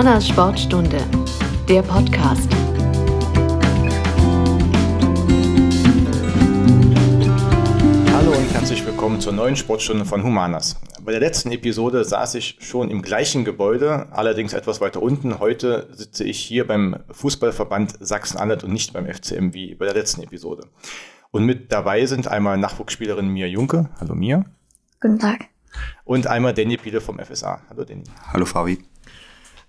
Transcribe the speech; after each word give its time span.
Humanas 0.00 0.28
Sportstunde, 0.28 0.96
der 1.68 1.82
Podcast. 1.82 2.48
Hallo 8.10 8.30
und 8.30 8.50
herzlich 8.50 8.86
willkommen 8.86 9.20
zur 9.20 9.34
neuen 9.34 9.56
Sportstunde 9.56 10.06
von 10.06 10.22
Humanas. 10.22 10.80
Bei 11.02 11.12
der 11.12 11.20
letzten 11.20 11.52
Episode 11.52 12.06
saß 12.06 12.36
ich 12.36 12.56
schon 12.60 12.90
im 12.90 13.02
gleichen 13.02 13.44
Gebäude, 13.44 14.06
allerdings 14.12 14.54
etwas 14.54 14.80
weiter 14.80 15.02
unten. 15.02 15.38
Heute 15.38 15.90
sitze 15.92 16.24
ich 16.24 16.40
hier 16.40 16.66
beim 16.66 16.96
Fußballverband 17.10 17.98
Sachsen-Anhalt 18.00 18.64
und 18.64 18.72
nicht 18.72 18.94
beim 18.94 19.04
FCM 19.04 19.52
wie 19.52 19.74
bei 19.74 19.84
der 19.84 19.92
letzten 19.92 20.22
Episode. 20.22 20.66
Und 21.30 21.44
mit 21.44 21.72
dabei 21.72 22.06
sind 22.06 22.26
einmal 22.26 22.56
Nachwuchsspielerin 22.56 23.28
Mia 23.28 23.48
Junke. 23.48 23.90
Hallo 24.00 24.14
Mia. 24.14 24.46
Guten 24.98 25.18
Tag. 25.18 25.48
Und 26.04 26.26
einmal 26.26 26.54
Danny 26.54 26.78
Piele 26.78 27.02
vom 27.02 27.18
FSA. 27.18 27.60
Hallo 27.68 27.84
Danny. 27.84 28.04
Hallo 28.32 28.46
Fabi. 28.46 28.78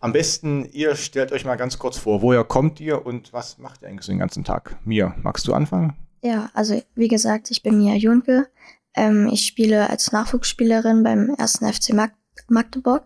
Am 0.02 0.14
besten, 0.14 0.66
ihr 0.72 0.96
stellt 0.96 1.32
euch 1.32 1.46
mal 1.46 1.58
ganz 1.58 1.78
kurz 1.78 2.00
vor, 2.00 2.24
woher 2.24 2.44
kommt 2.44 2.80
ihr 2.80 3.06
und 3.06 3.32
was 3.34 3.60
macht 3.60 3.84
ihr 3.84 3.88
eigentlich 3.88 4.06
so 4.06 4.12
den 4.12 4.18
ganzen 4.18 4.44
Tag? 4.44 4.76
Mia, 4.84 5.16
magst 5.22 5.48
du 5.48 5.54
anfangen? 5.54 5.96
Ja, 6.24 6.50
also 6.56 6.82
wie 6.96 7.08
gesagt, 7.08 7.52
ich 7.52 7.62
bin 7.62 7.78
Mia 7.78 7.94
Junke. 7.94 8.48
Ähm, 8.96 9.30
ich 9.32 9.46
spiele 9.46 9.92
als 9.92 10.12
Nachwuchsspielerin 10.12 11.04
beim 11.04 11.36
ersten 11.38 11.72
FC 11.72 11.94
Mag 11.94 12.14
Magdeburg 12.48 13.04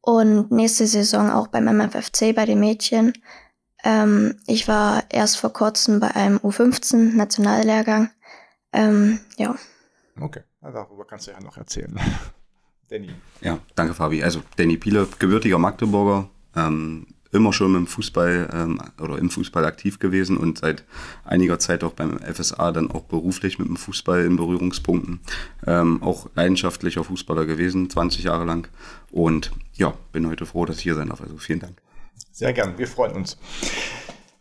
und 0.00 0.50
nächste 0.50 0.88
Saison 0.88 1.30
auch 1.30 1.46
beim 1.46 1.66
MFFC 1.68 2.34
bei 2.34 2.46
den 2.46 2.58
Mädchen. 2.58 3.12
Ähm, 3.84 4.40
ich 4.48 4.66
war 4.66 5.04
erst 5.10 5.36
vor 5.38 5.52
kurzem 5.52 6.00
bei 6.00 6.16
einem 6.16 6.38
U15 6.38 7.14
Nationallehrgang. 7.14 8.10
Ähm, 8.72 9.20
ja. 9.36 9.54
Okay, 10.20 10.42
darüber 10.60 11.06
kannst 11.06 11.28
du 11.28 11.30
ja 11.30 11.40
noch 11.40 11.56
erzählen. 11.56 11.96
Danny. 12.88 13.10
Ja, 13.40 13.58
danke 13.74 13.94
Fabi. 13.94 14.22
Also 14.22 14.42
Danny 14.56 14.76
Piele, 14.76 15.08
gebürtiger 15.18 15.58
Magdeburger, 15.58 16.28
ähm, 16.54 17.06
immer 17.32 17.52
schon 17.52 17.72
mit 17.72 17.80
dem 17.80 17.86
Fußball 17.86 18.48
ähm, 18.52 18.80
oder 19.00 19.18
im 19.18 19.28
Fußball 19.28 19.64
aktiv 19.64 19.98
gewesen 19.98 20.36
und 20.36 20.58
seit 20.58 20.84
einiger 21.24 21.58
Zeit 21.58 21.82
auch 21.82 21.92
beim 21.92 22.18
FSA 22.20 22.70
dann 22.72 22.90
auch 22.90 23.02
beruflich 23.02 23.58
mit 23.58 23.68
dem 23.68 23.76
Fußball 23.76 24.24
in 24.24 24.36
Berührungspunkten. 24.36 25.20
Ähm, 25.66 26.02
auch 26.02 26.28
leidenschaftlicher 26.34 27.02
Fußballer 27.02 27.44
gewesen, 27.44 27.90
20 27.90 28.24
Jahre 28.24 28.44
lang. 28.44 28.68
Und 29.10 29.50
ja, 29.74 29.94
bin 30.12 30.28
heute 30.28 30.46
froh, 30.46 30.64
dass 30.64 30.76
ich 30.76 30.84
hier 30.84 30.94
sein 30.94 31.08
darf. 31.08 31.20
Also 31.20 31.36
vielen 31.38 31.60
Dank. 31.60 31.82
Sehr 32.30 32.52
gern, 32.52 32.78
wir 32.78 32.86
freuen 32.86 33.12
uns. 33.12 33.36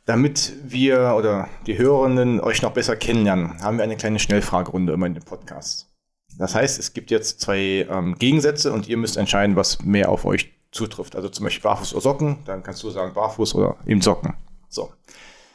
Damit 0.05 0.53
wir 0.63 1.15
oder 1.17 1.47
die 1.65 1.77
Hörenden 1.77 2.41
euch 2.41 2.61
noch 2.61 2.73
besser 2.73 2.95
kennenlernen, 2.95 3.61
haben 3.61 3.77
wir 3.77 3.83
eine 3.83 3.95
kleine 3.95 4.19
Schnellfragerunde 4.19 4.93
immer 4.93 5.05
in 5.05 5.13
den 5.13 5.23
Podcast. 5.23 5.92
Das 6.37 6.55
heißt, 6.55 6.79
es 6.79 6.93
gibt 6.93 7.11
jetzt 7.11 7.41
zwei 7.41 7.87
ähm, 7.89 8.15
Gegensätze 8.17 8.71
und 8.73 8.87
ihr 8.87 8.97
müsst 8.97 9.17
entscheiden, 9.17 9.55
was 9.55 9.81
mehr 9.83 10.09
auf 10.09 10.25
euch 10.25 10.53
zutrifft. 10.71 11.15
Also 11.15 11.29
zum 11.29 11.43
Beispiel 11.43 11.63
Barfuß 11.63 11.93
oder 11.93 12.01
Socken, 12.01 12.37
dann 12.45 12.63
kannst 12.63 12.81
du 12.83 12.89
sagen 12.89 13.13
Barfuß 13.13 13.55
oder 13.55 13.77
eben 13.85 14.01
Socken. 14.01 14.33
So. 14.69 14.91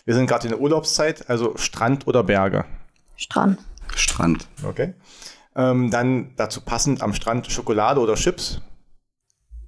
Wir 0.04 0.14
sind 0.14 0.26
gerade 0.26 0.44
in 0.44 0.50
der 0.50 0.60
Urlaubszeit, 0.60 1.28
also 1.28 1.56
Strand 1.56 2.06
oder 2.06 2.22
Berge? 2.22 2.64
Strand. 3.16 3.58
Strand. 3.94 4.46
Okay. 4.64 4.94
Ähm, 5.56 5.90
dann 5.90 6.34
dazu 6.36 6.60
passend 6.60 7.02
am 7.02 7.12
Strand 7.12 7.50
Schokolade 7.50 8.00
oder 8.00 8.14
Chips? 8.14 8.60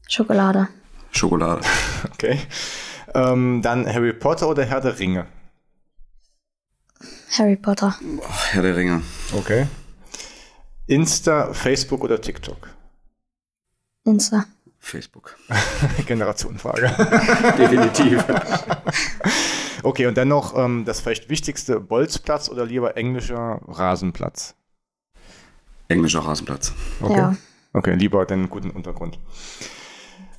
Schokolade. 0.08 0.68
Schokolade. 1.10 1.62
Okay. 2.12 2.38
Ähm, 3.14 3.60
dann 3.62 3.86
Harry 3.86 4.12
Potter 4.12 4.48
oder 4.48 4.64
Herr 4.64 4.80
der 4.80 4.98
Ringe? 4.98 5.26
Harry 7.36 7.56
Potter. 7.56 7.96
Herr 8.50 8.62
der 8.62 8.76
Ringe. 8.76 9.02
Okay. 9.36 9.66
Insta, 10.90 11.52
Facebook 11.52 12.02
oder 12.02 12.20
TikTok? 12.20 12.68
Insta. 14.02 14.44
Facebook. 14.80 15.36
Generationenfrage. 16.06 16.88
Definitiv. 17.56 18.24
okay, 19.84 20.06
und 20.06 20.16
dann 20.16 20.26
noch 20.26 20.58
ähm, 20.58 20.84
das 20.84 20.98
vielleicht 20.98 21.28
wichtigste, 21.28 21.78
Bolzplatz 21.78 22.48
oder 22.48 22.66
lieber 22.66 22.96
englischer 22.96 23.60
Rasenplatz? 23.68 24.56
Englischer 25.86 26.20
Rasenplatz. 26.20 26.72
Okay. 27.00 27.16
Ja. 27.16 27.36
Okay, 27.72 27.94
lieber 27.94 28.26
den 28.26 28.50
guten 28.50 28.70
Untergrund. 28.70 29.20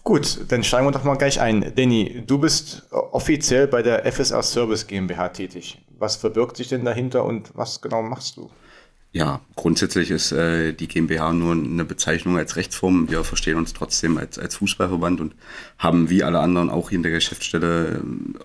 Gut, 0.04 0.52
dann 0.52 0.66
steigen 0.66 0.86
wir 0.86 0.92
doch 0.92 1.06
mal 1.06 1.16
gleich 1.16 1.40
ein. 1.40 1.74
Danny, 1.78 2.24
du 2.28 2.40
bist 2.40 2.92
offiziell 2.92 3.68
bei 3.68 3.84
der 3.84 4.12
FSR 4.12 4.44
Service 4.44 4.86
GmbH 4.86 5.30
tätig. 5.30 5.82
Was 5.98 6.18
verbirgt 6.18 6.58
sich 6.58 6.68
denn 6.68 6.84
dahinter 6.84 7.24
und 7.24 7.56
was 7.56 7.80
genau 7.80 8.02
machst 8.02 8.36
du? 8.36 8.52
Ja, 9.14 9.42
grundsätzlich 9.56 10.10
ist 10.10 10.32
äh, 10.32 10.72
die 10.72 10.88
GmbH 10.88 11.34
nur 11.34 11.52
eine 11.52 11.84
Bezeichnung 11.84 12.38
als 12.38 12.56
Rechtsform. 12.56 13.10
Wir 13.10 13.26
verstehen 13.26 13.58
uns 13.58 13.74
trotzdem 13.74 14.18
als, 14.18 14.40
als 14.40 14.56
Fußballverband 14.56 15.20
und 15.20 15.36
haben 15.78 16.10
wie 16.10 16.24
alle 16.24 16.40
anderen 16.40 16.70
auch 16.70 16.90
hier 16.90 16.98
in 16.98 17.04
der 17.04 17.12
Geschäftsstelle 17.12 18.00
ähm, 18.02 18.36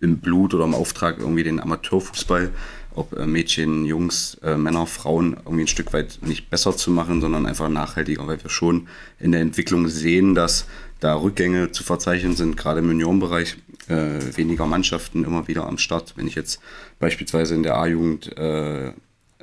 im 0.00 0.18
Blut 0.18 0.54
oder 0.54 0.64
im 0.64 0.74
Auftrag 0.74 1.18
irgendwie 1.18 1.42
den 1.42 1.60
Amateurfußball, 1.60 2.50
ob 2.94 3.12
äh, 3.12 3.26
Mädchen, 3.26 3.84
Jungs, 3.84 4.38
äh, 4.42 4.56
Männer, 4.56 4.86
Frauen, 4.86 5.36
irgendwie 5.44 5.64
ein 5.64 5.68
Stück 5.68 5.92
weit 5.92 6.18
nicht 6.22 6.48
besser 6.48 6.74
zu 6.74 6.90
machen, 6.90 7.20
sondern 7.20 7.44
einfach 7.44 7.68
nachhaltiger, 7.68 8.26
weil 8.26 8.42
wir 8.42 8.48
schon 8.48 8.88
in 9.20 9.32
der 9.32 9.42
Entwicklung 9.42 9.86
sehen, 9.88 10.34
dass 10.34 10.66
da 10.98 11.14
Rückgänge 11.14 11.72
zu 11.72 11.84
verzeichnen 11.84 12.34
sind, 12.34 12.56
gerade 12.56 12.78
im 12.80 12.88
Juniorenbereich, 12.88 13.58
äh, 13.88 14.18
weniger 14.34 14.64
Mannschaften 14.64 15.24
immer 15.24 15.46
wieder 15.46 15.66
am 15.66 15.76
Start. 15.76 16.14
Wenn 16.16 16.26
ich 16.26 16.36
jetzt 16.36 16.58
beispielsweise 16.98 17.54
in 17.54 17.62
der 17.62 17.76
A-Jugend 17.76 18.34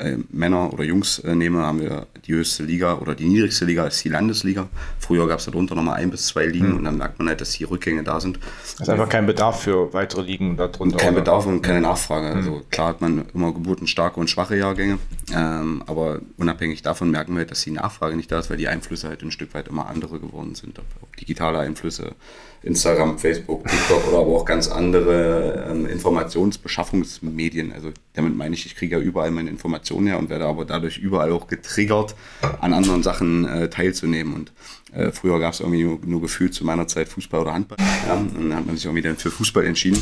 äh, 0.03 0.17
Männer 0.31 0.71
oder 0.73 0.83
Jungs 0.83 1.19
äh, 1.19 1.35
nehme, 1.35 1.61
haben 1.61 1.81
wir 1.81 2.07
die 2.25 2.33
höchste 2.33 2.63
Liga 2.63 2.97
oder 2.97 3.15
die 3.15 3.25
niedrigste 3.25 3.65
Liga 3.65 3.85
ist 3.87 4.03
die 4.03 4.09
Landesliga. 4.09 4.67
Früher 4.99 5.27
gab 5.27 5.39
es 5.39 5.45
darunter 5.45 5.75
nochmal 5.75 5.95
ein 5.95 6.11
bis 6.11 6.27
zwei 6.27 6.45
Ligen 6.45 6.69
mhm. 6.69 6.77
und 6.77 6.83
dann 6.83 6.97
merkt 6.97 7.19
man 7.19 7.27
halt, 7.29 7.41
dass 7.41 7.51
die 7.51 7.63
Rückgänge 7.63 8.03
da 8.03 8.19
sind. 8.19 8.39
Es 8.63 8.79
ist 8.79 8.89
einfach 8.89 9.09
kein 9.09 9.25
Bedarf 9.25 9.61
für 9.61 9.93
weitere 9.93 10.21
Ligen 10.21 10.57
darunter. 10.57 10.97
Kein 10.97 11.13
oder? 11.13 11.21
Bedarf 11.21 11.45
und 11.45 11.61
keine 11.61 11.81
Nachfrage. 11.81 12.29
Mhm. 12.29 12.35
Also 12.35 12.61
klar 12.69 12.89
hat 12.89 13.01
man 13.01 13.25
immer 13.33 13.53
geburtenstarke 13.53 14.19
und 14.19 14.29
schwache 14.29 14.57
Jahrgänge, 14.57 14.99
ähm, 15.33 15.83
aber 15.87 16.19
unabhängig 16.37 16.81
davon 16.81 17.11
merken 17.11 17.33
wir 17.33 17.39
halt, 17.39 17.51
dass 17.51 17.63
die 17.63 17.71
Nachfrage 17.71 18.15
nicht 18.15 18.31
da 18.31 18.39
ist, 18.39 18.49
weil 18.49 18.57
die 18.57 18.67
Einflüsse 18.67 19.07
halt 19.07 19.21
ein 19.23 19.31
Stück 19.31 19.53
weit 19.53 19.67
immer 19.67 19.87
andere 19.87 20.19
geworden 20.19 20.55
sind. 20.55 20.79
Ob 20.79 21.17
digitale 21.17 21.59
Einflüsse, 21.59 22.15
Instagram, 22.63 23.19
Facebook, 23.19 23.67
TikTok 23.67 24.07
oder 24.07 24.19
aber 24.19 24.27
auch 24.29 24.45
ganz 24.45 24.69
andere 24.69 25.67
ähm, 25.69 25.85
Informationsbeschaffungsmedien. 25.85 27.73
Also 27.73 27.91
damit 28.13 28.35
meine 28.35 28.55
ich, 28.55 28.65
ich 28.65 28.75
kriege 28.75 28.97
ja 28.97 29.01
überall 29.01 29.31
meine 29.31 29.49
Informationen 29.49 30.07
her 30.07 30.17
und 30.17 30.29
werde 30.29 30.45
aber 30.45 30.63
dadurch 30.63 30.97
überall 30.97 31.31
auch 31.33 31.47
getriggert, 31.47 32.15
an 32.61 32.73
anderen 32.73 33.03
Sachen 33.03 33.45
äh, 33.45 33.69
teilzunehmen. 33.69 34.33
Und 34.33 34.53
äh, 34.93 35.11
früher 35.11 35.39
gab 35.39 35.53
es 35.53 35.59
irgendwie 35.59 35.83
nur, 35.83 35.99
nur, 36.05 36.21
gefühlt 36.21 36.53
zu 36.53 36.65
meiner 36.65 36.87
Zeit 36.87 37.07
Fußball 37.09 37.41
oder 37.41 37.53
Handball. 37.53 37.77
Ja, 38.07 38.15
und 38.15 38.33
dann 38.35 38.55
hat 38.55 38.65
man 38.65 38.75
sich 38.75 38.85
irgendwie 38.85 39.01
dann 39.01 39.17
für 39.17 39.31
Fußball 39.31 39.65
entschieden 39.65 40.01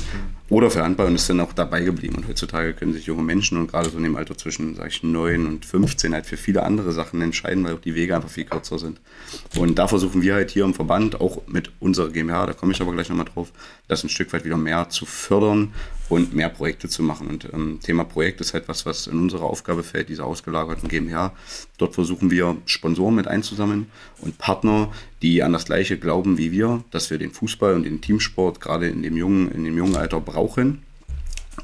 oder 0.50 0.70
für 0.70 0.84
Handball 0.84 1.08
und 1.08 1.16
ist 1.16 1.30
dann 1.30 1.40
auch 1.40 1.54
dabei 1.54 1.82
geblieben. 1.82 2.16
Und 2.16 2.28
heutzutage 2.28 2.74
können 2.74 2.94
sich 2.94 3.06
junge 3.06 3.24
Menschen 3.24 3.58
und 3.58 3.72
gerade 3.72 3.90
so 3.90 3.98
in 3.98 4.04
dem 4.04 4.16
Alter 4.16 4.38
zwischen, 4.38 4.76
sag 4.76 4.88
ich, 4.88 5.04
9 5.04 5.48
und 5.48 5.66
15 5.66 6.14
halt 6.14 6.26
für 6.26 6.38
viele 6.38 6.64
andere 6.64 6.92
Sachen 6.92 7.22
entscheiden, 7.22 7.64
weil 7.64 7.76
auch 7.76 7.82
die 7.82 7.96
Wege 7.96 8.16
einfach 8.16 8.30
viel 8.30 8.46
kürzer 8.46 8.80
sind. 8.80 9.00
Und 9.56 9.80
da 9.80 9.88
versuchen 9.88 10.22
wir 10.22 10.34
halt 10.34 10.52
hier 10.52 10.66
im 10.66 10.74
Verband, 10.74 11.22
auch 11.22 11.42
mit 11.48 11.72
unserer 11.80 12.10
GmbH, 12.10 12.48
da 12.48 12.54
komme 12.54 12.74
ich 12.74 12.82
aber 12.82 12.92
gleich 12.92 13.10
nochmal 13.10 13.28
drauf, 13.34 13.52
das 13.88 14.04
ein 14.04 14.10
Stück 14.10 14.34
weit 14.34 14.44
wieder 14.44 14.58
mehr 14.58 14.90
zu 14.90 15.06
fördern 15.06 15.74
und 16.12 16.34
mehr 16.34 16.50
Projekte 16.50 16.90
zu 16.90 17.04
machen. 17.04 17.28
Und 17.28 17.48
ähm, 17.54 17.80
Thema 17.82 18.04
Projekt 18.04 18.42
ist 18.42 18.54
halt 18.54 18.68
was, 18.68 18.86
was 18.86 19.08
in 19.08 19.18
unsere 19.18 19.44
Aufgabe 19.44 19.82
fällt, 19.82 20.10
diese 20.10 20.26
ausgelagerten 20.26 20.90
GmbH. 20.90 21.32
Dort 21.78 21.96
versuchen 21.96 22.30
wir 22.30 22.58
Sponsoren 22.66 23.16
mit 23.16 23.30
einzusammeln 23.30 23.88
und 24.20 24.38
Partner, 24.38 24.92
die 25.22 25.42
an 25.42 25.54
das 25.54 25.64
Gleiche 25.64 25.98
glauben 25.98 26.38
wie 26.38 26.52
wir, 26.52 26.84
dass 26.92 27.10
wir 27.12 27.18
den 27.18 27.32
Fußball 27.32 27.76
und 27.76 27.84
den 27.84 28.02
Teamsport 28.02 28.60
gerade 28.60 28.90
in 28.90 29.04
dem 29.04 29.16
jungen, 29.16 29.50
in 29.54 29.64
dem 29.64 29.78
jungen 29.78 29.96
Alter 29.96 30.20
brauchen 30.20 30.84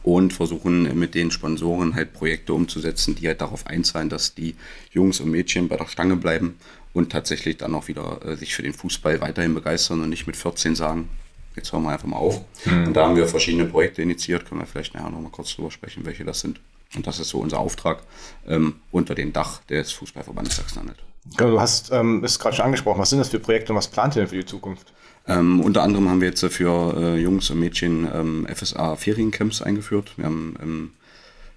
und 0.03 0.31
versuchen 0.31 0.97
mit 0.97 1.13
den 1.13 1.29
Sponsoren 1.29 1.93
halt 1.93 2.13
Projekte 2.13 2.53
umzusetzen, 2.53 3.15
die 3.15 3.27
halt 3.27 3.41
darauf 3.41 3.67
einzahlen, 3.67 4.07
dass 4.07 4.33
die 4.33 4.55
Jungs 4.93 5.19
und 5.19 5.29
Mädchen 5.29 5.67
bei 5.67 5.75
der 5.75 5.87
Stange 5.87 6.15
bleiben 6.15 6.55
und 6.93 7.11
tatsächlich 7.11 7.57
dann 7.57 7.75
auch 7.75 7.89
wieder 7.89 8.25
äh, 8.25 8.37
sich 8.37 8.55
für 8.55 8.63
den 8.63 8.73
Fußball 8.73 9.19
weiterhin 9.19 9.53
begeistern 9.53 9.99
und 9.99 10.09
nicht 10.09 10.25
mit 10.25 10.37
14 10.37 10.73
sagen, 10.73 11.09
jetzt 11.57 11.73
hören 11.73 11.83
wir 11.83 11.91
einfach 11.91 12.07
mal 12.07 12.17
auf. 12.17 12.41
Mhm. 12.65 12.87
Und 12.87 12.93
da 12.93 13.05
haben 13.05 13.15
wir 13.15 13.27
verschiedene 13.27 13.65
Projekte 13.65 14.01
initiiert, 14.01 14.45
können 14.45 14.61
wir 14.61 14.67
vielleicht 14.67 14.93
nachher 14.93 15.09
noch 15.09 15.19
mal 15.19 15.29
kurz 15.29 15.55
drüber 15.55 15.71
sprechen, 15.71 16.05
welche 16.05 16.23
das 16.23 16.39
sind. 16.39 16.59
Und 16.95 17.05
das 17.05 17.19
ist 17.19 17.29
so 17.29 17.39
unser 17.39 17.59
Auftrag 17.59 18.03
ähm, 18.47 18.75
unter 18.91 19.13
dem 19.13 19.33
Dach 19.33 19.61
des 19.69 19.91
Fußballverbandes 19.91 20.55
Sachsen-Anhalt. 20.55 20.99
Genau, 21.35 21.51
du 21.51 21.59
hast 21.59 21.91
ähm, 21.91 22.23
es 22.23 22.39
gerade 22.39 22.55
schon 22.55 22.65
angesprochen. 22.65 22.99
Was 22.99 23.09
sind 23.09 23.19
das 23.19 23.29
für 23.29 23.39
Projekte 23.39 23.73
und 23.73 23.77
was 23.77 23.87
plant 23.87 24.15
ihr 24.15 24.21
denn 24.21 24.29
für 24.29 24.37
die 24.37 24.45
Zukunft? 24.45 24.93
Ähm, 25.27 25.59
unter 25.59 25.83
anderem 25.83 26.09
haben 26.09 26.21
wir 26.21 26.29
jetzt 26.29 26.45
für 26.45 26.95
äh, 26.97 27.19
Jungs 27.19 27.49
und 27.49 27.59
Mädchen 27.59 28.07
ähm, 28.13 28.47
FSA 28.53 28.95
Feriencamps 28.95 29.61
eingeführt. 29.61 30.13
Wir 30.15 30.25
haben, 30.25 30.55
ähm, 30.61 30.91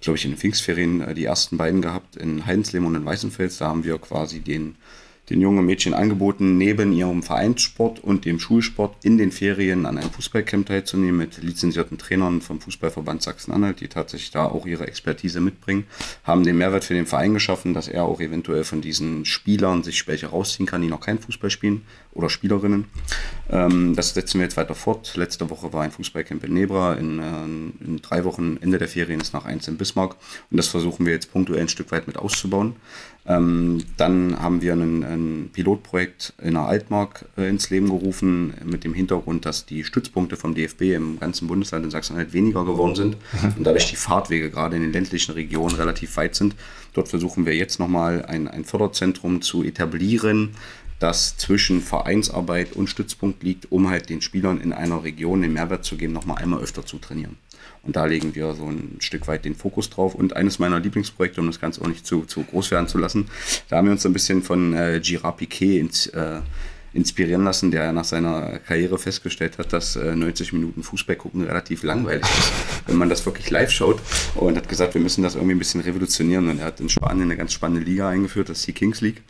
glaube 0.01 0.17
ich, 0.17 0.25
in 0.25 0.31
den 0.31 0.37
Pfingstferien 0.37 0.99
äh, 1.01 1.13
die 1.13 1.23
ersten 1.23 1.55
beiden 1.55 1.81
gehabt 1.81 2.17
in 2.17 2.45
Heidensleben 2.45 2.85
und 2.85 2.95
in 2.95 3.05
Weißenfels. 3.05 3.59
Da 3.59 3.67
haben 3.67 3.85
wir 3.85 3.97
quasi 3.97 4.41
den 4.41 4.75
den 5.31 5.39
jungen 5.39 5.65
Mädchen 5.65 5.93
angeboten, 5.93 6.57
neben 6.57 6.91
ihrem 6.91 7.23
Vereinssport 7.23 8.03
und 8.03 8.25
dem 8.25 8.39
Schulsport 8.39 8.97
in 9.03 9.17
den 9.17 9.31
Ferien 9.31 9.85
an 9.85 9.97
einem 9.97 10.11
Fußballcamp 10.11 10.67
teilzunehmen 10.67 11.17
mit 11.17 11.41
lizenzierten 11.41 11.97
Trainern 11.97 12.41
vom 12.41 12.59
Fußballverband 12.59 13.21
Sachsen-Anhalt, 13.21 13.79
die 13.79 13.87
tatsächlich 13.87 14.31
da 14.31 14.45
auch 14.45 14.65
ihre 14.65 14.87
Expertise 14.87 15.39
mitbringen, 15.39 15.85
haben 16.25 16.43
den 16.43 16.57
Mehrwert 16.57 16.83
für 16.83 16.95
den 16.95 17.05
Verein 17.05 17.33
geschaffen, 17.33 17.73
dass 17.73 17.87
er 17.87 18.03
auch 18.03 18.19
eventuell 18.19 18.65
von 18.65 18.81
diesen 18.81 19.23
Spielern 19.23 19.83
sich 19.83 20.05
welche 20.05 20.27
rausziehen 20.27 20.65
kann, 20.65 20.81
die 20.81 20.89
noch 20.89 20.99
kein 20.99 21.17
Fußball 21.17 21.49
spielen 21.49 21.83
oder 22.11 22.29
Spielerinnen. 22.29 22.85
Ähm, 23.49 23.95
das 23.95 24.13
setzen 24.13 24.39
wir 24.39 24.43
jetzt 24.43 24.57
weiter 24.57 24.75
fort. 24.75 25.15
Letzte 25.15 25.49
Woche 25.49 25.71
war 25.71 25.83
ein 25.83 25.91
Fußballcamp 25.91 26.43
in 26.43 26.53
Nebra, 26.53 26.95
in, 26.95 27.19
äh, 27.19 27.85
in 27.85 28.01
drei 28.01 28.25
Wochen 28.25 28.57
Ende 28.59 28.77
der 28.77 28.89
Ferien 28.89 29.21
ist 29.21 29.33
nach 29.33 29.45
eins 29.45 29.69
in 29.69 29.77
Bismarck 29.77 30.17
und 30.49 30.57
das 30.57 30.67
versuchen 30.67 31.05
wir 31.05 31.13
jetzt 31.13 31.31
punktuell 31.31 31.61
ein 31.61 31.69
Stück 31.69 31.91
weit 31.91 32.07
mit 32.07 32.17
auszubauen. 32.17 32.75
Ähm, 33.27 33.83
dann 33.97 34.41
haben 34.41 34.63
wir 34.63 34.73
ein, 34.73 35.03
ein 35.03 35.49
Pilotprojekt 35.53 36.33
in 36.41 36.55
der 36.55 36.63
Altmark 36.63 37.25
äh, 37.37 37.47
ins 37.47 37.69
Leben 37.69 37.87
gerufen, 37.87 38.55
mit 38.65 38.83
dem 38.83 38.95
Hintergrund, 38.95 39.45
dass 39.45 39.65
die 39.67 39.83
Stützpunkte 39.83 40.37
vom 40.37 40.55
DFB 40.55 40.81
im 40.93 41.19
ganzen 41.19 41.47
Bundesland 41.47 41.85
in 41.85 41.91
Sachsen-Anhalt 41.91 42.33
weniger 42.33 42.65
geworden 42.65 42.95
sind 42.95 43.17
und 43.57 43.63
dadurch 43.63 43.89
die 43.89 43.95
Fahrtwege 43.95 44.49
gerade 44.49 44.75
in 44.75 44.81
den 44.81 44.91
ländlichen 44.91 45.33
Regionen 45.33 45.75
relativ 45.75 46.17
weit 46.17 46.33
sind. 46.33 46.55
Dort 46.93 47.09
versuchen 47.09 47.45
wir 47.45 47.55
jetzt 47.55 47.79
nochmal 47.79 48.25
ein, 48.25 48.47
ein 48.47 48.65
Förderzentrum 48.65 49.43
zu 49.43 49.63
etablieren, 49.63 50.55
das 50.97 51.37
zwischen 51.37 51.81
Vereinsarbeit 51.81 52.73
und 52.73 52.87
Stützpunkt 52.87 53.43
liegt, 53.43 53.71
um 53.71 53.89
halt 53.89 54.09
den 54.09 54.21
Spielern 54.21 54.59
in 54.61 54.73
einer 54.73 55.03
Region 55.03 55.41
den 55.41 55.53
Mehrwert 55.53 55.85
zu 55.85 55.95
geben, 55.95 56.13
nochmal 56.13 56.41
einmal 56.41 56.61
öfter 56.61 56.85
zu 56.85 56.97
trainieren. 56.97 57.37
Und 57.83 57.95
da 57.95 58.05
legen 58.05 58.35
wir 58.35 58.53
so 58.53 58.65
ein 58.65 58.97
Stück 58.99 59.27
weit 59.27 59.43
den 59.43 59.55
Fokus 59.55 59.89
drauf. 59.89 60.13
Und 60.13 60.35
eines 60.35 60.59
meiner 60.59 60.79
Lieblingsprojekte, 60.79 61.41
um 61.41 61.47
das 61.47 61.59
Ganze 61.59 61.81
auch 61.81 61.87
nicht 61.87 62.05
zu, 62.05 62.25
zu 62.25 62.43
groß 62.43 62.71
werden 62.71 62.87
zu 62.87 62.97
lassen, 62.97 63.27
da 63.69 63.77
haben 63.77 63.85
wir 63.87 63.93
uns 63.93 64.05
ein 64.05 64.13
bisschen 64.13 64.43
von 64.43 64.73
äh, 64.73 64.99
Girard 65.03 65.37
Piquet 65.37 65.79
ins, 65.79 66.05
äh, 66.07 66.41
inspirieren 66.93 67.43
lassen, 67.43 67.71
der 67.71 67.91
nach 67.93 68.03
seiner 68.03 68.59
Karriere 68.59 68.97
festgestellt 68.97 69.57
hat, 69.57 69.71
dass 69.73 69.95
äh, 69.95 70.15
90 70.15 70.53
Minuten 70.53 70.83
Fußball 70.83 71.15
gucken 71.15 71.43
relativ 71.43 71.83
langweilig 71.83 72.23
ist, 72.23 72.51
wenn 72.85 72.97
man 72.97 73.09
das 73.09 73.25
wirklich 73.25 73.49
live 73.49 73.71
schaut. 73.71 73.99
Und 74.35 74.57
hat 74.57 74.69
gesagt, 74.69 74.93
wir 74.93 75.01
müssen 75.01 75.23
das 75.23 75.35
irgendwie 75.35 75.55
ein 75.55 75.59
bisschen 75.59 75.81
revolutionieren. 75.81 76.49
Und 76.49 76.59
er 76.59 76.65
hat 76.65 76.79
in 76.81 76.89
Spanien 76.89 77.23
eine 77.23 77.37
ganz 77.37 77.53
spannende 77.53 77.83
Liga 77.83 78.09
eingeführt, 78.09 78.49
das 78.49 78.59
ist 78.59 78.67
die 78.67 78.73
Kings 78.73 79.01
League. 79.01 79.23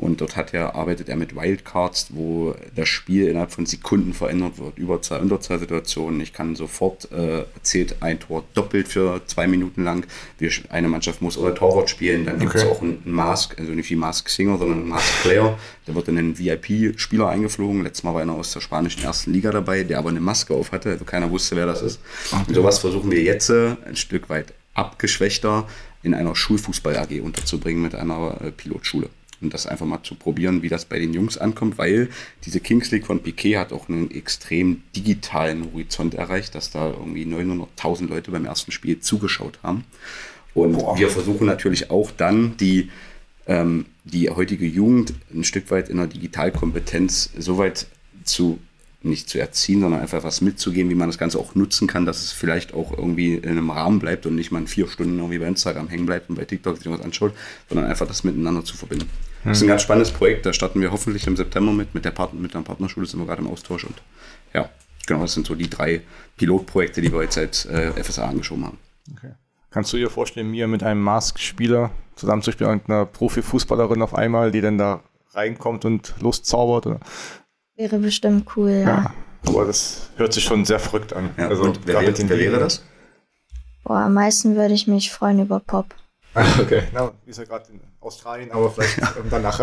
Und 0.00 0.22
dort 0.22 0.34
hat 0.34 0.54
er, 0.54 0.76
arbeitet 0.76 1.10
er 1.10 1.16
mit 1.16 1.36
Wildcards, 1.36 2.06
wo 2.14 2.54
das 2.74 2.88
Spiel 2.88 3.28
innerhalb 3.28 3.52
von 3.52 3.66
Sekunden 3.66 4.14
verändert 4.14 4.58
wird. 4.58 4.78
Überzahl, 4.78 5.20
Unterzahlsituationen. 5.20 6.22
Ich 6.22 6.32
kann 6.32 6.56
sofort, 6.56 7.12
äh, 7.12 7.44
zählt 7.60 7.96
ein 8.00 8.18
Tor 8.18 8.44
doppelt 8.54 8.88
für 8.88 9.20
zwei 9.26 9.46
Minuten 9.46 9.84
lang. 9.84 10.06
Wir, 10.38 10.50
eine 10.70 10.88
Mannschaft 10.88 11.20
muss 11.20 11.36
oder 11.36 11.54
Torwart 11.54 11.90
spielen. 11.90 12.24
Dann 12.24 12.38
gibt 12.38 12.54
es 12.54 12.64
auch 12.64 12.80
einen 12.80 13.02
Mask, 13.04 13.58
also 13.58 13.72
nicht 13.72 13.90
wie 13.90 13.96
Mask 13.96 14.26
Singer, 14.30 14.56
sondern 14.56 14.88
Mask 14.88 15.20
Player. 15.20 15.58
Der 15.86 15.94
wird 15.94 16.08
in 16.08 16.16
einen 16.16 16.38
VIP-Spieler 16.38 17.28
eingeflogen. 17.28 17.82
Letztes 17.82 18.02
Mal 18.02 18.14
war 18.14 18.22
einer 18.22 18.32
aus 18.32 18.54
der 18.54 18.60
spanischen 18.60 19.04
ersten 19.04 19.34
Liga 19.34 19.50
dabei, 19.50 19.84
der 19.84 19.98
aber 19.98 20.08
eine 20.08 20.20
Maske 20.20 20.54
auf 20.54 20.72
hatte. 20.72 20.88
Also 20.88 21.04
keiner 21.04 21.30
wusste, 21.30 21.56
wer 21.56 21.66
das 21.66 21.82
ist. 21.82 22.00
Okay. 22.32 22.44
Und 22.48 22.54
sowas 22.54 22.78
versuchen 22.78 23.10
wir 23.10 23.22
jetzt 23.22 23.50
äh, 23.50 23.76
ein 23.84 23.96
Stück 23.96 24.30
weit 24.30 24.54
abgeschwächter 24.72 25.68
in 26.02 26.14
einer 26.14 26.34
Schulfußball-AG 26.34 27.20
unterzubringen 27.20 27.82
mit 27.82 27.94
einer 27.94 28.40
äh, 28.40 28.50
Pilotschule 28.50 29.10
und 29.40 29.54
das 29.54 29.66
einfach 29.66 29.86
mal 29.86 30.02
zu 30.02 30.14
probieren, 30.14 30.62
wie 30.62 30.68
das 30.68 30.84
bei 30.84 30.98
den 30.98 31.14
Jungs 31.14 31.38
ankommt, 31.38 31.78
weil 31.78 32.08
diese 32.44 32.60
Kings 32.60 32.90
League 32.90 33.06
von 33.06 33.22
Piquet 33.22 33.56
hat 33.56 33.72
auch 33.72 33.88
einen 33.88 34.10
extrem 34.10 34.82
digitalen 34.94 35.64
Horizont 35.72 36.14
erreicht, 36.14 36.54
dass 36.54 36.70
da 36.70 36.90
irgendwie 36.90 37.24
900.000 37.24 38.08
Leute 38.08 38.30
beim 38.30 38.44
ersten 38.44 38.72
Spiel 38.72 39.00
zugeschaut 39.00 39.58
haben. 39.62 39.84
Und 40.54 40.72
Boah. 40.72 40.98
wir 40.98 41.08
versuchen 41.08 41.46
natürlich 41.46 41.90
auch 41.90 42.10
dann 42.10 42.56
die, 42.58 42.90
ähm, 43.46 43.86
die 44.04 44.30
heutige 44.30 44.66
Jugend 44.66 45.14
ein 45.32 45.44
Stück 45.44 45.70
weit 45.70 45.88
in 45.88 45.96
der 45.96 46.06
Digitalkompetenz 46.06 47.30
so 47.38 47.58
weit 47.58 47.86
zu 48.24 48.58
nicht 49.02 49.30
zu 49.30 49.38
erziehen, 49.38 49.80
sondern 49.80 50.00
einfach 50.00 50.24
was 50.24 50.42
mitzugeben, 50.42 50.90
wie 50.90 50.94
man 50.94 51.08
das 51.08 51.16
Ganze 51.16 51.38
auch 51.38 51.54
nutzen 51.54 51.88
kann, 51.88 52.04
dass 52.04 52.22
es 52.22 52.32
vielleicht 52.32 52.74
auch 52.74 52.96
irgendwie 52.96 53.34
in 53.34 53.48
einem 53.48 53.70
Rahmen 53.70 53.98
bleibt 53.98 54.26
und 54.26 54.34
nicht 54.34 54.50
mal 54.50 54.66
vier 54.66 54.88
Stunden 54.88 55.16
irgendwie 55.16 55.38
bei 55.38 55.46
Instagram 55.46 55.88
hängen 55.88 56.04
bleibt 56.04 56.28
und 56.28 56.36
bei 56.36 56.44
TikTok 56.44 56.76
sich 56.76 56.90
was 56.90 57.00
anschaut, 57.00 57.32
sondern 57.68 57.86
einfach 57.86 58.06
das 58.06 58.24
miteinander 58.24 58.62
zu 58.62 58.76
verbinden. 58.76 59.08
Das 59.44 59.56
ist 59.56 59.62
ein 59.62 59.68
ganz 59.68 59.82
spannendes 59.82 60.12
Projekt, 60.12 60.44
da 60.44 60.52
starten 60.52 60.80
wir 60.80 60.92
hoffentlich 60.92 61.26
im 61.26 61.36
September 61.36 61.72
mit, 61.72 61.94
mit 61.94 62.04
der, 62.04 62.10
Part 62.10 62.34
mit 62.34 62.52
der 62.52 62.60
Partnerschule 62.60 63.06
sind 63.06 63.20
wir 63.20 63.26
gerade 63.26 63.40
im 63.40 63.48
Austausch 63.48 63.84
und 63.84 63.94
ja, 64.52 64.68
genau, 65.06 65.22
das 65.22 65.32
sind 65.32 65.46
so 65.46 65.54
die 65.54 65.70
drei 65.70 66.02
Pilotprojekte, 66.36 67.00
die 67.00 67.12
wir 67.12 67.22
jetzt 67.22 67.34
seit 67.34 67.64
äh, 67.66 67.92
FSA 68.02 68.28
angeschoben 68.28 68.66
haben. 68.66 68.78
Okay. 69.16 69.32
Kannst 69.70 69.92
du 69.92 69.96
dir 69.96 70.10
vorstellen, 70.10 70.50
mir 70.50 70.66
mit 70.66 70.82
einem 70.82 71.00
Mask-Spieler 71.00 71.90
zusammenzuspielen 72.16 72.72
und 72.72 72.90
einer 72.90 73.06
Profifußballerin 73.06 74.02
auf 74.02 74.14
einmal, 74.14 74.50
die 74.50 74.60
dann 74.60 74.78
da 74.78 75.00
reinkommt 75.32 75.84
und 75.84 76.14
Lust 76.20 76.46
zaubert? 76.46 76.86
Oder? 76.86 77.00
Wäre 77.76 77.98
bestimmt 77.98 78.46
cool, 78.56 78.70
ja. 78.70 78.86
ja. 78.86 79.14
Aber 79.46 79.64
das 79.64 80.10
hört 80.16 80.32
sich 80.32 80.44
schon 80.44 80.64
sehr 80.64 80.80
verrückt 80.80 81.12
an. 81.12 81.30
Ja, 81.38 81.48
also, 81.48 81.62
und 81.62 81.86
wer, 81.86 82.00
wäre, 82.00 82.14
wer 82.16 82.38
wäre 82.38 82.58
das? 82.58 82.84
Boah, 83.84 84.00
am 84.00 84.14
meisten 84.14 84.56
würde 84.56 84.74
ich 84.74 84.86
mich 84.86 85.10
freuen 85.10 85.40
über 85.40 85.60
Pop. 85.60 85.94
Okay, 86.34 86.84
na, 86.92 87.12
wie 87.24 87.30
ist 87.30 87.38
ja 87.38 87.44
gerade 87.44 87.72
in 87.72 87.80
Australien, 88.00 88.52
aber 88.52 88.70
vielleicht 88.70 89.00
danach. 89.30 89.60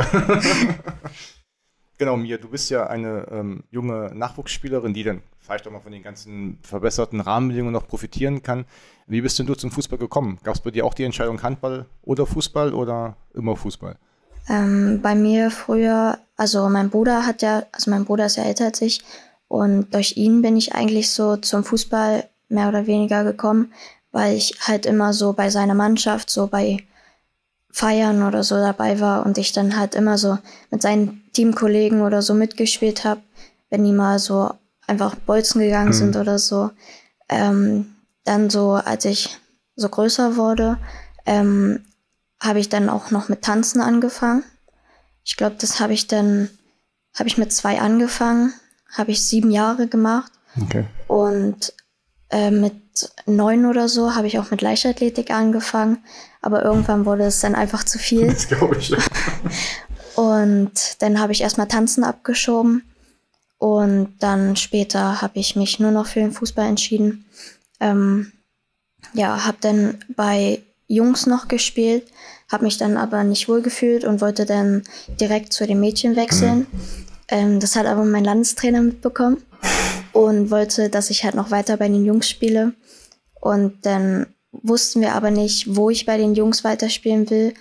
genau, 1.98 2.18
Mia, 2.18 2.38
du 2.38 2.50
bist 2.50 2.70
ja 2.70 2.88
eine 2.88 3.28
ähm, 3.32 3.64
junge 3.72 4.12
Nachwuchsspielerin, 4.14 4.94
die 4.94 5.04
dann 5.04 5.22
vielleicht 5.40 5.68
auch 5.68 5.72
mal 5.72 5.80
von 5.80 5.92
den 5.92 6.04
ganzen 6.04 6.60
verbesserten 6.62 7.22
Rahmenbedingungen 7.22 7.74
noch 7.74 7.88
profitieren 7.88 8.44
kann. 8.44 8.66
Wie 9.08 9.22
bist 9.22 9.40
denn 9.40 9.46
du 9.46 9.56
zum 9.56 9.72
Fußball 9.72 9.98
gekommen? 9.98 10.40
Gab 10.44 10.56
es 10.56 10.62
bei 10.62 10.72
dir 10.72 10.86
auch 10.86 10.94
die 10.94 11.06
Entscheidung 11.06 11.42
Handball 11.42 11.86
oder 12.04 12.26
Fußball 12.26 12.74
oder 12.74 13.16
immer 13.34 13.56
Fußball? 13.56 13.96
Ähm, 14.50 15.02
bei 15.02 15.16
mir 15.16 15.52
früher, 15.52 16.20
also 16.36 16.68
mein 16.70 16.90
Bruder 16.90 17.26
hat 17.26 17.42
ja, 17.42 17.64
also 17.72 17.92
mein 17.92 18.06
Bruder 18.06 18.26
ist 18.26 18.38
ja 18.38 18.44
älter 18.44 18.66
als 18.66 18.82
ich 18.82 19.02
und 19.48 19.94
durch 19.94 20.18
ihn 20.18 20.42
bin 20.42 20.58
ich 20.58 20.74
eigentlich 20.74 21.10
so 21.10 21.38
zum 21.38 21.64
Fußball 21.64 22.28
mehr 22.50 22.70
oder 22.70 22.88
weniger 22.88 23.24
gekommen, 23.24 23.74
weil 24.18 24.36
ich 24.36 24.56
halt 24.62 24.88
immer 24.88 25.14
so 25.14 25.34
bei 25.34 25.52
seiner 25.52 25.76
Mannschaft, 25.76 26.32
so 26.32 26.48
bei 26.48 26.84
Feiern 27.70 28.24
oder 28.24 28.44
so 28.44 28.56
dabei 28.56 29.00
war 29.00 29.24
und 29.24 29.38
ich 29.38 29.52
dann 29.52 29.78
halt 29.78 29.94
immer 29.94 30.18
so 30.18 30.40
mit 30.72 30.82
seinen 30.82 31.22
Teamkollegen 31.34 32.02
oder 32.02 32.24
so 32.24 32.34
mitgespielt 32.34 33.06
habe, 33.06 33.22
wenn 33.70 33.84
die 33.84 33.92
mal 33.92 34.18
so 34.18 34.50
einfach 34.88 35.14
bolzen 35.14 35.62
gegangen 35.62 35.90
mhm. 35.90 35.94
sind 35.94 36.16
oder 36.16 36.40
so. 36.40 36.72
Ähm, 37.30 37.96
dann 38.24 38.50
so, 38.50 38.72
als 38.72 39.06
ich 39.06 39.38
so 39.76 39.88
größer 39.88 40.36
wurde, 40.36 40.80
ähm, 41.28 41.86
habe 42.42 42.58
ich 42.58 42.70
dann 42.70 42.90
auch 42.90 43.12
noch 43.12 43.30
mit 43.30 43.44
Tanzen 43.44 43.82
angefangen. 43.82 44.44
Ich 45.26 45.38
glaube, 45.38 45.58
das 45.60 45.80
habe 45.80 45.94
ich 45.94 46.08
dann, 46.08 46.50
habe 47.14 47.30
ich 47.30 47.38
mit 47.38 47.54
zwei 47.54 47.80
angefangen, 47.80 48.52
habe 48.98 49.12
ich 49.12 49.24
sieben 49.24 49.52
Jahre 49.52 49.88
gemacht. 49.88 50.32
Okay. 50.60 50.86
Und 51.06 51.72
äh, 52.32 52.50
mit 52.50 52.87
neun 53.26 53.66
oder 53.66 53.88
so 53.90 54.16
habe 54.16 54.28
ich 54.28 54.40
auch 54.40 54.52
mit 54.52 54.62
Leichtathletik 54.62 55.32
angefangen, 55.32 55.98
aber 56.42 56.64
irgendwann 56.64 57.06
wurde 57.06 57.26
es 57.26 57.40
dann 57.40 57.56
einfach 57.56 57.84
zu 57.84 58.00
viel. 58.00 58.28
Das 58.34 58.48
glaube 58.48 58.78
ich. 58.78 58.96
und 60.16 60.72
dann 61.00 61.20
habe 61.20 61.32
ich 61.32 61.42
erstmal 61.42 61.68
Tanzen 61.68 62.04
abgeschoben 62.04 62.84
und 63.58 64.14
dann 64.20 64.56
später 64.56 65.22
habe 65.22 65.40
ich 65.40 65.56
mich 65.56 65.80
nur 65.80 65.92
noch 65.92 66.08
für 66.08 66.20
den 66.20 66.32
Fußball 66.32 66.68
entschieden. 66.68 67.26
Ähm, 67.80 68.32
ja, 69.14 69.46
habe 69.46 69.58
dann 69.62 70.00
bei 70.16 70.62
Jungs 70.88 71.26
noch 71.26 71.48
gespielt, 71.48 72.08
habe 72.52 72.66
mich 72.66 72.78
dann 72.78 72.98
aber 72.98 73.24
nicht 73.24 73.50
wohl 73.50 73.62
gefühlt 73.62 74.04
und 74.06 74.22
wollte 74.22 74.46
dann 74.46 74.84
direkt 75.20 75.54
zu 75.54 75.66
den 75.66 75.80
Mädchen 75.80 76.16
wechseln. 76.16 76.60
Mhm. 76.60 76.68
Ähm, 77.30 77.60
das 77.60 77.76
hat 77.76 77.86
aber 77.86 78.06
mein 78.06 78.24
Landestrainer 78.24 78.82
mitbekommen 78.82 79.44
und 80.14 80.50
wollte, 80.50 80.90
dass 80.90 81.10
ich 81.10 81.24
halt 81.24 81.36
noch 81.36 81.52
weiter 81.52 81.78
bei 81.78 81.88
den 81.88 82.06
Jungs 82.06 82.30
spiele. 82.30 82.74
Und 83.40 83.86
dann 83.86 84.28
wussten 84.52 85.02
wir 85.02 85.14
aber 85.14 85.32
nicht, 85.32 85.76
wo 85.76 85.90
ich 85.90 86.06
bei 86.06 86.18
den 86.18 86.36
Jungs 86.36 86.64
weiterspielen 86.64 87.30
will 87.30 87.54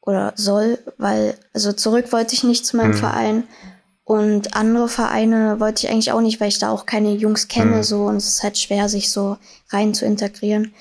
oder 0.00 0.32
soll, 0.36 0.78
weil, 0.96 1.34
also 1.52 1.72
zurück 1.72 2.12
wollte 2.12 2.34
ich 2.34 2.44
nicht 2.44 2.66
zu 2.66 2.76
meinem 2.76 2.92
mhm. 2.92 2.96
Verein. 2.96 3.44
Und 4.04 4.54
andere 4.54 4.88
Vereine 4.88 5.60
wollte 5.60 5.84
ich 5.84 5.92
eigentlich 5.92 6.12
auch 6.12 6.22
nicht, 6.22 6.40
weil 6.40 6.48
ich 6.48 6.58
da 6.58 6.70
auch 6.70 6.86
keine 6.86 7.12
Jungs 7.12 7.48
kenne, 7.48 7.76
mhm. 7.76 7.82
so 7.82 8.06
und 8.06 8.16
es 8.16 8.28
ist 8.28 8.42
halt 8.42 8.56
schwer, 8.56 8.88
sich 8.88 9.10
so 9.10 9.36
rein 9.70 9.92
zu 9.92 10.06
integrieren. 10.06 10.72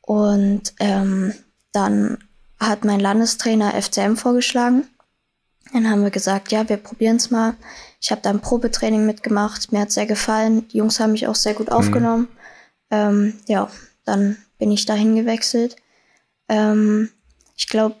Und 0.00 0.74
ähm, 0.78 1.34
dann 1.72 2.18
hat 2.60 2.84
mein 2.84 3.00
Landestrainer 3.00 3.72
FCM 3.80 4.14
vorgeschlagen. 4.14 4.84
Dann 5.72 5.90
haben 5.90 6.02
wir 6.02 6.10
gesagt, 6.10 6.52
ja, 6.52 6.68
wir 6.68 6.76
probieren 6.76 7.16
es 7.16 7.30
mal. 7.30 7.54
Ich 8.00 8.10
habe 8.10 8.20
da 8.20 8.30
ein 8.30 8.40
Probetraining 8.40 9.06
mitgemacht. 9.06 9.72
Mir 9.72 9.80
hat 9.80 9.90
sehr 9.90 10.06
gefallen. 10.06 10.68
Die 10.68 10.78
Jungs 10.78 11.00
haben 11.00 11.12
mich 11.12 11.26
auch 11.26 11.34
sehr 11.34 11.54
gut 11.54 11.70
mhm. 11.70 11.74
Ähm, 12.92 13.34
ja, 13.48 13.68
dann 14.04 14.36
bin 14.58 14.70
ich 14.70 14.86
dahin 14.86 15.16
gewechselt. 15.16 15.74
Ähm, 16.48 17.08
ich 17.56 17.66
glaube, 17.66 17.96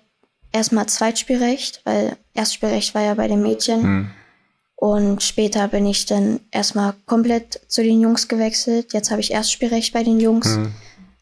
erstmal 0.52 0.86
Zweitspielrecht, 0.86 1.80
weil 1.84 2.16
Erstspielrecht 2.34 2.94
war 2.94 3.02
ja 3.02 3.14
bei 3.14 3.26
den 3.26 3.42
Mädchen. 3.42 3.82
Mhm. 3.82 4.10
Und 4.76 5.22
später 5.22 5.68
bin 5.68 5.86
ich 5.86 6.06
dann 6.06 6.40
erstmal 6.50 6.94
komplett 7.06 7.60
zu 7.68 7.82
den 7.82 8.00
Jungs 8.00 8.28
gewechselt. 8.28 8.92
Jetzt 8.92 9.10
habe 9.10 9.20
ich 9.20 9.30
Erstspielrecht 9.30 9.92
bei 9.92 10.02
den 10.02 10.20
Jungs. 10.20 10.56
Mhm. 10.56 10.74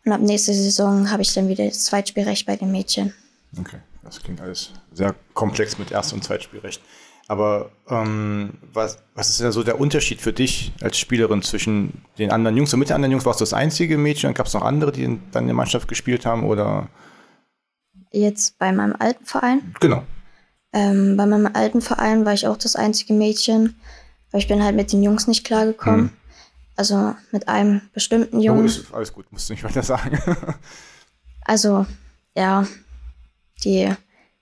Und 0.04 0.12
ab 0.12 0.20
nächster 0.20 0.54
Saison 0.54 1.10
habe 1.10 1.22
ich 1.22 1.32
dann 1.32 1.48
wieder 1.48 1.66
das 1.66 1.84
Zweitspielrecht 1.84 2.46
bei 2.46 2.56
den 2.56 2.72
Mädchen. 2.72 3.14
Okay. 3.58 3.78
das 4.02 4.22
klingt 4.22 4.40
alles 4.40 4.70
sehr 4.92 5.14
komplex 5.34 5.78
mit 5.78 5.90
Erst- 5.90 6.12
und 6.12 6.24
Zweitspielrecht. 6.24 6.80
Aber 7.30 7.70
ähm, 7.88 8.54
was, 8.72 8.98
was 9.14 9.30
ist 9.30 9.40
denn 9.40 9.52
so 9.52 9.62
der 9.62 9.78
Unterschied 9.78 10.20
für 10.20 10.32
dich 10.32 10.72
als 10.80 10.98
Spielerin 10.98 11.42
zwischen 11.42 12.02
den 12.18 12.32
anderen 12.32 12.56
Jungs? 12.56 12.74
Und 12.74 12.80
mit 12.80 12.88
den 12.88 12.96
anderen 12.96 13.12
Jungs 13.12 13.24
warst 13.24 13.38
du 13.40 13.44
das 13.44 13.52
einzige 13.52 13.98
Mädchen 13.98 14.26
und 14.26 14.34
gab 14.34 14.46
es 14.48 14.52
noch 14.54 14.62
andere, 14.62 14.90
die 14.90 15.04
in, 15.04 15.22
dann 15.30 15.44
in 15.44 15.46
der 15.46 15.54
Mannschaft 15.54 15.86
gespielt 15.86 16.26
haben? 16.26 16.42
Oder? 16.42 16.88
Jetzt 18.10 18.58
bei 18.58 18.72
meinem 18.72 18.96
alten 18.98 19.24
Verein. 19.26 19.76
Genau. 19.78 20.02
Ähm, 20.72 21.16
bei 21.16 21.24
meinem 21.24 21.48
alten 21.54 21.80
Verein 21.82 22.26
war 22.26 22.32
ich 22.32 22.48
auch 22.48 22.56
das 22.56 22.74
einzige 22.74 23.12
Mädchen, 23.12 23.76
weil 24.32 24.40
ich 24.40 24.48
bin 24.48 24.64
halt 24.64 24.74
mit 24.74 24.92
den 24.92 25.04
Jungs 25.04 25.28
nicht 25.28 25.44
klargekommen. 25.46 26.06
Mhm. 26.06 26.10
Also 26.74 27.14
mit 27.30 27.46
einem 27.48 27.82
bestimmten 27.92 28.40
Ja, 28.40 28.52
Jungen. 28.54 28.66
ist 28.66 28.92
alles 28.92 29.12
gut, 29.12 29.30
musst 29.30 29.48
du 29.48 29.52
nicht 29.52 29.62
weiter 29.62 29.84
sagen. 29.84 30.18
Also, 31.42 31.86
ja, 32.36 32.66
die 33.64 33.88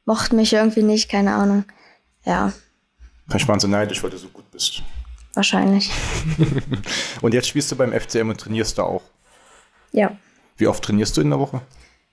mochten 0.07 0.37
mich 0.37 0.53
irgendwie 0.53 0.83
nicht, 0.83 1.09
keine 1.11 1.35
Ahnung. 1.35 1.65
Ja, 2.25 2.53
Vielleicht 3.29 3.47
waren 3.49 3.61
sie 3.61 3.69
neidisch, 3.69 4.03
weil 4.03 4.11
du 4.11 4.17
so 4.17 4.29
gut 4.29 4.51
bist. 4.51 4.83
wahrscheinlich. 5.35 5.91
Und 7.21 7.35
jetzt 7.35 7.49
spielst 7.49 7.71
du 7.73 7.77
beim 7.77 7.93
FCM 7.93 8.31
und 8.31 8.39
trainierst 8.41 8.79
da 8.79 8.83
auch. 8.85 9.03
Ja, 9.93 10.17
Wie 10.57 10.67
oft 10.67 10.83
trainierst 10.85 11.17
du 11.17 11.21
in 11.21 11.31
der 11.31 11.39
Woche? 11.39 11.61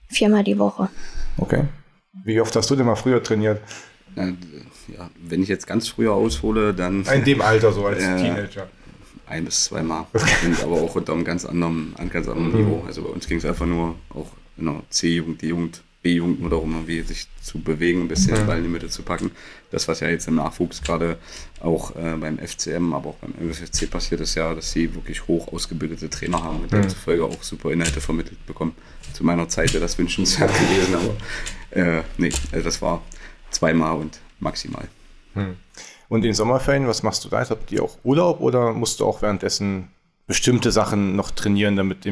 viermal 0.07 0.43
die 0.43 0.57
Woche. 0.59 0.89
Okay. 1.37 1.63
Wie 2.23 2.39
oft 2.39 2.55
hast 2.55 2.69
du 2.69 2.75
denn 2.75 2.85
mal 2.85 2.95
früher 2.95 3.21
trainiert? 3.23 3.59
Äh, 4.15 4.33
ja, 4.87 5.09
wenn 5.19 5.41
ich 5.43 5.49
jetzt 5.49 5.65
ganz 5.67 5.87
früher 5.87 6.13
aushole, 6.13 6.73
dann 6.73 7.03
In 7.05 7.23
dem 7.25 7.41
Alter, 7.41 7.71
so 7.73 7.85
als 7.87 8.01
Ja. 8.03 8.15
Teenager. 8.21 8.67
ein 9.27 9.43
bis 9.45 9.65
zweimal. 9.65 10.05
Und 10.45 10.63
aber 10.63 10.75
auch 10.81 10.95
unter 10.95 11.13
einem 11.13 11.25
ganz 11.25 11.43
anderen, 11.43 11.93
einem 11.97 12.09
ganz 12.09 12.27
anderen 12.27 12.53
Niveau. 12.55 12.83
Also 12.87 13.01
bei 13.01 13.09
uns 13.09 13.27
ging 13.27 13.39
es 13.39 13.45
einfach 13.45 13.65
nur 13.65 13.95
auch 14.09 14.27
in 14.57 14.65
der 14.65 14.81
C-Jugend, 14.89 15.41
D-Jugend, 15.41 15.81
B-Jugend 16.05 16.39
nur 16.39 16.51
darum, 16.51 16.71
irgendwie 16.73 17.01
sich 17.01 17.27
zu 17.41 17.59
bewegen, 17.59 18.01
ein 18.01 18.07
bisschen 18.07 18.35
den 18.35 18.45
Ball 18.45 18.57
in 18.57 18.63
die 18.63 18.69
Mitte 18.69 18.89
zu 18.89 19.01
packen. 19.01 19.31
Das, 19.71 19.87
was 19.87 20.01
ja 20.01 20.07
jetzt 20.07 20.27
im 20.27 20.35
Nachwuchs 20.35 20.83
gerade 20.83 21.17
auch 21.59 21.95
äh, 21.95 22.15
beim 22.15 22.37
FCM, 22.37 22.93
aber 22.93 23.09
auch 23.09 23.15
beim 23.15 23.33
MFFC 23.39 23.89
passiert 23.89 24.21
ist 24.21 24.35
ja, 24.35 24.53
dass 24.53 24.71
sie 24.71 24.93
wirklich 24.93 25.27
hoch 25.27 25.51
ausgebildete 25.51 26.07
Trainer 26.07 26.43
haben 26.43 26.59
und 26.61 26.71
demzufolge 26.71 27.25
auch 27.25 27.41
super 27.41 27.71
Inhalte 27.71 28.01
vermittelt 28.01 28.45
bekommen. 28.45 28.75
Zu 29.13 29.23
meiner 29.23 29.49
Zeit 29.49 29.73
wäre 29.73 29.81
das 29.81 29.97
wünschenswert 29.97 30.51
gewesen, 30.59 30.93
aber 30.93 31.81
äh, 31.81 32.03
nee, 32.19 32.31
also 32.51 32.63
das 32.63 32.79
war 32.83 33.01
zweimal 33.49 33.97
und 33.97 34.19
maximal. 34.39 34.87
Und 36.07 36.19
in 36.19 36.29
den 36.29 36.33
Sommerferien, 36.35 36.87
was 36.87 37.01
machst 37.01 37.25
du 37.25 37.29
da? 37.29 37.49
Habt 37.49 37.71
ihr 37.71 37.81
auch 37.81 37.97
Urlaub 38.03 38.41
oder 38.41 38.73
musst 38.73 38.99
du 38.99 39.05
auch 39.07 39.23
währenddessen 39.23 39.89
bestimmte 40.27 40.71
Sachen 40.71 41.15
noch 41.15 41.31
trainieren, 41.31 41.75
damit 41.75 42.05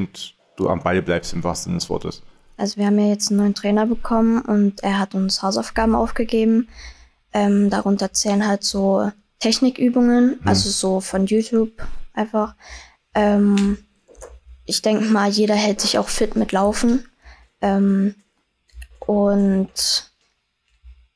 du 0.57 0.67
am 0.67 0.81
Ball 0.81 1.03
bleibst, 1.03 1.33
im 1.33 1.43
wahrsten 1.43 1.69
Sinne 1.69 1.77
des 1.77 1.89
Wortes? 1.91 2.23
Also 2.57 2.77
wir 2.77 2.85
haben 2.85 2.99
ja 2.99 3.07
jetzt 3.07 3.29
einen 3.29 3.39
neuen 3.39 3.55
Trainer 3.55 3.85
bekommen 3.85 4.41
und 4.41 4.83
er 4.83 4.99
hat 4.99 5.15
uns 5.15 5.41
Hausaufgaben 5.41 5.95
aufgegeben. 5.95 6.67
Ähm, 7.33 7.69
darunter 7.69 8.13
zählen 8.13 8.47
halt 8.47 8.63
so 8.63 9.11
Technikübungen, 9.39 10.39
also 10.45 10.69
so 10.69 11.01
von 11.01 11.25
YouTube 11.25 11.71
einfach. 12.13 12.55
Ähm, 13.15 13.77
ich 14.65 14.81
denke 14.81 15.05
mal, 15.05 15.29
jeder 15.29 15.55
hält 15.55 15.81
sich 15.81 15.97
auch 15.97 16.07
fit 16.07 16.35
mit 16.35 16.51
Laufen. 16.51 17.05
Ähm, 17.61 18.15
und 18.99 20.11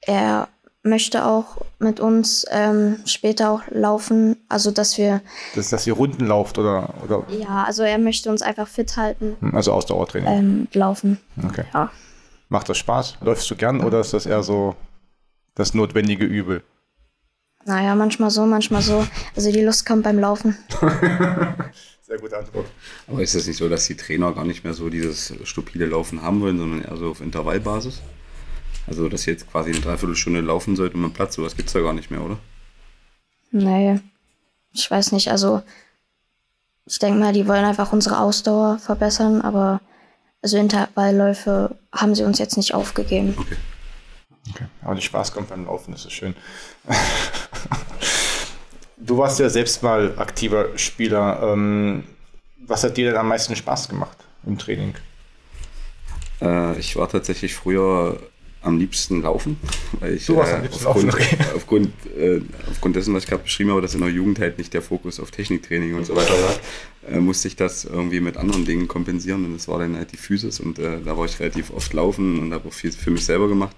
er 0.01 0.50
möchte 0.88 1.25
auch 1.25 1.58
mit 1.79 2.00
uns 2.00 2.46
ähm, 2.50 2.98
später 3.06 3.51
auch 3.51 3.62
laufen, 3.70 4.38
also 4.50 4.72
dass 4.72 4.98
wir, 4.98 5.22
Dass, 5.56 5.70
dass 5.70 5.86
ihr 5.86 5.94
Runden 5.94 6.25
lauft 6.25 6.58
oder, 6.58 6.94
oder 7.03 7.24
ja, 7.29 7.63
also 7.65 7.84
er 7.84 7.98
möchte 7.98 8.29
uns 8.29 8.41
einfach 8.41 8.67
fit 8.67 8.98
halten, 8.98 9.38
also 9.53 9.72
Ausdauertraining. 9.74 10.27
ähm, 10.29 10.67
laufen. 10.74 11.20
Okay. 11.46 11.65
Ja. 11.74 11.91
Macht 12.50 12.70
das 12.70 12.77
Spaß? 12.77 13.17
Läufst 13.22 13.50
du 13.51 13.56
gern 13.56 13.82
oder 13.82 14.00
ist 14.00 14.13
das 14.13 14.25
eher 14.25 14.41
so 14.41 14.75
das 15.56 15.74
notwendige 15.74 16.25
Übel? 16.25 16.63
Naja, 17.65 17.96
manchmal 17.96 18.29
so, 18.32 18.46
manchmal 18.46 18.82
so. 18.82 19.06
Also 19.36 19.51
die 19.51 19.62
Lust 19.62 19.86
kommt 19.86 20.03
beim 20.03 20.17
Laufen. 20.20 20.58
Sehr 22.01 22.17
gute 22.17 22.38
Antwort. 22.38 22.67
Aber 23.08 23.22
ist 23.22 23.36
es 23.36 23.46
nicht 23.48 23.58
so, 23.58 23.67
dass 23.67 23.86
die 23.88 23.98
Trainer 23.98 24.32
gar 24.32 24.46
nicht 24.46 24.63
mehr 24.63 24.74
so 24.74 24.88
dieses 24.89 25.34
stupide 25.44 25.86
Laufen 25.86 26.22
haben 26.22 26.39
wollen, 26.39 26.58
sondern 26.58 26.82
eher 26.84 26.96
so 26.96 27.10
auf 27.12 27.20
Intervallbasis? 27.20 28.01
Also, 28.88 29.10
dass 29.10 29.27
ihr 29.27 29.34
jetzt 29.34 29.51
quasi 29.51 29.72
eine 29.72 29.82
Dreiviertelstunde 29.82 30.41
laufen 30.41 30.75
sollt 30.75 30.96
um 30.96 31.03
einen 31.03 31.13
Platz, 31.13 31.36
sowas 31.36 31.56
gibt 31.56 31.67
es 31.67 31.74
da 31.74 31.82
gar 31.82 31.94
nicht 31.94 32.10
mehr, 32.10 32.22
oder? 32.22 32.38
Nee, 33.51 34.00
ich 34.74 34.89
weiß 34.89 35.12
nicht. 35.12 35.29
Also 35.29 35.62
ich 36.86 37.00
denke 37.00 37.20
mal, 37.20 37.34
die 37.34 37.48
wollen 37.48 37.65
einfach 37.65 37.91
unsere 37.91 38.20
Ausdauer 38.20 38.79
verbessern, 38.79 39.41
aber 39.41 39.82
also 40.41 40.58
Intervallläufe 40.58 41.75
haben 41.94 42.15
sie 42.15 42.24
uns 42.24 42.39
jetzt 42.39 42.58
nicht 42.58 42.74
aufgegeben. 42.74 43.36
Okay. 43.38 43.58
Okay. 44.51 44.65
Aber 44.82 44.96
die 44.96 45.01
Spaß 45.01 45.34
kommt 45.34 45.50
beim 45.50 45.65
Laufen, 45.65 45.91
das 45.91 46.06
ist 46.06 46.13
schön. 46.13 46.34
du 48.98 49.17
warst 49.17 49.39
ja 49.39 49.50
selbst 49.50 49.84
mal 49.84 50.17
aktiver 50.17 50.77
Spieler. 50.77 51.41
Ähm, 51.44 52.06
was 52.65 52.84
hat 52.84 52.96
dir 52.96 53.10
denn 53.10 53.20
am 53.20 53.27
meisten 53.27 53.56
Spaß 53.56 53.89
gemacht 53.89 54.17
im 54.46 54.58
Training? 54.58 54.96
Äh, 56.41 56.77
ich 56.79 56.96
war 56.96 57.10
tatsächlich 57.10 57.56
früher 57.56 58.20
am 58.68 58.78
liebsten 58.78 59.22
laufen, 59.22 59.58
weil 60.00 60.16
ich 60.16 60.26
Du 60.26 60.36
warst 60.36 60.52
äh, 60.52 60.56
am 60.56 60.62
liebsten 60.64 60.86
aufgrund, 60.86 61.06
laufen, 61.08 61.22
okay. 61.22 61.38
aufgrund, 61.56 61.90
äh, 62.18 62.42
aufgrund 62.70 62.96
dessen, 62.96 63.14
was 63.14 63.24
ich 63.24 63.30
gerade 63.30 63.44
beschrieben 63.44 63.72
habe, 63.72 63.82
dass 63.82 63.96
in 63.96 64.02
der 64.02 64.10
Jugend 64.10 64.40
halt 64.40 64.58
nicht 64.58 64.74
der 64.74 64.82
Fokus 64.82 65.20
auf 65.20 65.32
Techniktraining 65.32 65.96
und 65.96 66.06
so 66.06 66.16
weiter 66.16 66.34
war, 66.34 67.12
äh, 67.12 67.20
musste 67.20 67.48
ich 67.48 67.56
das 67.56 67.86
irgendwie 67.86 68.20
mit 68.20 68.38
anderen 68.38 68.66
Dingen 68.66 68.88
kompensieren 68.88 69.46
und 69.46 69.54
das 69.54 69.68
war 69.68 69.80
dann 69.80 69.96
halt 69.96 70.12
die 70.12 70.18
Physis 70.18 70.60
und 70.60 70.78
äh, 70.80 71.00
da 71.04 71.18
war 71.18 71.26
ich 71.26 71.40
relativ 71.40 71.72
oft 71.72 71.94
laufen 71.94 72.40
und 72.40 72.54
habe 72.54 72.68
auch 72.68 72.74
viel 72.74 72.92
für 72.92 73.12
mich 73.12 73.26
selber 73.26 73.48
gemacht. 73.48 73.76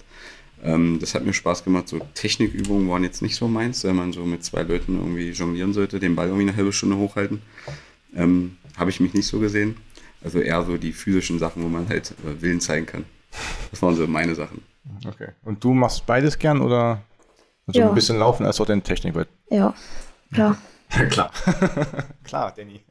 Ähm, 0.64 0.98
das 1.00 1.16
hat 1.16 1.26
mir 1.26 1.34
Spaß 1.34 1.64
gemacht. 1.64 1.88
So 1.88 2.00
Technikübungen 2.16 2.90
waren 2.90 3.04
jetzt 3.04 3.22
nicht 3.22 3.36
so 3.36 3.48
meins, 3.48 3.84
wenn 3.84 3.96
man 3.96 4.12
so 4.12 4.26
mit 4.26 4.44
zwei 4.44 4.64
Leuten 4.64 4.98
irgendwie 4.98 5.30
jonglieren 5.30 5.74
sollte, 5.74 6.00
den 6.00 6.16
Ball 6.16 6.28
irgendwie 6.28 6.50
eine 6.50 6.58
halbe 6.58 6.74
Stunde 6.74 6.98
hochhalten. 6.98 7.42
Ähm, 8.16 8.58
habe 8.76 8.90
ich 8.90 9.00
mich 9.00 9.14
nicht 9.14 9.28
so 9.28 9.40
gesehen. 9.40 9.78
Also 10.22 10.40
eher 10.40 10.66
so 10.66 10.78
die 10.78 10.92
physischen 10.92 11.40
Sachen, 11.40 11.64
wo 11.64 11.70
man 11.70 11.88
halt 11.88 12.14
äh, 12.26 12.42
Willen 12.42 12.60
zeigen 12.60 12.86
kann. 12.86 13.06
Das 13.72 13.82
waren 13.82 13.96
so 13.96 14.06
meine 14.08 14.36
Sachen. 14.36 14.62
Okay. 15.08 15.30
Und 15.44 15.64
du 15.64 15.74
machst 15.74 16.06
beides 16.06 16.38
gern 16.40 16.62
oder 16.62 17.02
so 17.68 17.80
Ja. 17.80 17.90
ein 17.90 17.96
bisschen 17.96 18.18
laufen 18.18 18.46
als 18.46 18.60
auch 18.60 18.66
deine 18.66 18.82
Technik? 18.82 19.16
Weil- 19.16 19.28
Ja, 19.50 19.74
klar. 20.34 20.58
Klar. 21.12 21.32
Klar, 22.24 22.52
Danny. 22.58 22.82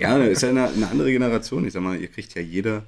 Ja, 0.00 0.18
das 0.18 0.28
ist 0.28 0.42
ja 0.42 0.48
eine, 0.48 0.68
eine 0.68 0.88
andere 0.88 1.12
Generation. 1.12 1.64
Ich 1.64 1.72
sag 1.72 1.82
mal, 1.82 1.96
ihr 2.00 2.08
kriegt 2.08 2.34
ja 2.34 2.42
jeder, 2.42 2.82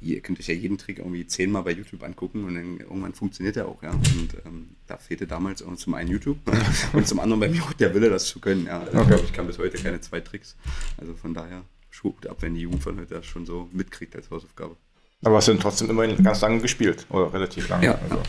ihr 0.00 0.20
könnt 0.22 0.40
euch 0.40 0.48
ja 0.48 0.54
jeden 0.54 0.76
Trick 0.76 0.98
irgendwie 0.98 1.24
zehnmal 1.24 1.62
bei 1.62 1.70
YouTube 1.70 2.02
angucken 2.02 2.44
und 2.44 2.56
dann 2.56 2.78
irgendwann 2.80 3.14
funktioniert 3.14 3.56
er 3.56 3.68
auch, 3.68 3.80
ja. 3.80 3.90
Und 3.90 4.30
ähm, 4.44 4.70
da 4.88 4.96
fehlte 4.96 5.28
damals 5.28 5.62
auch 5.62 5.76
zum 5.76 5.94
einen 5.94 6.10
YouTube 6.10 6.38
und 6.94 7.06
zum 7.06 7.20
anderen 7.20 7.38
bei 7.38 7.48
mir 7.48 7.62
auch 7.62 7.72
der 7.74 7.94
Wille, 7.94 8.10
das 8.10 8.24
zu 8.26 8.40
können. 8.40 8.66
Ja, 8.66 8.80
also 8.80 8.90
ich 8.90 8.98
Okay. 8.98 9.08
glaube, 9.08 9.24
ich 9.24 9.32
kann 9.32 9.46
bis 9.46 9.58
heute 9.58 9.78
keine 9.80 10.00
zwei 10.00 10.18
Tricks. 10.20 10.56
Also 10.96 11.14
von 11.14 11.32
daher 11.32 11.62
schubt 11.90 12.26
ab, 12.26 12.38
wenn 12.40 12.54
die 12.54 12.62
Jugend 12.62 12.82
von 12.82 12.98
heute 12.98 13.14
das 13.14 13.26
schon 13.26 13.46
so 13.46 13.68
mitkriegt 13.72 14.16
als 14.16 14.30
Hausaufgabe. 14.32 14.76
Aber 15.24 15.36
hast 15.36 15.48
du 15.48 15.54
trotzdem 15.54 15.90
immerhin 15.90 16.22
ganz 16.22 16.40
lange 16.40 16.60
gespielt? 16.60 17.06
Oder 17.10 17.32
relativ 17.32 17.68
lange? 17.68 17.86
Ja. 17.86 17.98
Also, 18.08 18.22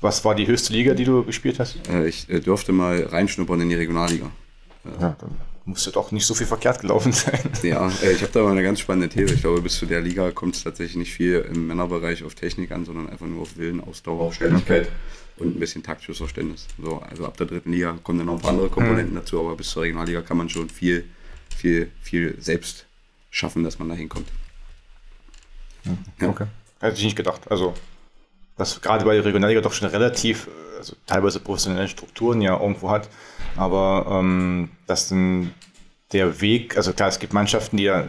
was 0.00 0.24
war 0.24 0.34
die 0.34 0.46
höchste 0.46 0.72
Liga, 0.72 0.94
die 0.94 1.04
du 1.04 1.24
gespielt 1.24 1.60
hast? 1.60 1.88
Äh, 1.88 2.06
ich 2.06 2.28
äh, 2.28 2.40
durfte 2.40 2.72
mal 2.72 3.04
reinschnuppern 3.04 3.60
in 3.60 3.68
die 3.68 3.76
Regionalliga. 3.76 4.30
Ja, 5.00 5.16
dann 5.18 5.30
musste 5.64 5.92
doch 5.92 6.12
nicht 6.12 6.26
so 6.26 6.34
viel 6.34 6.46
verkehrt 6.46 6.80
gelaufen 6.80 7.12
sein. 7.12 7.38
Ja, 7.62 7.88
äh, 8.02 8.12
ich 8.12 8.22
habe 8.22 8.32
da 8.32 8.42
mal 8.42 8.50
eine 8.50 8.62
ganz 8.62 8.80
spannende 8.80 9.08
These. 9.08 9.34
Ich 9.34 9.40
glaube, 9.40 9.62
bis 9.62 9.78
zu 9.78 9.86
der 9.86 10.00
Liga 10.00 10.30
kommt 10.32 10.56
es 10.56 10.64
tatsächlich 10.64 10.96
nicht 10.96 11.14
viel 11.14 11.46
im 11.52 11.68
Männerbereich 11.68 12.24
auf 12.24 12.34
Technik 12.34 12.72
an, 12.72 12.84
sondern 12.84 13.08
einfach 13.08 13.26
nur 13.26 13.42
auf 13.42 13.56
Willen, 13.56 13.80
Ausdauer, 13.80 14.32
Schnelligkeit 14.32 14.88
und 15.36 15.56
ein 15.56 15.60
bisschen 15.60 15.82
taktisches 15.82 16.18
Verständnis. 16.18 16.66
So, 16.82 16.98
also 16.98 17.24
ab 17.24 17.36
der 17.36 17.46
dritten 17.46 17.72
Liga 17.72 17.96
kommen 18.02 18.18
dann 18.18 18.26
noch 18.26 18.34
ein 18.34 18.40
paar 18.40 18.50
andere 18.50 18.68
Komponenten 18.68 19.14
dazu, 19.14 19.40
aber 19.40 19.56
bis 19.56 19.70
zur 19.70 19.84
Regionalliga 19.84 20.20
kann 20.22 20.36
man 20.36 20.48
schon 20.48 20.68
viel, 20.68 21.04
viel, 21.56 21.90
viel 22.02 22.36
selbst 22.40 22.86
schaffen, 23.30 23.64
dass 23.64 23.78
man 23.78 23.88
da 23.88 23.94
hinkommt. 23.94 24.28
Ja. 26.20 26.28
Okay. 26.28 26.46
Hätte 26.80 26.98
ich 26.98 27.04
nicht 27.04 27.16
gedacht. 27.16 27.42
Also, 27.50 27.74
dass 28.56 28.80
gerade 28.80 29.04
bei 29.04 29.14
der 29.14 29.24
Regionalliga 29.24 29.60
doch 29.60 29.72
schon 29.72 29.88
relativ, 29.88 30.48
also 30.78 30.94
teilweise 31.06 31.40
professionelle 31.40 31.88
Strukturen 31.88 32.40
ja 32.40 32.58
irgendwo 32.60 32.90
hat, 32.90 33.08
aber 33.56 34.06
ähm, 34.20 34.70
dass 34.86 35.08
dann 35.08 35.52
der 36.12 36.40
Weg, 36.40 36.76
also 36.76 36.92
klar, 36.92 37.08
es 37.08 37.18
gibt 37.18 37.32
Mannschaften, 37.32 37.76
die 37.76 37.84
ja, 37.84 38.08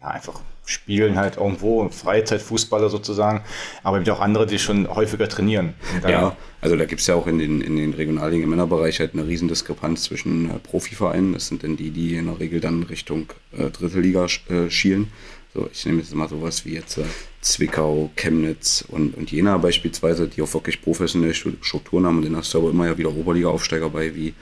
ja 0.00 0.08
einfach 0.08 0.40
spielen 0.70 1.16
halt 1.16 1.36
irgendwo, 1.36 1.88
Freizeitfußballer 1.88 2.88
sozusagen, 2.90 3.42
aber 3.82 3.98
gibt 3.98 4.10
auch 4.10 4.20
andere, 4.20 4.46
die 4.46 4.58
schon 4.58 4.88
häufiger 4.88 5.28
trainieren. 5.28 5.74
Ja, 6.06 6.36
also 6.60 6.76
da 6.76 6.84
gibt 6.84 7.00
es 7.00 7.06
ja 7.06 7.16
auch 7.16 7.26
in 7.26 7.38
den, 7.38 7.60
in 7.60 7.76
den 7.76 7.92
Regionalligen 7.92 8.44
im 8.44 8.50
Männerbereich 8.50 9.00
halt 9.00 9.14
eine 9.14 9.26
riesen 9.26 9.48
Diskrepanz 9.48 10.04
zwischen 10.04 10.50
äh, 10.50 10.58
Profivereinen. 10.58 11.32
Das 11.32 11.48
sind 11.48 11.64
dann 11.64 11.76
die, 11.76 11.90
die 11.90 12.16
in 12.16 12.26
der 12.26 12.38
Regel 12.38 12.60
dann 12.60 12.84
Richtung 12.84 13.32
äh, 13.56 13.70
dritte 13.70 14.00
Liga 14.00 14.26
äh, 14.48 14.70
schielen. 14.70 15.10
So, 15.52 15.68
ich 15.72 15.84
nehme 15.84 15.98
jetzt 15.98 16.14
mal 16.14 16.28
sowas 16.28 16.64
wie 16.64 16.74
jetzt 16.74 16.98
äh, 16.98 17.04
Zwickau, 17.40 18.10
Chemnitz 18.14 18.84
und, 18.86 19.16
und 19.16 19.32
Jena 19.32 19.58
beispielsweise, 19.58 20.28
die 20.28 20.42
auch 20.42 20.54
wirklich 20.54 20.80
professionelle 20.80 21.34
Strukturen 21.34 22.06
haben. 22.06 22.18
Und 22.18 22.26
dann 22.26 22.36
hast 22.36 22.54
du 22.54 22.58
aber 22.58 22.70
immer 22.70 22.86
ja 22.86 22.96
wieder 22.96 23.14
Oberliga-Aufsteiger 23.14 23.90
bei, 23.90 24.14
wie 24.14 24.34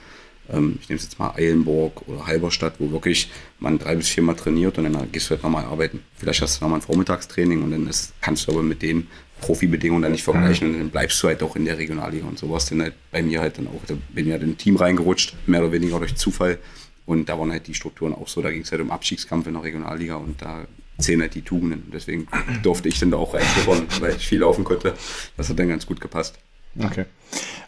ähm, 0.51 0.77
ich 0.81 0.89
nehme 0.89 0.97
es 0.97 1.05
jetzt 1.05 1.19
mal 1.19 1.33
Eilenburg 1.35 2.07
oder 2.07 2.27
Halberstadt, 2.27 2.75
wo 2.79 2.91
wirklich 2.91 3.29
man 3.59 3.79
drei 3.79 3.95
bis 3.95 4.09
viermal 4.09 4.35
trainiert 4.35 4.77
und 4.77 4.85
dann 4.85 5.11
gehst 5.11 5.27
du 5.27 5.31
halt 5.31 5.43
nochmal 5.43 5.65
arbeiten. 5.65 6.01
Vielleicht 6.15 6.41
hast 6.41 6.59
du 6.59 6.65
nochmal 6.65 6.79
ein 6.79 6.83
Vormittagstraining 6.83 7.63
und 7.63 7.71
dann 7.71 7.87
ist, 7.87 8.13
kannst 8.21 8.47
du 8.47 8.51
aber 8.51 8.63
mit 8.63 8.81
denen 8.81 9.07
Profibedingungen 9.41 10.01
dann 10.01 10.11
nicht 10.11 10.23
vergleichen 10.23 10.73
und 10.73 10.79
dann 10.79 10.89
bleibst 10.89 11.21
du 11.23 11.27
halt 11.27 11.41
auch 11.43 11.55
in 11.55 11.65
der 11.65 11.77
Regionalliga 11.77 12.27
und 12.27 12.37
so 12.37 12.49
war 12.49 12.57
es 12.57 12.65
dann 12.65 12.81
halt 12.81 12.93
bei 13.11 13.21
mir 13.21 13.39
halt 13.39 13.57
dann 13.57 13.67
auch, 13.67 13.81
da 13.87 13.95
bin 14.13 14.25
ich 14.25 14.31
halt 14.31 14.43
in 14.43 14.49
ein 14.49 14.57
Team 14.57 14.75
reingerutscht, 14.75 15.35
mehr 15.47 15.61
oder 15.61 15.71
weniger 15.71 15.97
durch 15.99 16.15
Zufall 16.15 16.59
und 17.05 17.29
da 17.29 17.39
waren 17.39 17.51
halt 17.51 17.67
die 17.67 17.73
Strukturen 17.73 18.13
auch 18.13 18.27
so, 18.27 18.41
da 18.41 18.51
ging 18.51 18.63
es 18.63 18.71
halt 18.71 18.81
um 18.81 18.91
Abstiegskampf 18.91 19.47
in 19.47 19.53
der 19.53 19.63
Regionalliga 19.63 20.15
und 20.15 20.41
da 20.41 20.65
halt 21.07 21.35
die 21.35 21.41
Tugenden. 21.41 21.89
Deswegen 21.93 22.27
durfte 22.63 22.89
ich 22.89 22.99
dann 22.99 23.11
da 23.11 23.17
auch 23.17 23.33
reinschnuppern, 23.33 23.87
weil 23.99 24.15
ich 24.15 24.27
viel 24.27 24.39
laufen 24.39 24.63
konnte. 24.63 24.93
Das 25.37 25.49
hat 25.49 25.59
dann 25.59 25.69
ganz 25.69 25.85
gut 25.85 26.01
gepasst. 26.01 26.37
Okay. 26.77 27.05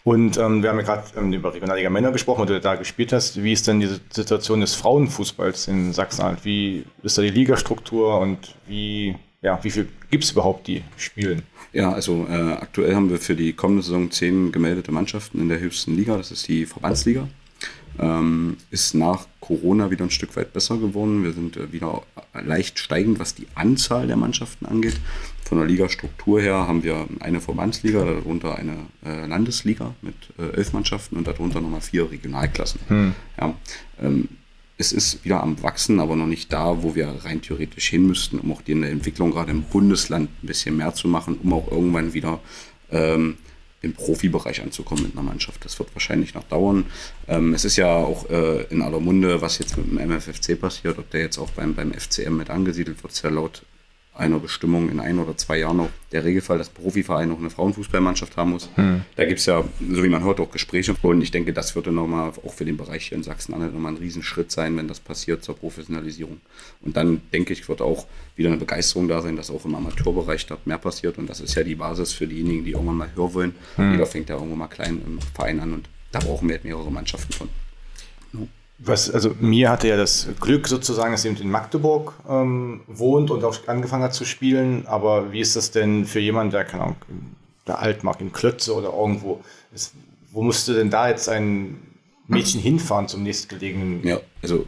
Und 0.03 0.37
ähm, 0.37 0.63
wir 0.63 0.69
haben 0.69 0.79
ja 0.79 0.85
gerade 0.85 1.03
ähm, 1.17 1.33
über 1.33 1.53
Regionalliga 1.53 1.89
Männer 1.89 2.11
gesprochen, 2.11 2.41
wo 2.41 2.45
du 2.45 2.59
da 2.59 2.75
gespielt 2.75 3.13
hast. 3.13 3.43
Wie 3.43 3.53
ist 3.53 3.67
denn 3.67 3.79
die 3.79 3.89
Situation 4.09 4.61
des 4.61 4.73
Frauenfußballs 4.75 5.67
in 5.67 5.93
Sachsen-Anhalt? 5.93 6.43
Wie 6.43 6.85
ist 7.03 7.17
da 7.17 7.21
die 7.21 7.29
Ligastruktur 7.29 8.19
und 8.19 8.55
wie, 8.67 9.15
ja, 9.41 9.59
wie 9.63 9.69
viel 9.69 9.87
gibt 10.09 10.23
es 10.23 10.31
überhaupt, 10.31 10.67
die 10.67 10.83
spielen? 10.97 11.43
Ja, 11.73 11.91
also 11.91 12.27
äh, 12.29 12.53
aktuell 12.53 12.95
haben 12.95 13.09
wir 13.09 13.17
für 13.17 13.35
die 13.35 13.53
kommende 13.53 13.83
Saison 13.83 14.11
zehn 14.11 14.51
gemeldete 14.51 14.91
Mannschaften 14.91 15.39
in 15.39 15.49
der 15.49 15.59
höchsten 15.59 15.95
Liga. 15.95 16.17
Das 16.17 16.31
ist 16.31 16.47
die 16.47 16.65
Verbandsliga. 16.65 17.27
Ähm, 17.99 18.57
ist 18.69 18.93
nach 18.93 19.27
Corona 19.39 19.91
wieder 19.91 20.05
ein 20.05 20.11
Stück 20.11 20.35
weit 20.35 20.53
besser 20.53 20.77
geworden. 20.77 21.23
Wir 21.23 21.33
sind 21.33 21.57
äh, 21.57 21.71
wieder 21.71 22.03
leicht 22.33 22.79
steigend, 22.79 23.19
was 23.19 23.35
die 23.35 23.47
Anzahl 23.55 24.07
der 24.07 24.17
Mannschaften 24.17 24.65
angeht. 24.65 24.99
Von 25.43 25.57
der 25.57 25.67
Ligastruktur 25.67 26.39
her 26.39 26.67
haben 26.67 26.83
wir 26.83 27.05
eine 27.19 27.41
Verbandsliga, 27.41 28.05
darunter 28.05 28.55
eine 28.55 28.77
äh, 29.05 29.25
Landesliga 29.27 29.93
mit 30.01 30.15
äh, 30.39 30.55
elf 30.55 30.71
Mannschaften 30.71 31.17
und 31.17 31.27
darunter 31.27 31.59
nochmal 31.59 31.81
vier 31.81 32.09
Regionalklassen. 32.09 32.79
Hm. 32.87 33.13
Ja, 33.37 33.53
ähm, 34.01 34.29
es 34.77 34.93
ist 34.93 35.23
wieder 35.25 35.43
am 35.43 35.61
Wachsen, 35.61 35.99
aber 35.99 36.15
noch 36.15 36.25
nicht 36.25 36.51
da, 36.51 36.81
wo 36.81 36.95
wir 36.95 37.07
rein 37.23 37.41
theoretisch 37.41 37.89
hin 37.89 38.07
müssten, 38.07 38.39
um 38.39 38.51
auch 38.51 38.61
die 38.61 38.71
Entwicklung 38.71 39.31
gerade 39.31 39.51
im 39.51 39.63
Bundesland 39.63 40.29
ein 40.41 40.47
bisschen 40.47 40.77
mehr 40.77 40.93
zu 40.93 41.07
machen, 41.07 41.37
um 41.43 41.53
auch 41.53 41.69
irgendwann 41.69 42.13
wieder 42.13 42.39
ähm, 42.89 43.37
im 43.81 43.93
Profibereich 43.93 44.61
anzukommen 44.61 45.03
mit 45.03 45.13
einer 45.13 45.23
Mannschaft. 45.23 45.65
Das 45.65 45.79
wird 45.79 45.93
wahrscheinlich 45.95 46.33
noch 46.33 46.43
dauern. 46.43 46.85
Ähm, 47.27 47.53
es 47.53 47.65
ist 47.65 47.77
ja 47.77 47.95
auch 47.95 48.29
äh, 48.29 48.63
in 48.69 48.81
aller 48.81 48.99
Munde, 48.99 49.41
was 49.41 49.57
jetzt 49.57 49.77
mit 49.77 49.87
dem 49.87 49.97
MFFC 50.09 50.59
passiert, 50.59 50.99
ob 50.99 51.09
der 51.09 51.21
jetzt 51.21 51.37
auch 51.37 51.49
beim, 51.51 51.73
beim 51.73 51.93
FCM 51.93 52.37
mit 52.37 52.49
angesiedelt 52.49 53.01
wird, 53.03 53.13
ist 53.13 53.23
ja 53.23 53.29
laut 53.29 53.63
einer 54.21 54.39
Bestimmung 54.39 54.89
in 54.89 54.99
ein 54.99 55.19
oder 55.19 55.35
zwei 55.35 55.57
Jahren 55.57 55.77
noch 55.77 55.89
der 56.11 56.23
Regelfall, 56.23 56.57
dass 56.57 56.69
Profiverein 56.69 57.29
noch 57.29 57.39
eine 57.39 57.49
Frauenfußballmannschaft 57.49 58.37
haben 58.37 58.51
muss. 58.51 58.69
Hm. 58.75 59.01
Da 59.15 59.25
gibt 59.25 59.39
es 59.39 59.47
ja, 59.47 59.63
so 59.79 60.03
wie 60.03 60.09
man 60.09 60.23
hört, 60.23 60.39
auch 60.39 60.51
Gespräche. 60.51 60.95
Und 61.01 61.21
ich 61.21 61.31
denke, 61.31 61.53
das 61.53 61.75
würde 61.75 61.91
nochmal 61.91 62.29
auch 62.29 62.53
für 62.53 62.65
den 62.65 62.77
Bereich 62.77 63.07
hier 63.07 63.17
in 63.17 63.23
Sachsen-Anhalt 63.23 63.73
nochmal 63.73 63.93
ein 63.93 63.97
Riesenschritt 63.97 64.51
sein, 64.51 64.77
wenn 64.77 64.87
das 64.87 64.99
passiert 64.99 65.43
zur 65.43 65.57
Professionalisierung. 65.57 66.39
Und 66.81 66.95
dann 66.95 67.21
denke 67.33 67.53
ich, 67.53 67.67
wird 67.67 67.81
auch 67.81 68.05
wieder 68.35 68.49
eine 68.49 68.57
Begeisterung 68.57 69.07
da 69.07 69.21
sein, 69.21 69.35
dass 69.35 69.49
auch 69.49 69.65
im 69.65 69.75
Amateurbereich 69.75 70.45
dort 70.45 70.67
mehr 70.67 70.77
passiert. 70.77 71.17
Und 71.17 71.29
das 71.29 71.41
ist 71.41 71.55
ja 71.55 71.63
die 71.63 71.75
Basis 71.75 72.13
für 72.13 72.27
diejenigen, 72.27 72.63
die 72.63 72.71
irgendwann 72.71 72.97
mal 72.97 73.09
hören 73.15 73.33
wollen. 73.33 73.55
Hm. 73.75 73.91
Jeder 73.93 74.05
fängt 74.05 74.29
ja 74.29 74.35
irgendwo 74.35 74.55
mal 74.55 74.67
klein 74.67 75.01
im 75.05 75.19
Verein 75.33 75.59
an 75.59 75.73
und 75.73 75.89
da 76.11 76.19
brauchen 76.19 76.47
wir 76.47 76.55
halt 76.55 76.65
mehrere 76.65 76.91
Mannschaften 76.91 77.33
von. 77.33 77.49
Was, 78.83 79.11
also 79.11 79.35
mir 79.39 79.69
hatte 79.69 79.87
ja 79.87 79.97
das 79.97 80.27
Glück 80.39 80.67
sozusagen, 80.67 81.11
dass 81.11 81.23
jemand 81.23 81.41
in 81.41 81.51
Magdeburg 81.51 82.13
ähm, 82.27 82.81
wohnt 82.87 83.29
und 83.29 83.43
auch 83.43 83.55
angefangen 83.67 84.03
hat 84.03 84.13
zu 84.13 84.25
spielen. 84.25 84.87
Aber 84.87 85.31
wie 85.31 85.39
ist 85.39 85.55
das 85.55 85.71
denn 85.71 86.05
für 86.05 86.19
jemanden, 86.19 86.51
der, 86.51 86.63
keine 86.65 86.83
Ahnung, 86.83 86.95
der 87.67 87.79
Altmark 87.79 88.21
in 88.21 88.31
Klötze 88.31 88.73
oder 88.73 88.91
irgendwo 88.93 89.41
ist? 89.73 89.93
Wo 90.31 90.41
musste 90.41 90.73
denn 90.73 90.89
da 90.89 91.09
jetzt 91.09 91.29
ein 91.29 91.79
Mädchen 92.27 92.59
hinfahren 92.59 93.07
zum 93.07 93.21
nächstgelegenen? 93.23 94.03
Ja, 94.03 94.19
also 94.41 94.65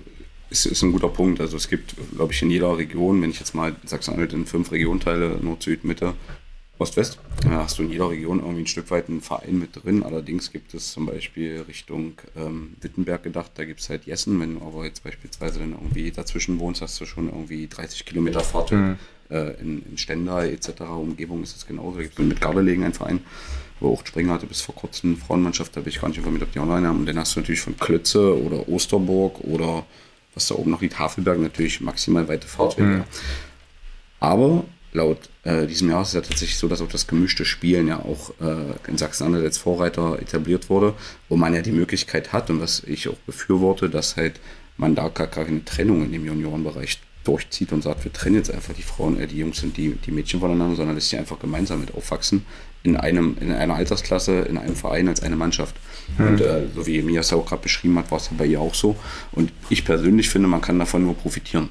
es 0.51 0.67
ist 0.67 0.83
ein 0.83 0.91
guter 0.91 1.09
Punkt. 1.09 1.41
Also 1.41 1.57
es 1.57 1.67
gibt, 1.67 1.95
glaube 2.15 2.33
ich, 2.33 2.41
in 2.41 2.51
jeder 2.51 2.77
Region, 2.77 3.21
wenn 3.21 3.31
ich 3.31 3.39
jetzt 3.39 3.55
mal 3.55 3.75
Sachsen-Anhalt 3.85 4.33
in 4.33 4.45
fünf 4.45 4.71
Regionen 4.71 4.99
teile, 4.99 5.39
Nord, 5.41 5.63
Süd, 5.63 5.83
Mitte, 5.83 6.13
Ost-West. 6.83 7.17
Da 7.43 7.63
hast 7.63 7.79
du 7.79 7.83
in 7.83 7.89
jeder 7.89 8.09
Region 8.09 8.39
irgendwie 8.39 8.63
ein 8.63 8.67
Stück 8.67 8.91
weit 8.91 9.09
einen 9.09 9.21
Verein 9.21 9.57
mit 9.57 9.83
drin. 9.83 10.03
Allerdings 10.03 10.51
gibt 10.51 10.73
es 10.73 10.91
zum 10.91 11.05
Beispiel 11.05 11.63
Richtung 11.67 12.13
ähm, 12.35 12.75
Wittenberg 12.81 13.23
gedacht, 13.23 13.51
da 13.55 13.63
gibt 13.65 13.79
es 13.79 13.89
halt 13.89 14.05
Jessen. 14.05 14.39
Wenn 14.39 14.59
du 14.59 14.65
aber 14.65 14.85
jetzt 14.85 15.03
beispielsweise 15.03 15.59
dann 15.59 15.71
irgendwie 15.71 16.11
dazwischen 16.11 16.59
wohnst, 16.59 16.81
hast 16.81 16.99
du 16.99 17.05
schon 17.05 17.27
irgendwie 17.29 17.67
30 17.67 18.05
Kilometer 18.05 18.41
Fahrtweg. 18.41 18.79
Mhm. 18.79 18.97
Äh, 19.29 19.51
in, 19.61 19.83
in 19.89 19.97
Stendal 19.97 20.49
etc. 20.49 20.81
Umgebung 20.81 21.41
ist 21.43 21.55
es 21.55 21.65
genauso. 21.65 21.97
Da 21.97 22.03
gibt 22.03 22.19
es 22.19 22.25
mit 22.25 22.41
Gardelegen 22.41 22.83
einen 22.83 22.93
Verein, 22.93 23.21
wo 23.79 23.93
auch 23.93 24.05
Springer 24.05 24.33
hatte 24.33 24.45
bis 24.45 24.61
vor 24.61 24.75
kurzem 24.75 25.11
eine 25.11 25.17
Frauenmannschaft, 25.17 25.75
da 25.75 25.81
bin 25.81 25.89
ich 25.89 26.01
gar 26.01 26.09
nicht 26.09 26.17
informiert, 26.17 26.43
ob 26.43 26.51
die 26.51 26.59
online 26.59 26.87
haben. 26.87 26.99
Und 26.99 27.05
dann 27.05 27.17
hast 27.17 27.35
du 27.35 27.39
natürlich 27.39 27.61
von 27.61 27.77
Klötze 27.77 28.37
oder 28.43 28.67
Osterburg 28.67 29.39
oder 29.41 29.85
was 30.35 30.47
da 30.47 30.55
oben 30.55 30.71
noch 30.71 30.81
liegt, 30.81 30.99
Havelberg 30.99 31.39
natürlich 31.39 31.79
maximal 31.79 32.27
weite 32.27 32.47
Fahrtwege. 32.47 32.87
Mhm. 32.87 33.03
Aber 34.19 34.65
laut 34.93 35.29
äh, 35.43 35.67
diesem 35.67 35.89
Jahr 35.89 36.01
ist 36.01 36.09
es 36.09 36.13
ja 36.13 36.21
tatsächlich 36.21 36.57
so, 36.57 36.67
dass 36.67 36.81
auch 36.81 36.87
das 36.87 37.07
gemischte 37.07 37.45
Spielen 37.45 37.87
ja 37.87 37.99
auch 37.99 38.31
äh, 38.41 38.89
in 38.89 38.97
Sachsen-Anhalt 38.97 39.43
als 39.43 39.57
Vorreiter 39.57 40.19
etabliert 40.21 40.69
wurde, 40.69 40.93
wo 41.29 41.35
man 41.35 41.53
ja 41.53 41.61
die 41.61 41.71
Möglichkeit 41.71 42.31
hat 42.31 42.49
und 42.49 42.61
was 42.61 42.83
ich 42.83 43.07
auch 43.09 43.17
befürworte, 43.25 43.89
dass 43.89 44.15
halt 44.15 44.39
man 44.77 44.95
da 44.95 45.09
gar 45.09 45.27
keine 45.27 45.63
Trennung 45.65 46.03
in 46.03 46.11
dem 46.11 46.25
Juniorenbereich 46.25 46.99
durchzieht 47.23 47.71
und 47.71 47.81
sagt, 47.81 48.03
wir 48.03 48.11
trennen 48.11 48.35
jetzt 48.35 48.51
einfach 48.51 48.73
die 48.73 48.83
Frauen, 48.83 49.19
äh, 49.19 49.27
die 49.27 49.37
Jungs 49.37 49.63
und 49.63 49.75
die, 49.75 49.95
die 49.95 50.11
Mädchen 50.11 50.39
voneinander, 50.39 50.75
sondern 50.75 50.95
dass 50.95 51.09
sie 51.09 51.17
einfach 51.17 51.39
gemeinsam 51.39 51.81
mit 51.81 51.93
aufwachsen 51.93 52.45
in 52.83 52.97
einem 52.97 53.37
in 53.39 53.51
einer 53.51 53.75
Altersklasse, 53.75 54.41
in 54.41 54.57
einem 54.57 54.75
Verein 54.75 55.07
als 55.07 55.23
eine 55.23 55.37
Mannschaft. 55.37 55.75
Mhm. 56.17 56.27
Und 56.27 56.41
äh, 56.41 56.67
so 56.75 56.85
wie 56.85 57.01
Mia 57.01 57.21
es 57.21 57.31
auch 57.31 57.45
gerade 57.45 57.61
beschrieben 57.61 57.97
hat, 57.97 58.11
war 58.11 58.17
es 58.17 58.29
bei 58.37 58.45
ihr 58.45 58.59
auch 58.59 58.75
so. 58.75 58.97
Und 59.31 59.53
ich 59.69 59.85
persönlich 59.85 60.29
finde, 60.29 60.49
man 60.49 60.61
kann 60.61 60.79
davon 60.79 61.03
nur 61.03 61.15
profitieren 61.15 61.69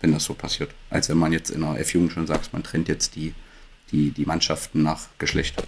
wenn 0.00 0.12
das 0.12 0.24
so 0.24 0.34
passiert. 0.34 0.70
Als 0.88 1.08
wenn 1.08 1.18
man 1.18 1.32
jetzt 1.32 1.50
in 1.50 1.60
der 1.60 1.78
F-Jugend 1.80 2.12
schon 2.12 2.26
sagt, 2.26 2.52
man 2.52 2.62
trennt 2.62 2.88
jetzt 2.88 3.16
die, 3.16 3.34
die, 3.92 4.10
die 4.10 4.24
Mannschaften 4.24 4.82
nach 4.82 5.08
Geschlecht. 5.18 5.62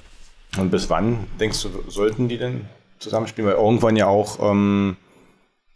Und 0.59 0.71
bis 0.71 0.90
wann, 0.90 1.27
denkst 1.40 1.62
du, 1.62 1.90
sollten 1.90 2.29
die 2.29 2.38
denn 2.38 2.66
zusammenspielen? 2.99 3.51
Weil 3.51 3.57
irgendwann 3.57 3.97
ja 3.97 4.07
auch 4.07 4.38
ähm, 4.51 4.97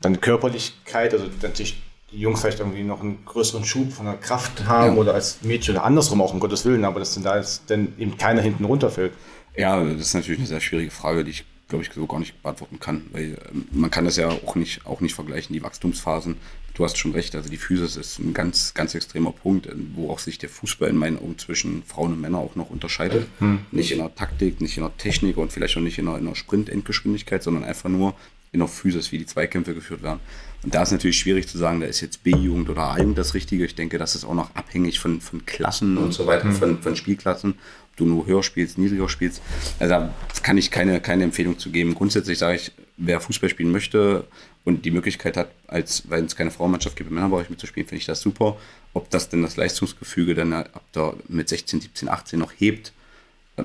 dann 0.01 0.21
Körperlichkeit, 0.21 1.12
also 1.12 1.27
natürlich 1.42 1.83
die 2.12 2.19
Jungs 2.19 2.40
vielleicht 2.40 2.61
irgendwie 2.61 2.85
noch 2.85 3.01
einen 3.01 3.25
größeren 3.25 3.64
Schub 3.64 3.92
von 3.92 4.07
der 4.07 4.16
Kraft 4.16 4.66
haben 4.66 4.95
ja. 4.95 5.01
oder 5.01 5.14
als 5.14 5.42
Mädchen 5.42 5.75
oder 5.75 5.85
andersrum 5.85 6.21
auch, 6.21 6.33
um 6.33 6.40
Gottes 6.40 6.64
Willen, 6.64 6.85
aber 6.85 7.01
dass 7.01 7.14
dann 7.14 7.25
da 7.25 7.37
jetzt 7.37 7.69
denn 7.69 7.95
eben 7.99 8.16
keiner 8.16 8.42
hinten 8.42 8.64
runterfällt. 8.64 9.12
Ja, 9.57 9.83
das 9.83 10.01
ist 10.01 10.14
natürlich 10.14 10.38
eine 10.38 10.47
sehr 10.47 10.61
schwierige 10.61 10.90
Frage, 10.90 11.25
die 11.25 11.31
ich 11.31 11.45
glaube 11.69 11.85
ich, 11.85 11.93
so 11.93 12.07
gar 12.07 12.21
nicht 12.21 12.41
beantworten 12.43 12.79
kann. 12.79 13.07
Weil 13.13 13.39
ähm, 13.53 13.67
man 13.73 13.91
kann 13.91 14.05
das 14.05 14.17
ja 14.17 14.29
auch 14.29 14.55
nicht, 14.55 14.87
auch 14.87 15.01
nicht 15.01 15.15
vergleichen, 15.15 15.53
die 15.53 15.63
Wachstumsphasen. 15.63 16.37
Du 16.75 16.85
hast 16.85 16.99
schon 16.99 17.13
recht, 17.13 17.35
also 17.35 17.49
die 17.49 17.57
Physis 17.57 17.97
ist 17.97 18.19
ein 18.19 18.35
ganz, 18.35 18.75
ganz 18.75 18.95
extremer 18.95 19.33
Punkt, 19.33 19.69
wo 19.95 20.11
auch 20.11 20.19
sich 20.19 20.39
der 20.39 20.51
Fußball 20.51 20.91
in 20.91 20.97
meinen 20.97 21.19
Augen 21.19 21.39
zwischen 21.39 21.83
Frauen 21.85 22.13
und 22.13 22.21
Männern 22.21 22.43
auch 22.43 22.55
noch 22.55 22.69
unterscheidet. 22.69 23.27
Hm. 23.39 23.61
Nicht 23.71 23.93
in 23.93 23.99
der 23.99 24.15
Taktik, 24.15 24.61
nicht 24.61 24.77
in 24.77 24.83
der 24.83 24.95
Technik 24.99 25.39
und 25.39 25.53
vielleicht 25.53 25.77
auch 25.79 25.81
nicht 25.81 25.99
in 25.99 26.05
der, 26.05 26.19
in 26.19 26.27
der 26.27 26.35
Sprint-Endgeschwindigkeit, 26.35 27.43
sondern 27.43 27.65
einfach 27.65 27.89
nur 27.89 28.15
in 28.53 28.61
der 28.61 28.69
Physis, 28.69 29.11
wie 29.11 29.19
die 29.19 29.27
Zweikämpfe 29.27 29.75
geführt 29.75 30.03
werden. 30.03 30.21
Und 30.63 30.75
da 30.75 30.83
ist 30.83 30.93
natürlich 30.93 31.19
schwierig 31.19 31.49
zu 31.49 31.57
sagen, 31.57 31.81
da 31.81 31.87
ist 31.87 32.03
jetzt 32.03 32.23
B-Jugend 32.23 32.69
oder 32.69 32.83
A-Jugend 32.83 33.17
das 33.17 33.35
Richtige. 33.35 33.65
Ich 33.65 33.75
denke, 33.75 33.97
das 33.99 34.15
ist 34.15 34.25
auch 34.25 34.35
noch 34.35 34.55
abhängig 34.55 34.99
von, 34.99 35.21
von 35.21 35.47
Klassen 35.47 35.97
und 35.97 36.13
so 36.13 36.27
weiter, 36.27 36.45
hm. 36.45 36.57
von, 36.57 36.83
von 36.83 36.97
Spielklassen 36.97 37.55
du 37.97 38.05
nur 38.05 38.27
höher 38.27 38.43
spielst, 38.43 38.79
niedriger 38.79 39.09
spielst. 39.09 39.43
Also 39.79 39.95
da 39.95 40.15
kann 40.43 40.59
ich 40.59 40.71
keine, 40.71 41.01
keine 41.01 41.25
Empfehlung 41.25 41.59
zu 41.59 41.71
geben. 41.71 41.95
Grundsätzlich 41.95 42.39
sage 42.39 42.57
ich, 42.57 42.73
wer 42.97 43.21
Fußball 43.21 43.49
spielen 43.49 43.73
möchte 43.73 44.25
und 44.65 44.85
die 44.85 44.91
Möglichkeit 44.91 45.37
hat, 45.37 45.51
als 45.67 46.09
wenn 46.09 46.27
es 46.27 46.37
keine 46.37 46.51
Frauenmannschaft 46.51 46.97
gibt, 46.97 47.09
im 47.11 47.15
Männerbereich 47.15 47.51
mitzuspielen, 47.51 47.89
finde 47.89 48.01
ich 48.01 48.07
das 48.07 48.21
super. 48.21 48.57
Ob 48.93 49.11
das 49.11 49.29
denn 49.29 49.43
das 49.43 49.57
Leistungsgefüge 49.57 50.35
dann 50.35 50.53
ab 50.53 50.83
da 50.93 51.15
mit 51.29 51.49
16, 51.49 51.81
17, 51.81 52.09
18 52.09 52.39
noch 52.39 52.53
hebt, 52.57 52.93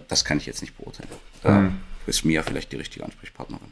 das 0.07 0.25
kann 0.25 0.37
ich 0.37 0.45
jetzt 0.45 0.61
nicht 0.61 0.77
beurteilen. 0.77 1.09
Da 1.43 1.59
mhm. 1.59 1.79
ist 2.07 2.25
Mia 2.25 2.43
vielleicht 2.43 2.71
die 2.71 2.77
richtige 2.77 3.05
Ansprechpartnerin. 3.05 3.71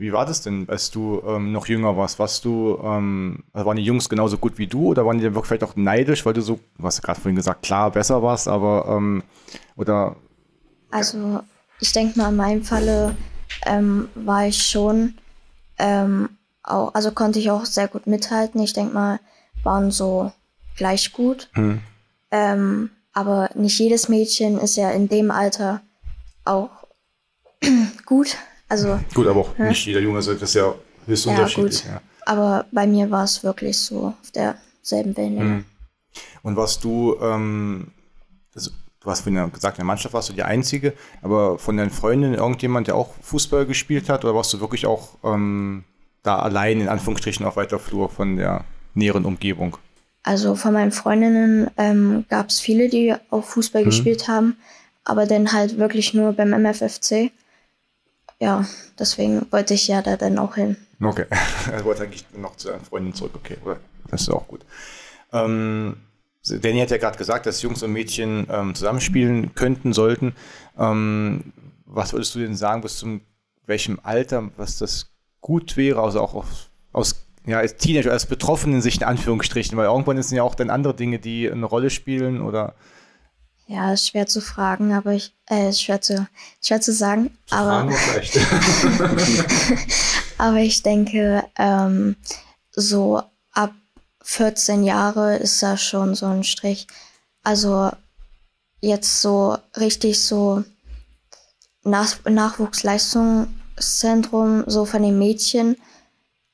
Wie 0.00 0.14
war 0.14 0.24
das 0.24 0.40
denn, 0.40 0.66
als 0.66 0.90
du 0.90 1.22
ähm, 1.26 1.52
noch 1.52 1.66
jünger 1.66 1.94
warst? 1.94 2.18
Warst 2.18 2.46
du, 2.46 2.80
ähm, 2.82 3.44
also 3.52 3.66
waren 3.66 3.76
die 3.76 3.84
Jungs 3.84 4.08
genauso 4.08 4.38
gut 4.38 4.56
wie 4.56 4.66
du 4.66 4.86
oder 4.86 5.04
waren 5.04 5.18
die 5.18 5.24
wirklich 5.24 5.44
vielleicht 5.44 5.62
auch 5.62 5.76
neidisch, 5.76 6.24
weil 6.24 6.32
du 6.32 6.40
so, 6.40 6.58
du 6.78 6.84
hast 6.84 7.02
gerade 7.02 7.20
vorhin 7.20 7.36
gesagt, 7.36 7.62
klar, 7.62 7.90
besser 7.90 8.22
warst, 8.22 8.48
aber 8.48 8.86
ähm, 8.88 9.22
oder? 9.76 10.16
Also 10.90 11.40
ich 11.80 11.92
denke 11.92 12.18
mal, 12.18 12.30
in 12.30 12.36
meinem 12.36 12.62
Falle 12.64 13.14
ähm, 13.66 14.08
war 14.14 14.46
ich 14.46 14.62
schon, 14.62 15.18
ähm, 15.76 16.30
auch, 16.62 16.94
also 16.94 17.10
konnte 17.12 17.38
ich 17.38 17.50
auch 17.50 17.66
sehr 17.66 17.86
gut 17.86 18.06
mithalten. 18.06 18.62
Ich 18.62 18.72
denke 18.72 18.94
mal, 18.94 19.20
waren 19.64 19.90
so 19.90 20.32
gleich 20.78 21.12
gut. 21.12 21.50
Hm. 21.52 21.82
Ähm, 22.30 22.88
aber 23.12 23.50
nicht 23.54 23.78
jedes 23.78 24.08
Mädchen 24.08 24.56
ist 24.56 24.76
ja 24.76 24.92
in 24.92 25.10
dem 25.10 25.30
Alter 25.30 25.82
auch 26.46 26.70
gut. 28.06 28.38
Also, 28.70 28.98
gut, 29.14 29.26
aber 29.26 29.40
auch 29.40 29.58
ja. 29.58 29.66
nicht 29.66 29.84
jeder 29.84 30.00
Junge, 30.00 30.16
also 30.16 30.32
das 30.32 30.42
ist 30.42 30.54
ja 30.54 30.74
höchst 31.06 31.26
ja, 31.26 31.32
unterschiedlich. 31.32 31.84
Ja. 31.84 32.00
Aber 32.24 32.64
bei 32.72 32.86
mir 32.86 33.10
war 33.10 33.24
es 33.24 33.42
wirklich 33.42 33.76
so 33.78 34.14
auf 34.20 34.30
derselben 34.30 35.16
Wellenlänge. 35.16 35.44
Mhm. 35.44 35.64
Und 36.42 36.56
warst 36.56 36.82
du, 36.84 37.16
ähm, 37.20 37.88
also, 38.54 38.70
du 39.00 39.10
hast 39.10 39.22
vorhin 39.22 39.52
gesagt, 39.52 39.76
in 39.78 39.82
der 39.82 39.86
Mannschaft 39.86 40.14
warst 40.14 40.28
du 40.28 40.32
die 40.32 40.42
Einzige, 40.42 40.92
aber 41.22 41.58
von 41.58 41.76
deinen 41.76 41.90
Freundinnen 41.90 42.34
irgendjemand, 42.34 42.86
der 42.86 42.94
auch 42.94 43.10
Fußball 43.22 43.66
gespielt 43.66 44.08
hat, 44.08 44.24
oder 44.24 44.34
warst 44.34 44.52
du 44.52 44.60
wirklich 44.60 44.86
auch 44.86 45.10
ähm, 45.24 45.84
da 46.22 46.38
allein 46.38 46.80
in 46.80 46.88
Anführungsstrichen 46.88 47.44
auf 47.44 47.56
weiter 47.56 47.78
Flur 47.78 48.08
von 48.08 48.36
der 48.36 48.64
näheren 48.94 49.24
Umgebung? 49.24 49.76
Also 50.22 50.54
von 50.54 50.74
meinen 50.74 50.92
Freundinnen 50.92 51.70
ähm, 51.76 52.24
gab 52.28 52.50
es 52.50 52.60
viele, 52.60 52.88
die 52.88 53.14
auch 53.30 53.44
Fußball 53.44 53.82
Mhm. 53.82 53.86
gespielt 53.86 54.28
haben, 54.28 54.56
aber 55.04 55.26
dann 55.26 55.52
halt 55.52 55.78
wirklich 55.78 56.14
nur 56.14 56.32
beim 56.34 56.52
MFFC. 56.52 57.32
Ja, 58.40 58.66
deswegen 58.98 59.46
wollte 59.50 59.74
ich 59.74 59.86
ja 59.86 60.00
da 60.00 60.16
dann 60.16 60.38
auch 60.38 60.54
hin. 60.54 60.76
Okay. 61.00 61.26
Er 61.70 61.84
wollte 61.84 62.02
eigentlich 62.04 62.24
noch 62.36 62.56
zu 62.56 62.68
seinen 62.68 62.84
Freunden 62.84 63.14
zurück. 63.14 63.32
Okay, 63.34 63.58
das 64.10 64.22
ist 64.22 64.30
auch 64.30 64.48
gut. 64.48 64.64
Ähm, 65.32 65.96
Danny 66.48 66.80
hat 66.80 66.90
ja 66.90 66.96
gerade 66.96 67.18
gesagt, 67.18 67.46
dass 67.46 67.62
Jungs 67.62 67.82
und 67.82 67.92
Mädchen 67.92 68.46
ähm, 68.50 68.74
zusammenspielen 68.74 69.54
könnten, 69.54 69.92
sollten. 69.92 70.34
Ähm, 70.78 71.52
was 71.84 72.12
würdest 72.12 72.34
du 72.34 72.38
denn 72.38 72.56
sagen, 72.56 72.80
bis 72.80 72.96
zum 72.96 73.20
welchem 73.66 74.00
Alter, 74.02 74.50
was 74.56 74.78
das 74.78 75.12
gut 75.40 75.76
wäre, 75.76 76.02
also 76.02 76.20
auch 76.20 76.34
aus, 76.34 76.70
aus 76.92 77.26
ja, 77.46 77.58
als 77.58 77.76
Teenager, 77.76 78.12
als 78.12 78.26
betroffenen 78.26 78.80
Sicht 78.80 79.02
in 79.02 79.08
Anführungsstrichen, 79.08 79.76
weil 79.76 79.86
irgendwann 79.86 80.20
sind 80.22 80.36
ja 80.36 80.42
auch 80.42 80.54
dann 80.54 80.70
andere 80.70 80.94
Dinge, 80.94 81.18
die 81.18 81.50
eine 81.50 81.66
Rolle 81.66 81.90
spielen 81.90 82.40
oder 82.40 82.74
Ja, 83.70 83.92
ist 83.92 84.08
schwer 84.08 84.26
zu 84.26 84.40
fragen, 84.40 84.92
aber 84.92 85.12
ich, 85.12 85.32
äh, 85.48 85.68
ist 85.68 85.80
schwer 85.80 86.00
zu, 86.00 86.26
schwer 86.60 86.80
zu 86.80 86.92
sagen. 86.92 87.38
aber, 87.50 87.88
vielleicht. 87.92 88.36
aber 90.38 90.56
ich 90.56 90.82
denke, 90.82 91.44
ähm, 91.56 92.16
so 92.72 93.22
ab 93.52 93.72
14 94.22 94.82
Jahre 94.82 95.36
ist 95.36 95.62
da 95.62 95.76
schon 95.76 96.16
so 96.16 96.26
ein 96.26 96.42
Strich. 96.42 96.88
Also 97.44 97.92
jetzt 98.80 99.22
so 99.22 99.56
richtig 99.76 100.20
so 100.20 100.64
Nach 101.84 102.16
Nachwuchsleistungszentrum 102.24 104.64
so 104.66 104.84
von 104.84 105.04
den 105.04 105.16
Mädchen. 105.16 105.76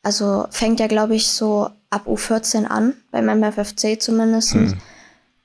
Also 0.03 0.49
fängt 0.51 0.81
ja, 0.81 0.87
glaube 0.87 1.17
ich, 1.17 1.29
so 1.29 1.71
ab 1.89 2.07
U14 2.07 2.67
an, 2.67 2.93
beim 3.11 3.41
MFFC 3.41 3.99
zumindest. 3.99 4.55
Mhm. 4.55 4.77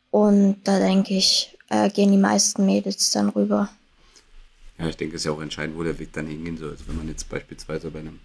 Und 0.10 0.64
da 0.66 0.78
denke 0.78 1.14
ich, 1.14 1.58
äh, 1.72 1.90
gehen 1.90 2.12
die 2.12 2.18
meisten 2.18 2.66
Mädels 2.66 3.12
dann 3.12 3.30
rüber. 3.30 3.70
Ja, 4.78 4.88
ich 4.90 4.98
denke, 4.98 5.16
es 5.16 5.22
ist 5.22 5.26
ja 5.26 5.32
auch 5.32 5.42
entscheidend, 5.42 5.78
wo 5.78 5.84
der 5.84 5.98
Weg 6.00 6.12
dann 6.14 6.28
hingehen 6.28 6.58
soll. 6.58 6.72
Also 6.72 6.88
wenn 6.88 6.98
man 6.98 7.08
jetzt 7.08 7.30
beispielsweise 7.30 7.90
bei 7.92 8.00
einem, 8.00 8.20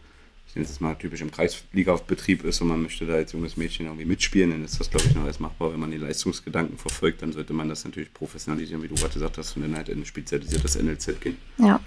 ich 0.49 0.55
nenne 0.57 0.65
es 0.65 0.73
jetzt 0.73 0.81
mal 0.81 0.95
typisch 0.95 1.21
im 1.21 1.31
Kreisliga-Betrieb 1.31 2.45
ist 2.45 2.61
und 2.61 2.69
man 2.69 2.83
möchte 2.83 3.07
da 3.07 3.15
als 3.15 3.33
junges 3.33 3.57
Mädchen 3.57 3.87
irgendwie 3.87 4.05
mitspielen, 4.05 4.51
dann 4.51 4.65
ist 4.65 4.81
das, 4.81 4.91
glaube 4.91 5.07
ich, 5.07 5.15
noch 5.15 5.23
alles 5.23 5.39
machbar. 5.39 5.73
Wenn 5.73 5.81
man 5.81 5.91
die 5.91 5.99
Leistungsgedanken 5.99 6.77
verfolgt, 6.77 7.23
dann 7.23 7.33
sollte 7.33 7.53
man 7.53 7.69
das 7.69 7.85
natürlich 7.85 8.13
professionalisieren, 8.13 8.83
wie 8.83 8.89
du 8.89 8.97
gerade 8.97 9.15
gesagt 9.15 9.39
hast, 9.39 9.57
und 9.57 9.63
dann 9.63 9.77
halt 9.77 9.89
in 9.91 10.01
ein 10.01 10.07
spezialisiertes 10.07 10.77
NLZ 10.83 11.21
gehen. 11.21 11.37
Ja. 11.59 11.81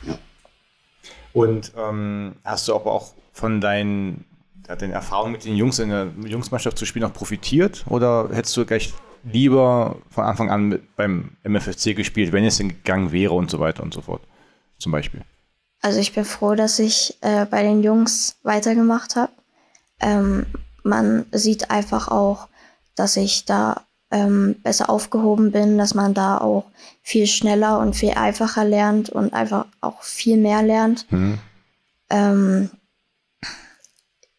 Und 1.33 1.73
ähm, 1.75 2.35
hast 2.45 2.67
du 2.67 2.75
aber 2.75 2.91
auch 2.91 3.13
von 3.33 3.59
deinen, 3.59 4.23
ja, 4.67 4.75
den 4.75 4.91
Erfahrungen 4.91 5.33
mit 5.33 5.43
den 5.43 5.55
Jungs 5.55 5.79
in 5.79 5.89
der 5.89 6.07
Jungsmannschaft 6.25 6.77
zu 6.77 6.85
spielen 6.85 7.03
noch 7.03 7.13
profitiert? 7.13 7.85
Oder 7.89 8.29
hättest 8.31 8.55
du 8.55 8.65
gleich 8.65 8.93
lieber 9.23 9.97
von 10.09 10.25
Anfang 10.25 10.49
an 10.49 10.69
mit, 10.69 10.95
beim 10.95 11.31
MFFC 11.43 11.95
gespielt, 11.95 12.31
wenn 12.31 12.45
es 12.45 12.57
denn 12.57 12.69
gegangen 12.69 13.11
wäre 13.11 13.33
und 13.33 13.49
so 13.49 13.59
weiter 13.59 13.83
und 13.83 13.93
so 13.93 14.01
fort? 14.01 14.21
Zum 14.77 14.91
Beispiel. 14.91 15.21
Also 15.81 15.99
ich 15.99 16.13
bin 16.13 16.25
froh, 16.25 16.55
dass 16.55 16.79
ich 16.79 17.17
äh, 17.21 17.45
bei 17.45 17.63
den 17.63 17.83
Jungs 17.83 18.37
weitergemacht 18.43 19.15
habe. 19.15 19.31
Ähm, 20.01 20.45
man 20.83 21.25
sieht 21.31 21.71
einfach 21.71 22.07
auch, 22.07 22.47
dass 22.95 23.17
ich 23.17 23.45
da 23.45 23.81
ähm, 24.11 24.55
besser 24.63 24.89
aufgehoben 24.89 25.51
bin, 25.51 25.77
dass 25.77 25.93
man 25.93 26.13
da 26.13 26.37
auch 26.37 26.65
viel 27.01 27.27
schneller 27.27 27.79
und 27.79 27.95
viel 27.95 28.11
einfacher 28.11 28.65
lernt 28.65 29.09
und 29.09 29.33
einfach 29.33 29.65
auch 29.81 30.01
viel 30.01 30.37
mehr 30.37 30.63
lernt. 30.63 31.09
Mhm. 31.11 31.39
Ähm, 32.09 32.69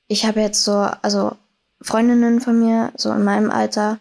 ich 0.08 0.26
habe 0.26 0.40
jetzt 0.40 0.64
so, 0.64 0.88
also 1.02 1.36
Freundinnen 1.80 2.40
von 2.40 2.58
mir, 2.58 2.92
so 2.96 3.12
in 3.12 3.24
meinem 3.24 3.50
Alter, 3.50 3.98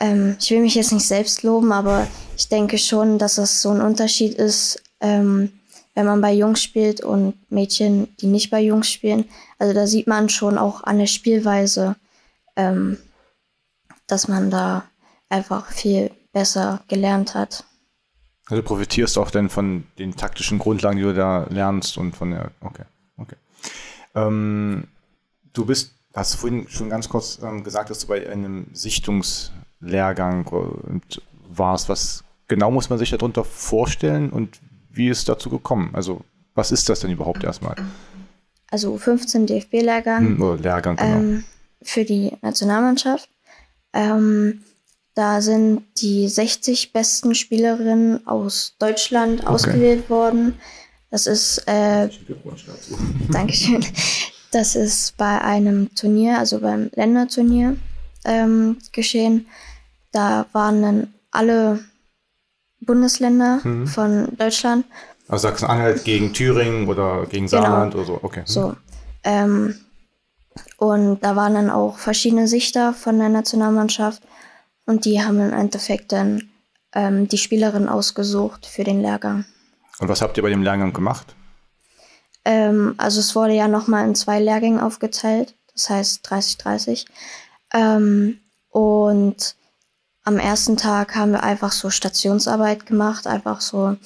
ähm, 0.00 0.36
ich 0.40 0.50
will 0.50 0.60
mich 0.60 0.74
jetzt 0.74 0.92
nicht 0.92 1.06
selbst 1.06 1.42
loben, 1.42 1.72
aber 1.72 2.06
ich 2.36 2.48
denke 2.48 2.78
schon, 2.78 3.18
dass 3.18 3.38
es 3.38 3.62
so 3.62 3.70
ein 3.70 3.80
Unterschied 3.80 4.34
ist, 4.34 4.82
ähm, 5.00 5.52
wenn 5.94 6.06
man 6.06 6.20
bei 6.20 6.32
Jungs 6.32 6.62
spielt 6.62 7.00
und 7.00 7.34
Mädchen, 7.50 8.14
die 8.18 8.26
nicht 8.26 8.50
bei 8.50 8.60
Jungs 8.60 8.90
spielen. 8.90 9.26
Also 9.58 9.72
da 9.72 9.86
sieht 9.86 10.06
man 10.06 10.28
schon 10.28 10.58
auch 10.58 10.82
an 10.82 10.98
der 10.98 11.06
Spielweise, 11.06 11.96
ähm, 12.56 12.98
dass 14.06 14.28
man 14.28 14.50
da 14.50 14.84
einfach 15.28 15.70
viel 15.70 16.10
besser 16.32 16.82
gelernt 16.88 17.34
hat. 17.34 17.64
Also 18.46 18.60
du 18.60 18.66
profitierst 18.66 19.16
auch 19.16 19.30
dann 19.30 19.48
von 19.48 19.84
den 19.98 20.16
taktischen 20.16 20.58
Grundlagen, 20.58 20.98
die 20.98 21.04
du 21.04 21.14
da 21.14 21.46
lernst 21.48 21.96
und 21.96 22.14
von 22.14 22.30
der. 22.32 22.50
Okay, 22.60 22.84
okay. 23.16 23.36
Ähm, 24.14 24.88
du 25.52 25.64
bist, 25.64 25.94
hast 26.12 26.34
du 26.34 26.38
vorhin 26.38 26.68
schon 26.68 26.90
ganz 26.90 27.08
kurz 27.08 27.38
ähm, 27.42 27.64
gesagt, 27.64 27.88
dass 27.88 28.00
du 28.00 28.08
bei 28.08 28.28
einem 28.28 28.66
Sichtungslehrgang 29.84 30.46
äh, 30.46 31.18
warst. 31.48 31.88
Was 31.88 32.24
genau 32.48 32.70
muss 32.70 32.90
man 32.90 32.98
sich 32.98 33.10
darunter 33.10 33.44
vorstellen 33.44 34.30
und 34.30 34.60
wie 34.90 35.08
ist 35.08 35.18
es 35.18 35.24
dazu 35.24 35.50
gekommen? 35.50 35.90
Also, 35.92 36.22
was 36.54 36.72
ist 36.72 36.88
das 36.88 37.00
denn 37.00 37.10
überhaupt 37.10 37.42
erstmal? 37.42 37.74
Also 38.70 38.96
15 38.96 39.46
DFB-Lehrgang. 39.46 40.20
Hm, 40.20 40.42
oder 40.42 40.62
Lehrgang, 40.62 40.96
genau. 40.96 41.10
ähm, 41.10 41.44
für 41.82 42.04
die 42.04 42.32
Nationalmannschaft. 42.42 43.28
Ähm, 43.92 44.62
da 45.14 45.40
sind 45.40 45.82
die 45.98 46.28
60 46.28 46.92
besten 46.92 47.34
Spielerinnen 47.34 48.26
aus 48.26 48.74
Deutschland 48.78 49.46
ausgewählt 49.46 50.10
worden. 50.10 50.54
Das 51.10 51.26
ist, 51.26 51.58
äh. 51.66 52.08
Dankeschön, 53.30 53.84
das 54.50 54.74
ist 54.74 55.16
bei 55.16 55.40
einem 55.40 55.94
Turnier, 55.94 56.38
also 56.38 56.60
beim 56.60 56.90
Länderturnier 56.94 57.76
ähm, 58.24 58.78
geschehen. 58.92 59.46
Da 60.14 60.46
waren 60.52 60.80
dann 60.82 61.14
alle 61.32 61.80
Bundesländer 62.80 63.60
Mhm. 63.64 63.86
von 63.88 64.36
Deutschland 64.36 64.86
Also 65.26 65.48
Sachsen-Anhalt 65.48 66.04
gegen 66.04 66.32
Thüringen 66.32 66.86
oder 66.86 67.26
gegen 67.26 67.46
Genau. 67.46 67.62
Saarland 67.62 67.94
oder 67.96 68.04
so. 68.04 68.18
Okay. 68.22 68.42
So. 68.44 68.76
Ähm, 69.24 69.74
und 70.76 71.18
da 71.24 71.34
waren 71.34 71.54
dann 71.54 71.70
auch 71.70 71.98
verschiedene 71.98 72.46
Sichter 72.46 72.92
von 72.92 73.18
der 73.18 73.28
Nationalmannschaft 73.30 74.22
und 74.86 75.04
die 75.04 75.20
haben 75.24 75.40
im 75.40 75.52
Endeffekt 75.52 76.12
dann 76.12 76.50
ähm, 76.92 77.26
die 77.26 77.38
Spielerin 77.38 77.88
ausgesucht 77.88 78.66
für 78.66 78.84
den 78.84 79.00
Lehrgang. 79.00 79.44
Und 79.98 80.08
was 80.08 80.22
habt 80.22 80.36
ihr 80.36 80.42
bei 80.44 80.50
dem 80.50 80.62
Lehrgang 80.62 80.92
gemacht? 80.92 81.34
Ähm, 82.44 82.94
also 82.98 83.18
es 83.18 83.34
wurde 83.34 83.54
ja 83.54 83.66
nochmal 83.66 84.06
in 84.06 84.14
zwei 84.14 84.38
Lehrgänge 84.38 84.84
aufgeteilt, 84.84 85.54
das 85.72 85.90
heißt 85.90 86.30
30-30. 86.30 87.06
Ähm, 87.72 88.38
und 88.68 89.56
am 90.24 90.38
ersten 90.38 90.76
Tag 90.76 91.14
haben 91.14 91.32
wir 91.32 91.42
einfach 91.42 91.72
so 91.72 91.90
Stationsarbeit 91.90 92.86
gemacht, 92.86 93.26
einfach 93.26 93.60
so 93.60 93.96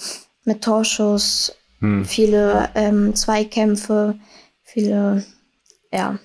mit 0.45 0.63
Torschuss, 0.63 1.55
Hm. 1.81 2.05
viele 2.05 2.71
ähm, 2.75 3.15
Zweikämpfe, 3.15 4.19
viele, 4.63 5.25
ja, 5.93 6.19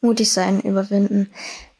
mutig 0.00 0.30
sein, 0.30 0.60
überwinden. 0.60 1.30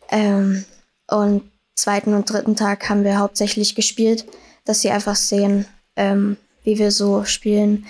Ähm, 0.09 0.65
und 1.09 1.51
zweiten 1.75 2.15
und 2.15 2.31
dritten 2.31 2.57
Tag 2.57 2.89
haben 2.89 3.05
wir 3.05 3.19
hauptsächlich 3.19 3.75
gespielt, 3.75 4.25
dass 4.65 4.81
sie 4.81 4.91
einfach 4.91 5.17
sehen, 5.17 5.67
ähm, 5.97 6.37
wie 6.65 6.79
wir 6.79 6.93
so 6.93 7.25
spielen. 7.25 7.87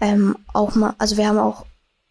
Ähm, 0.00 0.36
auch 0.52 0.74
mal, 0.74 0.94
also 0.98 1.16
wir 1.16 1.28
haben 1.28 1.38
auch 1.38 1.64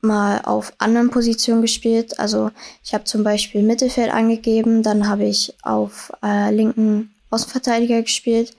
mal 0.04 0.42
auf 0.44 0.74
anderen 0.78 1.10
Positionen 1.10 1.62
gespielt. 1.62 2.20
Also 2.20 2.52
ich 2.84 2.94
habe 2.94 3.06
zum 3.06 3.24
Beispiel 3.24 3.64
Mittelfeld 3.64 4.12
angegeben, 4.12 4.84
dann 4.84 5.08
habe 5.08 5.26
ich 5.26 5.56
auf 5.64 6.12
äh, 6.24 6.52
linken 6.52 7.16
Außenverteidiger 7.30 8.02
gespielt. 8.02 8.56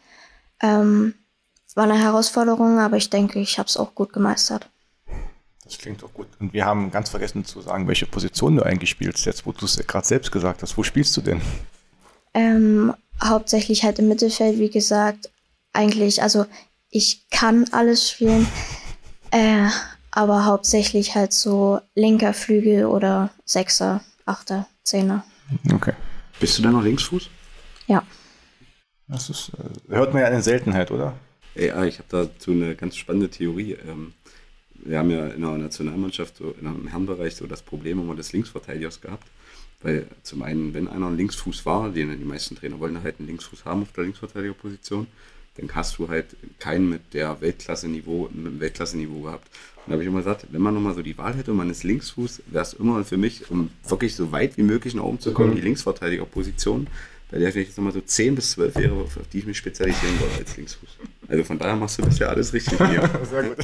Ähm, 0.62 1.14
war 1.74 1.84
eine 1.84 1.98
Herausforderung, 1.98 2.78
aber 2.78 2.96
ich 2.96 3.10
denke, 3.10 3.40
ich 3.40 3.58
habe 3.58 3.68
es 3.68 3.76
auch 3.76 3.94
gut 3.94 4.12
gemeistert. 4.12 4.68
Das 5.64 5.78
klingt 5.78 6.02
doch 6.02 6.12
gut. 6.12 6.28
Und 6.38 6.52
wir 6.52 6.64
haben 6.64 6.90
ganz 6.90 7.08
vergessen 7.08 7.44
zu 7.44 7.60
sagen, 7.62 7.88
welche 7.88 8.06
Position 8.06 8.56
du 8.56 8.62
eigentlich 8.62 8.90
spielst, 8.90 9.24
jetzt 9.26 9.46
wo 9.46 9.52
du 9.52 9.64
es 9.64 9.78
gerade 9.86 10.06
selbst 10.06 10.30
gesagt 10.30 10.62
hast. 10.62 10.76
Wo 10.76 10.82
spielst 10.82 11.16
du 11.16 11.20
denn? 11.20 11.40
Ähm, 12.34 12.94
hauptsächlich 13.22 13.82
halt 13.82 13.98
im 13.98 14.08
Mittelfeld, 14.08 14.58
wie 14.58 14.70
gesagt. 14.70 15.30
Eigentlich, 15.72 16.22
also 16.22 16.46
ich 16.90 17.28
kann 17.30 17.64
alles 17.72 18.10
spielen, 18.10 18.46
äh, 19.30 19.68
aber 20.14 20.44
hauptsächlich 20.44 21.16
halt 21.16 21.32
so 21.32 21.80
linker 21.96 22.34
Flügel 22.34 22.86
oder 22.86 23.30
Sechser, 23.44 24.00
Achter, 24.24 24.66
Zehner. 24.84 25.24
Okay. 25.72 25.92
Bist 26.38 26.56
du 26.56 26.62
denn 26.62 26.72
noch 26.72 26.84
Linksfuß? 26.84 27.28
Ja. 27.88 28.02
Das 29.08 29.28
ist, 29.28 29.50
äh, 29.58 29.94
hört 29.94 30.12
man 30.12 30.22
ja 30.22 30.28
eine 30.28 30.40
Seltenheit, 30.40 30.92
oder? 30.92 31.14
Ja, 31.56 31.84
ich 31.84 31.98
habe 31.98 32.08
dazu 32.08 32.52
eine 32.52 32.76
ganz 32.76 32.96
spannende 32.96 33.28
Theorie. 33.28 33.72
Ähm, 33.72 34.14
wir 34.74 34.98
haben 34.98 35.10
ja 35.10 35.26
in 35.26 35.42
der 35.42 35.50
Nationalmannschaft, 35.50 36.36
so 36.36 36.54
in 36.60 36.66
einem 36.66 36.86
Herrenbereich, 36.86 37.34
so 37.34 37.46
das 37.46 37.62
Problem 37.62 38.00
immer 38.00 38.14
des 38.14 38.32
Linksverteidigers 38.32 39.00
gehabt. 39.00 39.26
Weil 39.82 40.06
zum 40.22 40.42
einen, 40.42 40.74
wenn 40.74 40.88
einer 40.88 41.08
ein 41.08 41.16
Linksfuß 41.16 41.66
war, 41.66 41.90
den 41.90 42.16
die 42.18 42.24
meisten 42.24 42.54
Trainer 42.54 42.78
wollen 42.78 43.02
halt 43.02 43.18
einen 43.18 43.26
Linksfuß 43.26 43.64
haben 43.64 43.82
auf 43.82 43.92
der 43.92 44.04
Linksverteidigerposition, 44.04 45.08
dann 45.56 45.68
hast 45.74 45.98
du 45.98 46.08
halt 46.08 46.26
keinen 46.58 46.88
mit 46.88 47.14
der 47.14 47.40
Weltklasse-Niveau, 47.40 48.28
mit 48.32 48.46
dem 48.46 48.60
Weltklasse-Niveau 48.60 49.20
gehabt. 49.22 49.48
Und 49.76 49.90
da 49.90 49.92
habe 49.92 50.02
ich 50.02 50.08
immer 50.08 50.18
gesagt, 50.18 50.46
wenn 50.50 50.62
man 50.62 50.74
nochmal 50.74 50.94
so 50.94 51.02
die 51.02 51.16
Wahl 51.18 51.34
hätte 51.34 51.50
und 51.52 51.58
man 51.58 51.70
ist 51.70 51.84
Linksfuß, 51.84 52.42
wäre 52.46 52.62
es 52.62 52.72
immer 52.72 53.04
für 53.04 53.16
mich, 53.18 53.50
um 53.50 53.70
wirklich 53.86 54.14
so 54.14 54.32
weit 54.32 54.56
wie 54.56 54.62
möglich 54.62 54.94
nach 54.94 55.04
oben 55.04 55.20
zu 55.20 55.32
kommen, 55.32 55.50
Mhm. 55.50 55.56
die 55.56 55.60
Linksverteidigerposition, 55.62 56.86
bei 57.30 57.38
der 57.38 57.48
ich 57.50 57.54
jetzt 57.54 57.76
nochmal 57.76 57.92
so 57.92 58.00
10 58.00 58.34
bis 58.34 58.52
12 58.52 58.76
wäre, 58.76 58.92
auf 58.94 59.18
die 59.32 59.38
ich 59.38 59.46
mich 59.46 59.58
spezialisieren 59.58 60.18
wollte 60.20 60.38
als 60.38 60.56
Linksfuß. 60.56 60.88
Also 61.28 61.44
von 61.44 61.58
daher 61.58 61.76
machst 61.76 61.98
du 61.98 62.02
bisher 62.04 62.28
alles 62.30 62.52
richtig 62.52 62.78
hier. 62.78 63.10
Sehr 63.30 63.42
gut. 63.44 63.58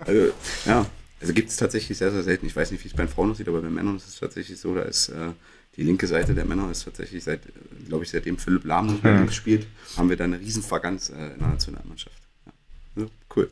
Also, 0.00 0.32
ja, 0.66 0.86
also 1.20 1.32
gibt 1.32 1.48
es 1.50 1.56
tatsächlich 1.56 1.96
sehr, 1.96 2.10
sehr 2.10 2.22
selten. 2.22 2.46
Ich 2.46 2.54
weiß 2.54 2.70
nicht, 2.70 2.84
wie 2.84 2.88
es 2.88 2.94
bei 2.94 3.04
den 3.04 3.08
Frauen 3.08 3.30
aussieht, 3.30 3.48
aber 3.48 3.62
bei 3.62 3.70
Männern 3.70 3.96
ist 3.96 4.08
es 4.08 4.18
tatsächlich 4.18 4.58
so, 4.58 4.74
da 4.74 4.82
ist 4.82 5.08
äh, 5.08 5.30
die 5.76 5.82
linke 5.82 6.06
Seite 6.06 6.34
der 6.34 6.44
Männer 6.44 6.70
ist 6.70 6.84
tatsächlich 6.84 7.24
seit, 7.24 7.40
glaube 7.88 8.04
ich, 8.04 8.10
seitdem 8.10 8.38
Philipp 8.38 8.64
Lahm 8.64 8.86
nicht 8.86 9.02
mehr 9.02 9.16
links 9.16 9.34
spielt, 9.34 9.66
haben 9.96 10.08
wir 10.08 10.16
da 10.16 10.24
eine 10.24 10.38
riesen 10.38 10.68
Vakanz 10.68 11.10
äh, 11.10 11.32
in 11.32 11.38
der 11.40 11.48
Nationalmannschaft. 11.48 12.16
Ja. 12.46 12.52
Also, 12.96 13.10
cool. 13.36 13.50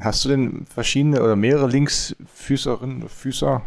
Hast 0.00 0.24
du 0.24 0.28
denn 0.28 0.66
verschiedene 0.66 1.22
oder 1.22 1.36
mehrere 1.36 1.68
Linksfüßerinnen 1.68 2.98
oder 2.98 3.08
Füßer 3.08 3.62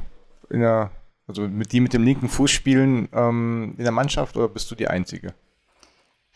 in 0.50 0.60
der, 0.62 0.92
also 1.28 1.48
mit 1.48 1.72
die 1.72 1.80
mit 1.80 1.94
dem 1.94 2.04
linken 2.04 2.30
Fuß 2.30 2.52
spielen 2.52 3.10
ähm, 3.14 3.74
in 3.78 3.84
der 3.84 3.92
Mannschaft 3.92 4.38
oder 4.38 4.48
bist 4.48 4.70
du 4.72 4.76
die 4.76 4.88
Einzige? 4.88 5.34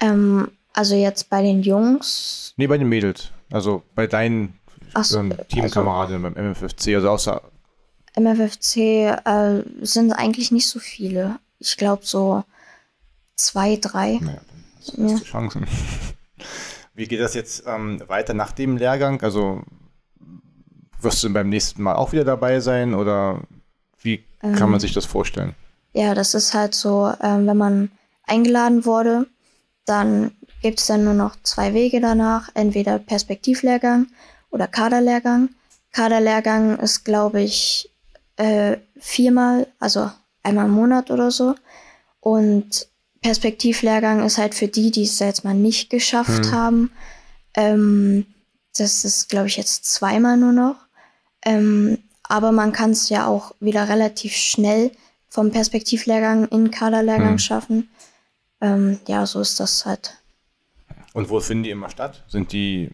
Ähm, 0.02 0.49
also 0.73 0.95
jetzt 0.95 1.30
bei 1.30 1.41
den 1.43 1.62
Jungs, 1.62 2.54
Nee, 2.58 2.67
bei 2.67 2.78
den 2.78 2.89
Mädels. 2.89 3.32
Also 3.52 3.84
bei 3.95 4.08
deinen 4.08 4.60
so, 5.02 5.19
ähm, 5.19 5.32
also- 5.32 5.43
Teamkameraden 5.43 6.21
beim 6.23 6.34
MFFC, 6.34 6.95
also 6.95 7.10
außer 7.10 7.41
MFFC 8.15 8.78
äh, 9.26 9.63
sind 9.82 10.13
eigentlich 10.13 10.52
nicht 10.52 10.67
so 10.67 10.80
viele. 10.80 11.39
Ich 11.63 11.78
glaube 11.78 12.06
so 12.06 12.43
zwei, 13.36 13.78
drei. 13.78 14.19
Naja, 14.21 14.41
hast 14.78 14.97
du 14.97 15.04
beste 15.04 15.26
Chancen. 15.26 15.65
Wie 16.93 17.08
geht 17.08 17.19
das 17.19 17.34
jetzt 17.34 17.63
ähm, 17.65 18.02
weiter 18.08 18.34
nach 18.34 18.52
dem 18.52 18.78
Lehrgang? 18.78 19.21
Also 19.21 19.63
wirst 20.99 21.23
du 21.23 21.34
beim 21.34 21.49
nächsten 21.49 21.82
Mal 21.82 21.95
auch 21.95 22.12
wieder 22.12 22.23
dabei 22.23 22.60
sein 22.60 22.93
oder 22.93 23.41
wie 24.02 24.23
kann 24.41 24.63
Ähm. 24.63 24.71
man 24.71 24.80
sich 24.80 24.93
das 24.93 25.06
vorstellen? 25.06 25.56
Ja, 25.93 26.13
das 26.13 26.34
ist 26.34 26.54
halt 26.54 26.76
so, 26.76 27.12
ähm, 27.21 27.47
wenn 27.47 27.58
man 27.58 27.91
eingeladen 28.23 28.86
wurde, 28.86 29.28
dann 29.86 30.32
gibt 30.62 30.80
es 30.80 30.88
dann 30.88 31.04
nur 31.04 31.13
noch 31.13 31.36
zwei 31.43 31.73
Wege 31.73 31.99
danach. 32.02 32.49
Entweder 32.54 32.99
Perspektivlehrgang 32.99 34.08
oder 34.49 34.67
Kaderlehrgang. 34.67 35.49
Kaderlehrgang 35.91 36.80
ist, 36.80 37.04
glaube 37.04 37.41
ich, 37.41 37.91
äh, 38.38 38.78
viermal, 38.97 39.67
also 39.80 40.10
einmal 40.44 40.66
im 40.66 40.72
Monat 40.72 41.12
oder 41.12 41.32
so. 41.32 41.56
Und 42.20 42.88
Perspektivlehrgang 43.22 44.24
ist 44.26 44.38
halt 44.38 44.54
für 44.54 44.68
die, 44.68 44.92
die 44.92 45.04
es 45.04 45.20
jetzt 45.20 45.44
mal 45.44 45.54
nicht 45.54 45.90
geschafft 45.90 46.52
haben. 46.52 46.92
Ähm, 47.56 48.26
das 48.78 49.06
ist, 49.06 49.30
glaube 49.30 49.48
ich, 49.48 49.58
jetzt 49.58 49.86
zweimal 49.86 50.38
nur 50.38 50.52
noch. 50.52 50.76
Ähm, 51.46 52.00
aber 52.24 52.52
man 52.52 52.72
kann 52.72 52.92
es 52.92 53.10
ja 53.10 53.28
auch 53.28 53.54
wieder 53.60 53.90
relativ 53.90 54.34
schnell 54.36 54.92
vom 55.30 55.52
Perspektivlehrgang 55.52 56.48
in 56.50 56.72
Kaderlehrgang 56.72 57.32
Hm. 57.32 57.40
schaffen. 57.40 57.90
Ähm, 58.62 59.00
ja, 59.08 59.26
so 59.26 59.42
ist 59.42 59.60
das 59.60 59.86
halt. 59.86 60.18
Und 61.14 61.30
wo 61.30 61.40
finden 61.40 61.64
die 61.64 61.70
immer 61.70 61.90
statt? 61.90 62.24
Sind 62.28 62.52
die 62.52 62.92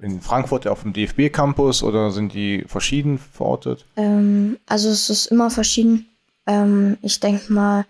in 0.00 0.20
Frankfurt 0.20 0.66
auf 0.66 0.82
dem 0.82 0.92
DFB-Campus 0.92 1.82
oder 1.82 2.10
sind 2.10 2.34
die 2.34 2.64
verschieden 2.66 3.18
verortet? 3.18 3.86
Ähm, 3.96 4.58
also 4.66 4.88
es 4.88 5.08
ist 5.10 5.26
immer 5.26 5.48
verschieden. 5.50 6.08
Ähm, 6.46 6.98
ich 7.02 7.20
denke 7.20 7.52
mal, 7.52 7.84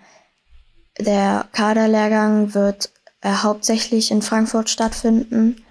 der 0.98 1.48
Kaderlehrgang 1.52 2.54
wird 2.54 2.90
äh, 3.22 3.32
hauptsächlich 3.32 4.10
in 4.10 4.22
Frankfurt 4.22 4.68
stattfinden 4.70 5.64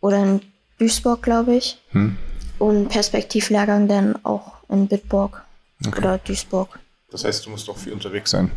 oder 0.00 0.18
in 0.22 0.40
Duisburg, 0.78 1.22
glaube 1.22 1.54
ich. 1.56 1.80
Hm. 1.90 2.16
Und 2.58 2.88
Perspektivlehrgang 2.88 3.88
dann 3.88 4.16
auch 4.24 4.52
in 4.68 4.88
Bitburg 4.88 5.42
Okay. 5.86 5.98
oder 5.98 6.18
Duisburg 6.18 6.80
Das 7.12 7.22
heißt, 7.24 7.46
du 7.46 7.50
musst 7.50 7.68
doch 7.68 7.76
viel 7.78 7.92
unterwegs 7.92 8.32
sein. 8.32 8.50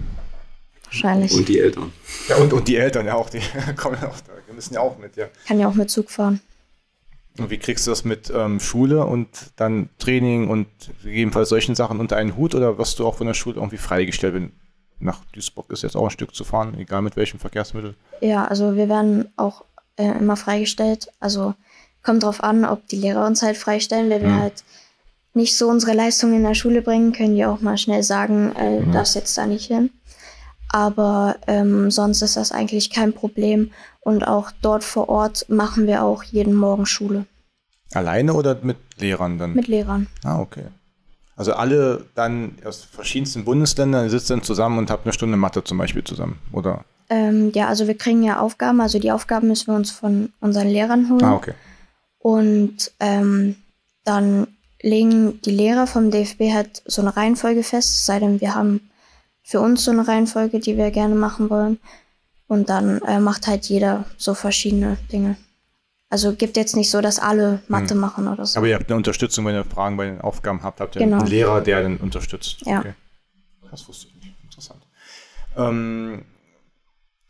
wahrscheinlich. 0.86 1.32
Und 1.34 1.48
die 1.48 1.60
Eltern. 1.60 1.94
Ja, 2.28 2.38
und, 2.38 2.52
und 2.52 2.68
die 2.68 2.78
Eltern 2.78 3.06
ja 3.06 3.14
auch, 3.14 3.30
die 3.30 3.42
kommen 3.78 3.98
ja 4.02 4.08
auch 4.10 4.20
da, 4.22 4.34
die 4.50 4.54
müssen 4.54 4.74
ja 4.74 4.80
auch 4.82 4.98
mit, 4.98 5.16
ja. 5.18 5.28
Kann 5.48 5.60
ja 5.60 5.68
auch 5.68 5.76
mit 5.76 5.92
Zug 5.92 6.10
fahren. 6.10 6.42
Und 7.38 7.50
wie 7.50 7.58
kriegst 7.58 7.88
du 7.88 7.92
das 7.92 8.04
mit 8.04 8.32
ähm, 8.36 8.60
Schule 8.60 9.06
und 9.06 9.28
dann 9.56 9.90
Training 10.00 10.50
und 10.50 10.68
gegebenenfalls 11.04 11.50
solchen 11.50 11.76
Sachen 11.76 12.00
unter 12.00 12.18
einen 12.18 12.36
Hut 12.36 12.56
oder 12.56 12.78
wirst 12.78 13.00
du 13.00 13.08
auch 13.08 13.16
von 13.16 13.28
der 13.28 13.34
Schule 13.34 13.56
irgendwie 13.56 13.78
freigestellt, 13.78 14.34
wenn 14.34 14.52
nach 15.00 15.24
Duisburg 15.34 15.72
ist 15.72 15.82
jetzt 15.82 15.96
auch 15.96 16.04
ein 16.06 16.12
Stück 16.12 16.36
zu 16.36 16.44
fahren, 16.44 16.78
egal 16.78 17.02
mit 17.02 17.16
welchem 17.16 17.40
Verkehrsmittel? 17.40 17.96
Ja, 18.20 18.46
also 18.46 18.76
wir 18.76 18.88
werden 18.90 19.30
auch 19.38 19.64
äh, 19.96 20.12
immer 20.20 20.36
freigestellt. 20.36 21.08
Also 21.20 21.56
kommt 22.04 22.24
drauf 22.24 22.44
an, 22.44 22.66
ob 22.66 22.86
die 22.88 22.98
Lehrer 22.98 23.26
uns 23.26 23.42
halt 23.42 23.58
freistellen. 23.58 24.10
Wenn 24.10 24.22
wir 24.24 24.30
Mhm. 24.30 24.40
halt 24.42 24.64
nicht 25.34 25.58
so 25.58 25.70
unsere 25.70 25.94
Leistung 25.94 26.34
in 26.34 26.44
der 26.44 26.54
Schule 26.54 26.82
bringen, 26.82 27.14
können 27.14 27.36
die 27.36 27.46
auch 27.46 27.62
mal 27.62 27.78
schnell 27.78 28.04
sagen, 28.04 28.54
äh, 28.58 28.82
Mhm. 28.82 28.92
darfst 28.92 29.16
jetzt 29.16 29.38
da 29.38 29.46
nicht 29.48 29.68
hin. 29.68 29.90
Aber 30.72 31.36
ähm, 31.48 31.92
sonst 31.92 32.22
ist 32.22 32.38
das 32.38 32.52
eigentlich 32.52 32.90
kein 32.90 33.14
Problem. 33.14 33.72
Und 34.00 34.28
auch 34.28 34.52
dort 34.62 34.84
vor 34.84 35.10
Ort 35.10 35.48
machen 35.50 35.86
wir 35.86 36.04
auch 36.04 36.24
jeden 36.24 36.56
Morgen 36.56 36.86
Schule 36.86 37.26
Alleine 37.94 38.34
oder 38.34 38.58
mit 38.62 38.78
Lehrern 39.00 39.38
dann? 39.38 39.54
mit 39.54 39.68
Lehrern. 39.68 40.08
Ah, 40.24 40.40
okay. 40.40 40.64
Also 41.36 41.54
alle 41.54 42.06
dann 42.16 42.56
aus 42.66 42.84
verschiedensten 42.84 43.46
Bundesländern 43.46 44.10
sitzen 44.10 44.34
dann 44.34 44.44
zusammen 44.44 44.78
und 44.78 44.92
habt 44.92 45.06
eine 45.06 45.14
Stunde 45.14 45.38
Mathe 45.38 45.64
zum 45.64 45.78
Beispiel 45.78 46.04
zusammen, 46.04 46.40
oder? 46.52 46.86
Ähm, 47.10 47.52
ja, 47.54 47.68
also 47.68 47.88
wir 47.88 47.98
kriegen 47.98 48.24
ja 48.24 48.40
Aufgaben. 48.40 48.80
Also 48.80 49.00
die 49.00 49.12
Aufgaben 49.12 49.48
müssen 49.48 49.68
wir 49.68 49.76
uns 49.76 49.92
von 49.92 50.32
unseren 50.40 50.70
Lehrern 50.70 51.10
holen. 51.10 51.24
Ah, 51.24 51.34
okay. 51.34 51.54
Und 52.20 52.92
ähm, 53.00 53.56
dann 54.06 54.48
legen 54.82 55.42
die 55.42 55.52
Lehrer 55.52 55.88
vom 55.88 56.12
DFB 56.12 56.54
halt 56.54 56.82
so 56.86 57.02
eine 57.02 57.16
Reihenfolge 57.16 57.64
fest, 57.64 57.90
es 57.90 58.06
sei 58.06 58.20
denn, 58.20 58.42
wir 58.42 58.56
haben 58.56 58.91
für 59.44 59.60
uns 59.60 59.84
so 59.84 59.92
eine 59.92 60.08
Reihenfolge, 60.08 60.60
die 60.60 60.78
wir 60.78 60.92
gerne 60.92 61.16
machen 61.16 61.50
wollen. 61.50 61.80
Und 62.48 62.70
dann 62.70 63.02
äh, 63.04 63.20
macht 63.20 63.48
halt 63.48 63.66
jeder 63.66 64.06
so 64.18 64.34
verschiedene 64.34 64.98
Dinge. 65.12 65.38
Also 66.10 66.36
gibt 66.36 66.58
jetzt 66.58 66.76
nicht 66.76 66.90
so, 66.92 67.00
dass 67.00 67.20
alle 67.20 67.62
Mathe 67.70 67.96
machen 67.96 68.28
oder 68.28 68.46
so. 68.46 68.58
Aber 68.60 68.68
ihr 68.68 68.76
habt 68.76 68.90
eine 68.90 68.98
Unterstützung, 68.98 69.46
wenn 69.46 69.56
ihr 69.56 69.64
Fragen 69.64 69.96
bei 69.96 70.06
den 70.08 70.20
Aufgaben 70.20 70.62
habt, 70.62 70.82
habt 70.82 70.96
ihr 70.98 71.00
Genau. 71.00 71.20
einen 71.20 71.28
Lehrer, 71.28 71.62
der 71.62 71.84
dann 71.84 71.98
unterstützt. 71.98 72.64
Ja. 72.66 72.80
Okay. 72.80 72.94
Das 73.70 73.88
wusste 73.88 74.08
ich 74.08 74.16
nicht. 74.26 74.36
Interessant. 74.44 74.82
Ähm, 75.56 76.26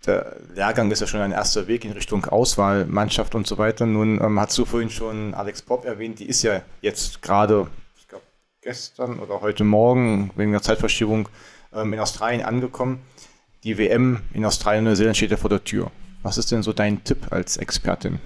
der 0.07 0.35
Lehrgang 0.55 0.89
ist 0.89 0.99
ja 1.01 1.05
schon 1.05 1.21
ein 1.21 1.31
erster 1.31 1.67
Weg 1.67 1.85
in 1.85 1.91
Richtung 1.91 2.25
Auswahl, 2.25 2.85
Mannschaft 2.87 3.35
und 3.35 3.45
so 3.45 3.59
weiter. 3.59 3.85
Nun 3.85 4.19
ähm, 4.19 4.39
hast 4.39 4.57
du 4.57 4.65
vorhin 4.65 4.89
schon 4.89 5.35
Alex 5.35 5.61
Bob 5.61 5.85
erwähnt, 5.85 6.17
die 6.17 6.25
ist 6.25 6.41
ja 6.41 6.63
jetzt 6.81 7.21
gerade, 7.21 7.67
ich 7.99 8.07
glaube, 8.07 8.23
gestern 8.61 9.19
oder 9.19 9.41
heute 9.41 9.63
Morgen 9.63 10.31
wegen 10.35 10.53
der 10.53 10.63
Zeitverschiebung 10.63 11.29
in 11.73 11.99
Australien 11.99 12.43
angekommen. 12.43 13.01
Die 13.63 13.77
WM 13.77 14.21
in 14.33 14.45
Australien 14.45 14.85
und 14.85 14.91
Neuseeland 14.91 15.17
steht 15.17 15.31
ja 15.31 15.37
vor 15.37 15.49
der 15.49 15.63
Tür. 15.63 15.91
Was 16.23 16.37
ist 16.37 16.51
denn 16.51 16.63
so 16.63 16.73
dein 16.73 17.03
Tipp 17.03 17.31
als 17.31 17.57
Expertin? 17.57 18.19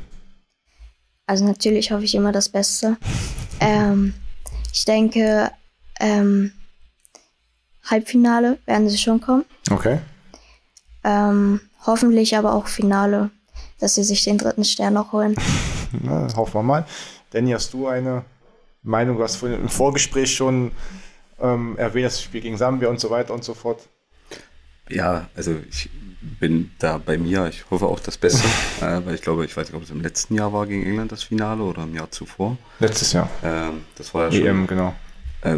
Also 1.28 1.46
natürlich 1.46 1.92
hoffe 1.92 2.04
ich 2.04 2.16
immer 2.16 2.32
das 2.32 2.50
Beste. 2.50 2.98
ähm, 3.60 4.14
ich 4.72 4.86
denke, 4.86 5.52
ähm, 6.00 6.52
Halbfinale 7.86 8.58
werden 8.66 8.90
sie 8.90 8.98
schon 8.98 9.22
kommen. 9.22 9.46
Okay. 9.72 10.00
Ähm, 11.04 11.62
hoffentlich 11.86 12.36
aber 12.36 12.54
auch 12.54 12.68
Finale, 12.68 13.30
dass 13.80 13.96
sie 13.96 14.04
sich 14.04 14.24
den 14.24 14.38
dritten 14.38 14.64
Stern 14.64 14.94
noch 14.94 15.12
holen. 15.12 15.36
Na, 15.92 16.28
hoffen 16.36 16.56
wir 16.56 16.64
mal. 16.64 16.86
Danny, 17.32 17.52
hast 17.52 17.74
du 17.74 17.88
eine 17.88 18.26
Meinung? 18.82 19.18
Du 19.18 19.24
hast 19.24 19.42
im 19.44 19.70
Vorgespräch 19.70 20.34
schon 20.36 20.72
ähm, 21.40 21.78
erwähnt, 21.78 22.08
das 22.08 22.22
Spiel 22.22 22.42
gegen 22.42 22.58
Sambia 22.58 22.90
und 22.90 23.00
so 23.00 23.10
weiter 23.10 23.34
und 23.34 23.44
so 23.44 23.54
fort. 23.54 23.88
Ja, 24.90 25.28
also 25.36 25.56
ich 25.70 25.90
bin 26.40 26.72
da 26.80 26.98
bei 26.98 27.18
mir. 27.18 27.48
Ich 27.48 27.70
hoffe 27.70 27.86
auch 27.86 28.00
das 28.00 28.18
Beste, 28.18 28.48
äh, 28.82 29.06
weil 29.06 29.16
ich 29.16 29.22
glaube, 29.22 29.46
ich 29.46 29.56
weiß 29.56 29.68
nicht, 29.68 29.76
ob 29.76 29.84
es 29.84 29.92
im 29.92 30.02
letzten 30.02 30.36
Jahr 30.36 30.54
war 30.54 30.68
gegen 30.68 30.86
England 30.86 31.12
das 31.12 31.24
Finale 31.24 31.64
oder 31.64 31.84
im 31.84 31.96
Jahr 31.96 32.12
zuvor. 32.12 32.58
Letztes 32.80 33.14
Jahr. 33.14 33.30
Ähm, 33.44 33.86
das 33.96 34.14
war 34.14 34.26
ja 34.26 34.32
schon. 34.32 34.46
EM, 34.46 34.68
genau. 34.68 34.94
Äh, 35.42 35.58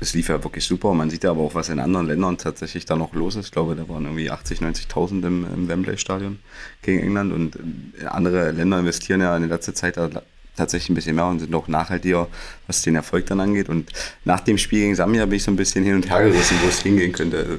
es 0.00 0.14
lief 0.14 0.28
ja 0.28 0.42
wirklich 0.42 0.64
super. 0.64 0.92
Man 0.94 1.10
sieht 1.10 1.24
ja 1.24 1.30
aber 1.30 1.42
auch, 1.42 1.54
was 1.54 1.68
in 1.68 1.78
anderen 1.78 2.08
Ländern 2.08 2.36
tatsächlich 2.36 2.84
da 2.84 2.96
noch 2.96 3.14
los 3.14 3.36
ist. 3.36 3.46
Ich 3.46 3.52
glaube, 3.52 3.76
da 3.76 3.88
waren 3.88 4.04
irgendwie 4.04 4.30
80, 4.30 4.60
90.000 4.60 5.26
im, 5.26 5.46
im 5.54 5.68
Wembley-Stadion 5.68 6.40
gegen 6.82 7.00
England 7.00 7.32
und 7.32 7.56
äh, 8.00 8.06
andere 8.06 8.50
Länder 8.50 8.80
investieren 8.80 9.20
ja 9.20 9.36
in 9.36 9.48
letzter 9.48 9.74
Zeit 9.74 9.96
da 9.96 10.10
tatsächlich 10.56 10.90
ein 10.90 10.94
bisschen 10.94 11.16
mehr 11.16 11.26
und 11.26 11.38
sind 11.40 11.54
auch 11.54 11.68
nachhaltiger, 11.68 12.28
was 12.66 12.82
den 12.82 12.94
Erfolg 12.94 13.26
dann 13.26 13.40
angeht. 13.40 13.68
Und 13.68 13.90
nach 14.24 14.40
dem 14.40 14.58
Spiel 14.58 14.80
gegen 14.80 14.94
Sambia 14.94 15.24
bin 15.26 15.36
ich 15.36 15.42
so 15.44 15.50
ein 15.50 15.56
bisschen 15.56 15.84
hin 15.84 15.94
und 15.94 16.10
her 16.10 16.22
gerissen, 16.22 16.58
wo 16.62 16.68
es 16.68 16.80
hingehen 16.80 17.12
könnte. 17.12 17.38
Also, 17.38 17.58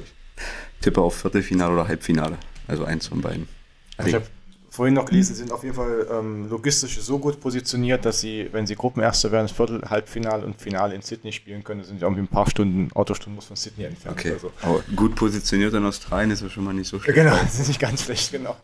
tippe 0.80 1.00
auf 1.00 1.16
Viertelfinale 1.16 1.72
oder 1.72 1.88
Halbfinale. 1.88 2.36
Also 2.66 2.84
eins 2.84 3.06
von 3.06 3.20
beiden. 3.20 3.48
Also 3.96 4.08
ich 4.08 4.14
habe 4.14 4.26
vorhin 4.70 4.94
noch 4.94 5.06
gelesen, 5.06 5.34
sie 5.34 5.40
sind 5.40 5.52
auf 5.52 5.62
jeden 5.62 5.76
Fall 5.76 6.06
ähm, 6.10 6.48
logistisch 6.48 7.00
so 7.00 7.18
gut 7.18 7.40
positioniert, 7.40 8.04
dass 8.04 8.20
sie, 8.20 8.48
wenn 8.52 8.66
sie 8.66 8.74
Gruppenerster 8.74 9.30
werden, 9.30 9.48
Viertel, 9.48 9.82
Halbfinale 9.88 10.44
und 10.44 10.60
Finale 10.60 10.94
in 10.94 11.02
Sydney 11.02 11.32
spielen 11.32 11.62
können, 11.62 11.84
sind 11.84 12.00
sie 12.00 12.04
irgendwie 12.04 12.22
ein 12.22 12.28
paar 12.28 12.50
Stunden, 12.50 12.90
Autostunden 12.92 13.36
muss 13.36 13.44
von 13.46 13.56
Sydney 13.56 13.84
entfernt. 13.84 14.18
Okay, 14.18 14.32
Also. 14.32 14.52
aber 14.62 14.82
gut 14.96 15.14
positioniert 15.14 15.74
in 15.74 15.84
Australien 15.84 16.32
ist 16.32 16.42
ja 16.42 16.50
schon 16.50 16.64
mal 16.64 16.74
nicht 16.74 16.88
so 16.88 16.98
schlecht. 16.98 17.16
Genau, 17.16 17.36
das 17.42 17.60
ist 17.60 17.68
nicht 17.68 17.80
ganz 17.80 18.04
schlecht, 18.04 18.32
genau. 18.32 18.56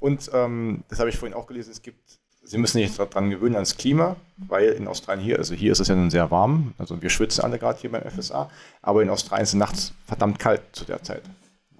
Und 0.00 0.30
ähm, 0.32 0.84
das 0.88 0.98
habe 0.98 1.10
ich 1.10 1.16
vorhin 1.16 1.34
auch 1.34 1.46
gelesen, 1.46 1.70
es 1.70 1.82
gibt 1.82 2.00
Sie 2.48 2.56
müssen 2.56 2.78
sich 2.78 2.96
daran 2.96 3.28
gewöhnen 3.28 3.56
ans 3.56 3.76
Klima, 3.76 4.16
weil 4.38 4.70
in 4.70 4.88
Australien 4.88 5.22
hier, 5.22 5.36
also 5.36 5.54
hier 5.54 5.70
ist 5.70 5.80
es 5.80 5.88
ja 5.88 5.94
nun 5.94 6.08
sehr 6.08 6.30
warm, 6.30 6.72
also 6.78 7.02
wir 7.02 7.10
schwitzen 7.10 7.44
alle 7.44 7.58
gerade 7.58 7.78
hier 7.78 7.92
beim 7.92 8.10
FSA, 8.10 8.50
aber 8.80 9.02
in 9.02 9.10
Australien 9.10 9.42
ist 9.42 9.50
es 9.50 9.54
nachts 9.54 9.92
verdammt 10.06 10.38
kalt 10.38 10.62
zu 10.72 10.86
der 10.86 11.02
Zeit. 11.02 11.22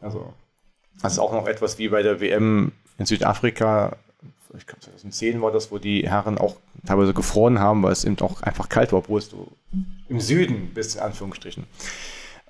Also 0.02 0.34
das 1.00 1.14
ist 1.14 1.20
auch 1.20 1.32
noch 1.32 1.46
etwas 1.46 1.78
wie 1.78 1.88
bei 1.88 2.02
der 2.02 2.20
WM 2.20 2.72
in 2.98 3.06
Südafrika, 3.06 3.96
ich 4.58 4.66
glaube 4.66 4.82
2010 4.82 5.40
war 5.40 5.52
das, 5.52 5.72
wo 5.72 5.78
die 5.78 6.06
Herren 6.06 6.36
auch 6.36 6.56
teilweise 6.86 7.14
gefroren 7.14 7.60
haben, 7.60 7.82
weil 7.82 7.92
es 7.92 8.04
eben 8.04 8.18
auch 8.20 8.42
einfach 8.42 8.68
kalt 8.68 8.92
war, 8.92 8.98
obwohl 8.98 9.20
es 9.20 9.30
du 9.30 9.48
im 10.10 10.20
Süden 10.20 10.72
bist, 10.74 10.96
in 10.96 11.02
Anführungsstrichen. 11.02 11.64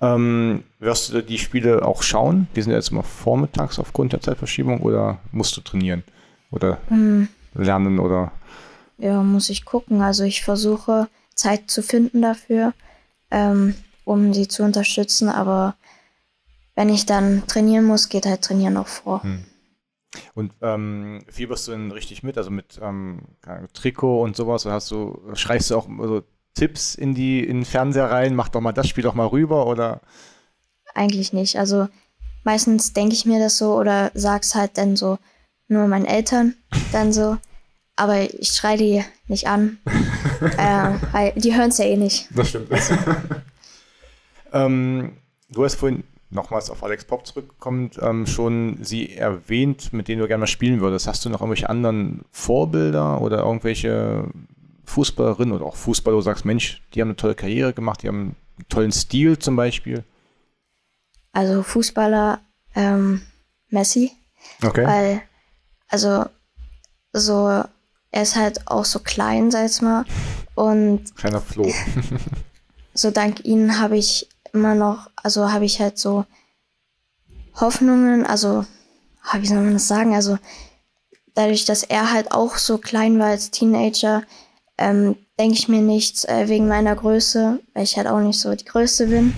Ähm, 0.01 0.65
wirst 0.79 1.13
du 1.13 1.21
die 1.21 1.37
Spiele 1.37 1.85
auch 1.85 2.03
schauen? 2.03 2.49
Die 2.57 2.61
sind 2.61 2.73
jetzt 2.73 2.91
immer 2.91 3.03
vormittags 3.03 3.79
aufgrund 3.79 4.11
der 4.11 4.19
Zeitverschiebung 4.19 4.81
oder 4.81 5.19
musst 5.31 5.55
du 5.55 5.61
trainieren 5.61 6.03
oder 6.51 6.79
Hm, 6.89 7.29
lernen 7.53 7.99
oder 7.99 8.31
ja, 8.99 9.23
muss 9.23 9.49
ich 9.49 9.65
gucken. 9.65 10.01
Also 10.01 10.23
ich 10.23 10.43
versuche 10.43 11.07
Zeit 11.33 11.71
zu 11.71 11.81
finden 11.81 12.21
dafür, 12.21 12.73
ähm, 13.31 13.75
um 14.03 14.33
sie 14.33 14.47
zu 14.47 14.63
unterstützen, 14.63 15.29
aber 15.29 15.75
wenn 16.75 16.89
ich 16.89 17.05
dann 17.05 17.47
trainieren 17.47 17.85
muss, 17.85 18.09
geht 18.09 18.25
halt 18.25 18.41
Trainieren 18.41 18.77
auch 18.77 18.87
vor. 18.87 19.21
und 20.33 20.53
ähm, 20.61 21.23
fieberst 21.29 21.67
du 21.67 21.71
denn 21.71 21.91
richtig 21.91 22.23
mit, 22.23 22.37
also 22.37 22.49
mit 22.51 22.79
ähm, 22.81 23.21
Trikot 23.73 24.21
und 24.21 24.35
sowas? 24.35 24.65
Oder 24.65 24.75
hast 24.75 24.91
du, 24.91 25.21
schreibst 25.33 25.71
du 25.71 25.77
auch 25.77 25.87
so 25.87 26.23
Tipps 26.53 26.95
in 26.95 27.13
die 27.13 27.41
in 27.41 27.57
den 27.57 27.65
Fernseher 27.65 28.11
rein, 28.11 28.35
mach 28.35 28.49
doch 28.49 28.61
mal 28.61 28.73
das 28.73 28.87
Spiel 28.87 29.03
doch 29.03 29.13
mal 29.13 29.27
rüber 29.27 29.67
oder 29.67 30.01
Eigentlich 30.93 31.31
nicht. 31.33 31.57
Also 31.57 31.87
meistens 32.43 32.93
denke 32.93 33.13
ich 33.13 33.25
mir 33.25 33.39
das 33.39 33.57
so 33.57 33.75
oder 33.75 34.11
sag's 34.13 34.55
halt 34.55 34.77
dann 34.77 34.95
so 34.95 35.19
nur 35.69 35.87
meinen 35.87 36.05
Eltern 36.05 36.55
dann 36.91 37.13
so. 37.13 37.37
Aber 37.95 38.21
ich 38.21 38.49
schreie 38.49 38.77
die 38.77 39.03
nicht 39.27 39.47
an, 39.47 39.77
äh, 40.57 40.91
weil 41.11 41.33
die 41.35 41.55
hören 41.55 41.69
es 41.69 41.77
ja 41.77 41.85
eh 41.85 41.97
nicht. 41.97 42.27
Das 42.35 42.49
stimmt. 42.49 42.69
ähm, 44.53 45.13
du 45.49 45.63
hast 45.63 45.75
vorhin 45.75 46.03
nochmals 46.29 46.69
auf 46.69 46.83
Alex 46.83 47.05
Pop 47.05 47.25
zurückgekommen, 47.25 47.91
ähm, 48.01 48.25
schon 48.25 48.77
sie 48.81 49.15
erwähnt, 49.15 49.91
mit 49.93 50.07
denen 50.07 50.21
du 50.21 50.27
gerne 50.27 50.41
mal 50.41 50.47
spielen 50.47 50.79
würdest. 50.79 51.07
Hast 51.07 51.25
du 51.25 51.29
noch 51.29 51.41
irgendwelche 51.41 51.69
anderen 51.69 52.23
Vorbilder 52.31 53.21
oder 53.21 53.39
irgendwelche 53.39 54.25
Fußballerinnen 54.85 55.53
oder 55.53 55.65
auch 55.65 55.75
Fußballer, 55.75 56.15
wo 56.15 56.19
du 56.19 56.25
sagst, 56.25 56.45
Mensch, 56.45 56.81
die 56.93 57.01
haben 57.01 57.09
eine 57.09 57.15
tolle 57.15 57.35
Karriere 57.35 57.73
gemacht, 57.73 58.03
die 58.03 58.07
haben 58.07 58.35
einen 58.57 58.69
tollen 58.69 58.91
Stil 58.91 59.37
zum 59.39 59.55
Beispiel? 59.55 60.03
Also 61.31 61.63
Fußballer 61.63 62.39
ähm, 62.75 63.21
Messi, 63.69 64.11
Okay. 64.63 64.85
weil 64.85 65.21
also 65.89 66.25
so 67.13 67.63
er 68.11 68.23
ist 68.23 68.35
halt 68.35 68.67
auch 68.67 68.85
so 68.85 68.99
klein, 68.99 69.51
sag 69.51 69.69
ich 69.69 69.81
mal, 69.81 70.05
und 70.55 71.15
Kleiner 71.15 71.41
Flo. 71.41 71.71
so 72.93 73.11
dank 73.11 73.45
ihnen 73.45 73.79
habe 73.79 73.97
ich 73.97 74.27
immer 74.53 74.75
noch, 74.75 75.09
also 75.15 75.51
habe 75.51 75.65
ich 75.65 75.79
halt 75.79 75.97
so 75.97 76.25
Hoffnungen, 77.59 78.25
also 78.25 78.65
ah, 79.23 79.37
wie 79.39 79.47
soll 79.47 79.61
man 79.61 79.73
das 79.73 79.87
sagen, 79.87 80.15
also 80.15 80.37
dadurch, 81.35 81.65
dass 81.65 81.83
er 81.83 82.11
halt 82.11 82.31
auch 82.31 82.57
so 82.57 82.77
klein 82.77 83.19
war 83.19 83.27
als 83.27 83.51
Teenager, 83.51 84.23
ähm, 84.77 85.15
denke 85.39 85.55
ich 85.55 85.67
mir 85.67 85.81
nichts 85.81 86.25
äh, 86.25 86.47
wegen 86.47 86.67
meiner 86.67 86.95
Größe, 86.95 87.59
weil 87.73 87.83
ich 87.83 87.97
halt 87.97 88.07
auch 88.07 88.19
nicht 88.19 88.39
so 88.39 88.53
die 88.55 88.65
Größte 88.65 89.07
bin. 89.07 89.33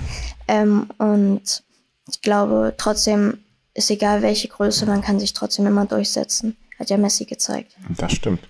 Ähm, 0.47 0.89
und 0.97 1.63
ich 2.09 2.21
glaube, 2.21 2.73
trotzdem 2.77 3.43
ist 3.73 3.89
egal 3.89 4.21
welche 4.21 4.47
Größe, 4.47 4.86
man 4.86 5.01
kann 5.01 5.19
sich 5.19 5.34
trotzdem 5.34 5.65
immer 5.67 5.86
durchsetzen. 5.86 6.55
Hat 6.79 6.89
ja 6.89 6.97
Messi 6.97 7.25
gezeigt. 7.25 7.73
Das 7.97 8.12
stimmt. 8.12 8.41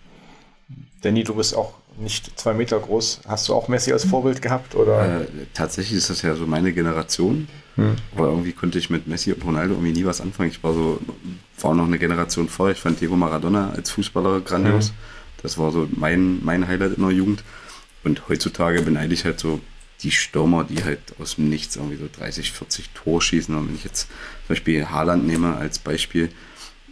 Danny, 1.01 1.23
du 1.23 1.35
bist 1.35 1.55
auch 1.55 1.73
nicht 1.97 2.39
zwei 2.39 2.53
Meter 2.53 2.79
groß. 2.79 3.21
Hast 3.27 3.49
du 3.49 3.53
auch 3.53 3.67
Messi 3.67 3.91
als 3.91 4.05
Vorbild 4.05 4.41
gehabt? 4.41 4.75
Oder? 4.75 5.21
Äh, 5.21 5.25
tatsächlich 5.53 5.97
ist 5.97 6.09
das 6.09 6.21
ja 6.21 6.35
so 6.35 6.47
meine 6.47 6.71
Generation. 6.73 7.47
Aber 8.15 8.27
irgendwie 8.27 8.51
konnte 8.51 8.77
ich 8.77 8.89
mit 8.89 9.07
Messi 9.07 9.31
und 9.31 9.43
Ronaldo 9.43 9.73
irgendwie 9.73 9.93
nie 9.93 10.05
was 10.05 10.21
anfangen. 10.21 10.49
Ich 10.49 10.63
war 10.63 10.73
so, 10.73 10.99
war 11.59 11.73
noch 11.73 11.85
eine 11.85 11.97
Generation 11.97 12.47
vor. 12.47 12.69
Ich 12.69 12.79
fand 12.79 12.99
Diego 12.99 13.15
Maradona 13.15 13.71
als 13.71 13.89
Fußballer 13.91 14.41
grandios. 14.41 14.93
Das 15.41 15.57
war 15.57 15.71
so 15.71 15.87
mein, 15.91 16.43
mein 16.43 16.67
Highlight 16.67 16.97
in 16.97 17.03
der 17.03 17.11
Jugend. 17.11 17.43
Und 18.03 18.27
heutzutage 18.29 18.81
beneide 18.81 19.13
ich 19.13 19.25
halt 19.25 19.39
so 19.39 19.59
die 20.03 20.11
Stürmer, 20.11 20.63
die 20.63 20.83
halt 20.83 20.99
aus 21.19 21.35
dem 21.35 21.49
Nichts 21.49 21.75
irgendwie 21.75 21.97
so 21.97 22.07
30, 22.11 22.51
40 22.51 22.89
Tore 22.89 23.21
schießen. 23.21 23.55
Und 23.55 23.67
wenn 23.67 23.75
ich 23.75 23.83
jetzt 23.83 24.07
zum 24.07 24.49
Beispiel 24.49 24.85
Haaland 24.89 25.25
nehme 25.25 25.55
als 25.55 25.79
Beispiel, 25.79 26.29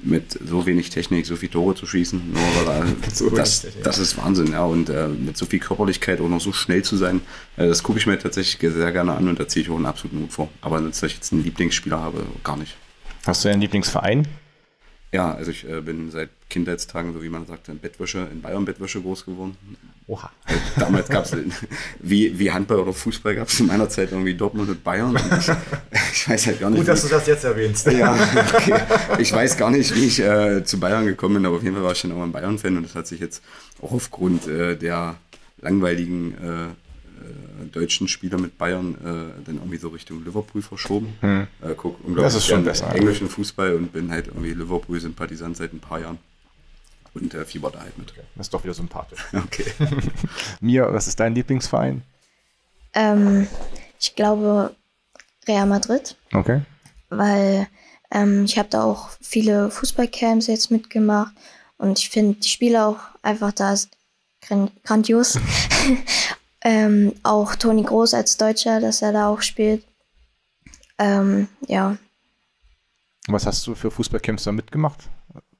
mit 0.01 0.31
so 0.31 0.65
wenig 0.65 0.89
Technik 0.89 1.25
so 1.25 1.35
viele 1.35 1.51
Tore 1.51 1.75
zu 1.75 1.85
schießen, 1.85 2.31
nur 2.31 2.41
weil 2.65 2.95
So 3.13 3.29
das, 3.29 3.67
das 3.83 3.99
ist 3.99 4.17
Wahnsinn, 4.17 4.51
ja. 4.51 4.63
Und 4.63 4.89
äh, 4.89 5.07
mit 5.07 5.37
so 5.37 5.45
viel 5.45 5.59
Körperlichkeit 5.59 6.21
auch 6.21 6.29
noch 6.29 6.39
so 6.39 6.53
schnell 6.53 6.83
zu 6.83 6.95
sein, 6.95 7.21
äh, 7.57 7.67
das 7.67 7.83
gucke 7.83 7.99
ich 7.99 8.07
mir 8.07 8.17
tatsächlich 8.17 8.73
sehr 8.73 8.91
gerne 8.91 9.13
an 9.13 9.27
und 9.27 9.39
da 9.39 9.47
ziehe 9.47 9.63
ich 9.63 9.69
auch 9.69 9.75
einen 9.75 9.85
absoluten 9.85 10.21
Hut 10.21 10.31
vor. 10.31 10.49
Aber 10.61 10.79
dass 10.79 11.03
ich 11.03 11.15
jetzt 11.15 11.33
einen 11.33 11.43
Lieblingsspieler 11.43 11.99
habe, 11.99 12.25
gar 12.43 12.57
nicht. 12.57 12.77
Hast 13.25 13.43
du 13.43 13.49
einen 13.49 13.61
Lieblingsverein? 13.61 14.27
Ja, 15.11 15.33
also 15.33 15.51
ich 15.51 15.67
äh, 15.67 15.81
bin 15.81 16.11
seit 16.11 16.29
Kindheitstagen, 16.49 17.13
so 17.13 17.23
wie 17.23 17.29
man 17.29 17.45
sagt, 17.45 17.67
in 17.67 17.79
Bettwäsche, 17.79 18.27
in 18.31 18.41
Bayern 18.41 18.65
Bettwäsche 18.65 19.01
groß 19.01 19.25
geworden. 19.25 19.57
Oha. 20.09 20.31
Damals 20.75 21.07
gab 21.07 21.25
es, 21.25 21.35
wie, 21.99 22.39
wie 22.39 22.51
Handball 22.51 22.79
oder 22.79 22.93
Fußball 22.93 23.35
gab 23.35 23.47
es 23.47 23.59
in 23.59 23.67
meiner 23.67 23.87
Zeit 23.89 24.11
irgendwie 24.11 24.33
Dortmund 24.33 24.67
und 24.67 24.83
Bayern. 24.83 25.15
Und 25.15 25.21
ich, 25.39 25.51
ich 26.13 26.27
weiß 26.29 26.47
halt 26.47 26.59
gar 26.59 26.71
nicht, 26.71 26.81
wie, 26.81 26.85
das 26.85 27.27
jetzt 27.27 27.43
erwähnst. 27.43 27.85
ja, 27.91 28.17
okay. 28.55 28.81
Ich 29.19 29.31
weiß 29.31 29.55
gar 29.55 29.69
nicht, 29.69 29.93
wie 29.93 30.05
ich 30.05 30.19
äh, 30.19 30.63
zu 30.63 30.79
Bayern 30.79 31.05
gekommen 31.05 31.35
bin, 31.35 31.45
aber 31.45 31.57
auf 31.57 31.63
jeden 31.63 31.75
Fall 31.75 31.83
war 31.83 31.91
ich 31.91 31.99
schon 31.99 32.09
immer 32.09 32.23
ein 32.23 32.31
Bayern-Fan 32.31 32.75
und 32.77 32.83
das 32.83 32.95
hat 32.95 33.05
sich 33.05 33.19
jetzt 33.19 33.43
auch 33.83 33.91
aufgrund 33.91 34.47
äh, 34.47 34.75
der 34.75 35.15
langweiligen 35.61 36.33
äh, 36.33 36.63
äh, 36.65 37.65
deutschen 37.71 38.07
Spieler 38.07 38.39
mit 38.39 38.57
Bayern 38.57 38.95
äh, 38.95 39.43
dann 39.45 39.55
irgendwie 39.57 39.77
so 39.77 39.89
Richtung 39.89 40.25
Liverpool 40.25 40.63
verschoben. 40.63 41.13
Äh, 41.21 41.45
guck 41.77 42.03
unglaublich 42.03 42.15
Hm. 42.15 42.15
Das 42.15 42.33
ist 42.33 42.47
schon 42.47 42.63
besser. 42.63 42.95
englischen 42.95 43.29
Fußball 43.29 43.75
und 43.75 43.93
bin 43.93 44.09
halt 44.09 44.25
irgendwie 44.25 44.53
Liverpool-Sympathisant 44.53 45.55
seit 45.55 45.71
ein 45.71 45.79
paar 45.79 45.99
Jahren 45.99 46.17
und 47.19 47.33
äh, 47.33 47.45
fieber 47.45 47.71
da 47.71 47.81
halt 47.81 47.97
mit. 47.97 48.13
Das 48.35 48.47
ist 48.47 48.53
doch 48.53 48.63
wieder 48.63 48.73
sympathisch. 48.73 49.25
Okay. 49.33 49.65
Mia, 50.61 50.91
was 50.93 51.07
ist 51.07 51.19
dein 51.19 51.35
Lieblingsverein? 51.35 52.01
Ähm, 52.93 53.47
ich 53.99 54.15
glaube 54.15 54.75
Real 55.47 55.65
Madrid. 55.67 56.15
Okay. 56.33 56.61
weil 57.09 57.67
ähm, 58.11 58.45
ich 58.45 58.57
habe 58.57 58.69
da 58.69 58.83
auch 58.83 59.09
viele 59.21 59.69
Fußballcamps 59.71 60.47
jetzt 60.47 60.71
mitgemacht 60.71 61.33
und 61.77 61.99
ich 61.99 62.09
finde 62.09 62.39
die 62.39 62.49
Spiele 62.49 62.85
auch 62.85 62.99
einfach 63.21 63.51
da 63.51 63.75
grandios. 64.83 65.37
ähm, 66.61 67.13
auch 67.23 67.55
Toni 67.55 67.83
Groß 67.83 68.13
als 68.13 68.37
Deutscher, 68.37 68.79
dass 68.79 69.01
er 69.01 69.11
da 69.13 69.27
auch 69.29 69.41
spielt. 69.41 69.83
Ähm, 70.97 71.47
ja, 71.67 71.97
Was 73.27 73.45
hast 73.45 73.65
du 73.67 73.75
für 73.75 73.91
Fußballcamps 73.91 74.43
da 74.43 74.51
mitgemacht 74.51 75.07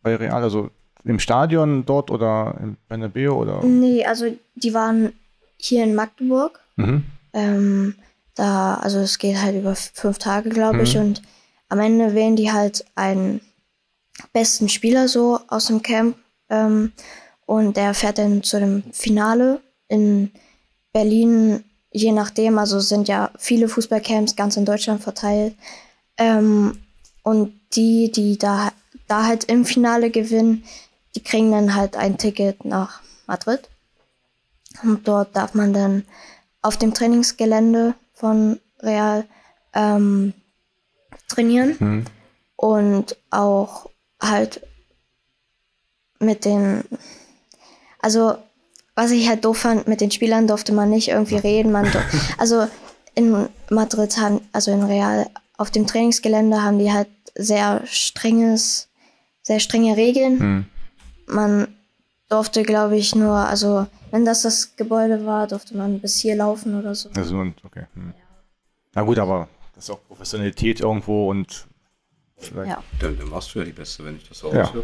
bei 0.02 0.16
Real? 0.16 0.44
Also 0.44 0.72
im 1.10 1.20
Stadion 1.20 1.86
dort 1.86 2.12
oder 2.12 2.56
im 2.62 2.78
Bernabeu 2.88 3.32
oder? 3.34 3.64
nee, 3.64 4.06
also 4.06 4.26
die 4.56 4.74
waren 4.74 5.14
hier 5.58 5.84
in 5.84 5.96
Magdeburg. 5.96 6.60
Mhm. 6.76 7.04
Ähm, 7.34 7.96
da, 8.36 8.76
also 8.76 9.00
es 9.00 9.18
geht 9.18 9.42
halt 9.42 9.56
über 9.56 9.76
fünf 9.76 10.18
Tage, 10.18 10.50
glaube 10.50 10.84
ich, 10.84 10.98
und 10.98 11.22
am 11.68 11.80
Ende 11.80 12.16
wählen 12.16 12.36
die 12.36 12.52
halt 12.52 12.86
einen 12.96 13.42
besten 14.34 14.70
Spieler 14.70 15.08
so 15.08 15.40
aus 15.48 15.68
dem 15.68 15.82
Camp 15.82 16.16
ähm, 16.50 16.94
und 17.46 17.76
der 17.76 17.94
fährt 17.94 18.18
dann 18.18 18.44
zu 18.44 18.60
dem 18.60 18.84
Finale 18.92 19.62
in 19.88 20.32
Berlin, 20.94 21.64
je 21.92 22.12
nachdem, 22.12 22.58
also 22.58 22.80
sind 22.80 23.08
ja 23.08 23.32
viele 23.38 23.68
Fußballcamps 23.68 24.36
ganz 24.36 24.58
in 24.58 24.66
Deutschland 24.66 25.02
verteilt 25.02 25.56
ähm, 26.18 26.78
und 27.24 27.54
die, 27.74 28.12
die 28.12 28.38
da, 28.38 28.72
da 29.08 29.26
halt 29.26 29.46
im 29.46 29.66
Finale 29.66 30.12
gewinnen, 30.12 30.64
die 31.16 31.24
kriegen 31.24 31.52
dann 31.52 31.76
halt 31.76 31.96
ein 31.98 32.18
Ticket 32.18 32.66
nach 32.66 33.02
Madrid 33.28 33.68
und 34.84 35.08
dort 35.08 35.36
darf 35.36 35.54
man 35.54 35.74
dann 35.74 36.06
auf 36.62 36.78
dem 36.78 36.94
Trainingsgelände 36.94 37.96
von 38.14 38.60
Real 38.80 39.26
ähm, 39.74 40.34
trainieren 41.28 41.76
Mhm. 41.80 42.06
und 42.56 43.18
auch 43.30 43.90
halt 44.22 44.62
mit 46.20 46.46
den, 46.46 46.84
also 48.02 48.36
was 48.96 49.12
ich 49.12 49.30
halt 49.30 49.46
doof 49.46 49.60
fand, 49.60 49.88
mit 49.88 50.02
den 50.02 50.12
Spielern 50.12 50.48
durfte 50.48 50.74
man 50.74 50.90
nicht 50.90 51.08
irgendwie 51.08 51.38
reden. 51.38 51.72
Man 51.72 51.90
also 52.38 52.68
in 53.16 53.48
Madrid 53.70 54.18
haben, 54.18 54.42
also 54.52 54.72
in 54.72 54.84
Real, 54.84 55.30
auf 55.58 55.72
dem 55.72 55.88
Trainingsgelände 55.88 56.62
haben 56.62 56.80
die 56.80 56.92
halt 56.92 57.08
sehr 57.36 57.82
strenges, 57.86 58.90
sehr 59.42 59.60
strenge 59.62 59.96
Regeln. 59.96 60.38
Mhm. 60.40 60.66
Man 61.30 61.68
durfte, 62.30 62.64
glaube 62.64 62.98
ich, 62.98 63.16
nur, 63.16 63.36
also 63.36 63.88
wenn 64.12 64.26
das 64.26 64.42
das 64.44 64.76
Gebäude 64.76 65.26
war, 65.26 65.48
durfte 65.48 65.76
man 65.78 66.00
bis 66.00 66.18
hier 66.20 66.36
laufen 66.36 66.78
oder 66.80 66.94
so. 66.96 67.10
Also 67.16 67.40
okay. 67.64 67.86
Hm. 67.94 68.14
Na 68.94 69.02
gut, 69.04 69.20
aber 69.20 69.48
das 69.76 69.86
ist 69.86 69.90
auch 69.92 70.00
Professionalität 70.08 70.80
irgendwo 70.82 71.30
und 71.30 71.68
vielleicht. 72.38 72.72
Ja. 72.72 72.84
Dann, 73.00 73.18
dann 73.18 73.32
warst 73.32 73.54
du 73.54 73.60
ja 73.60 73.66
die 73.66 73.72
Beste, 73.72 74.04
wenn 74.06 74.16
ich 74.18 74.28
das 74.28 74.40
so 74.40 74.52
Ja. 74.54 74.64
raushöre. 74.64 74.84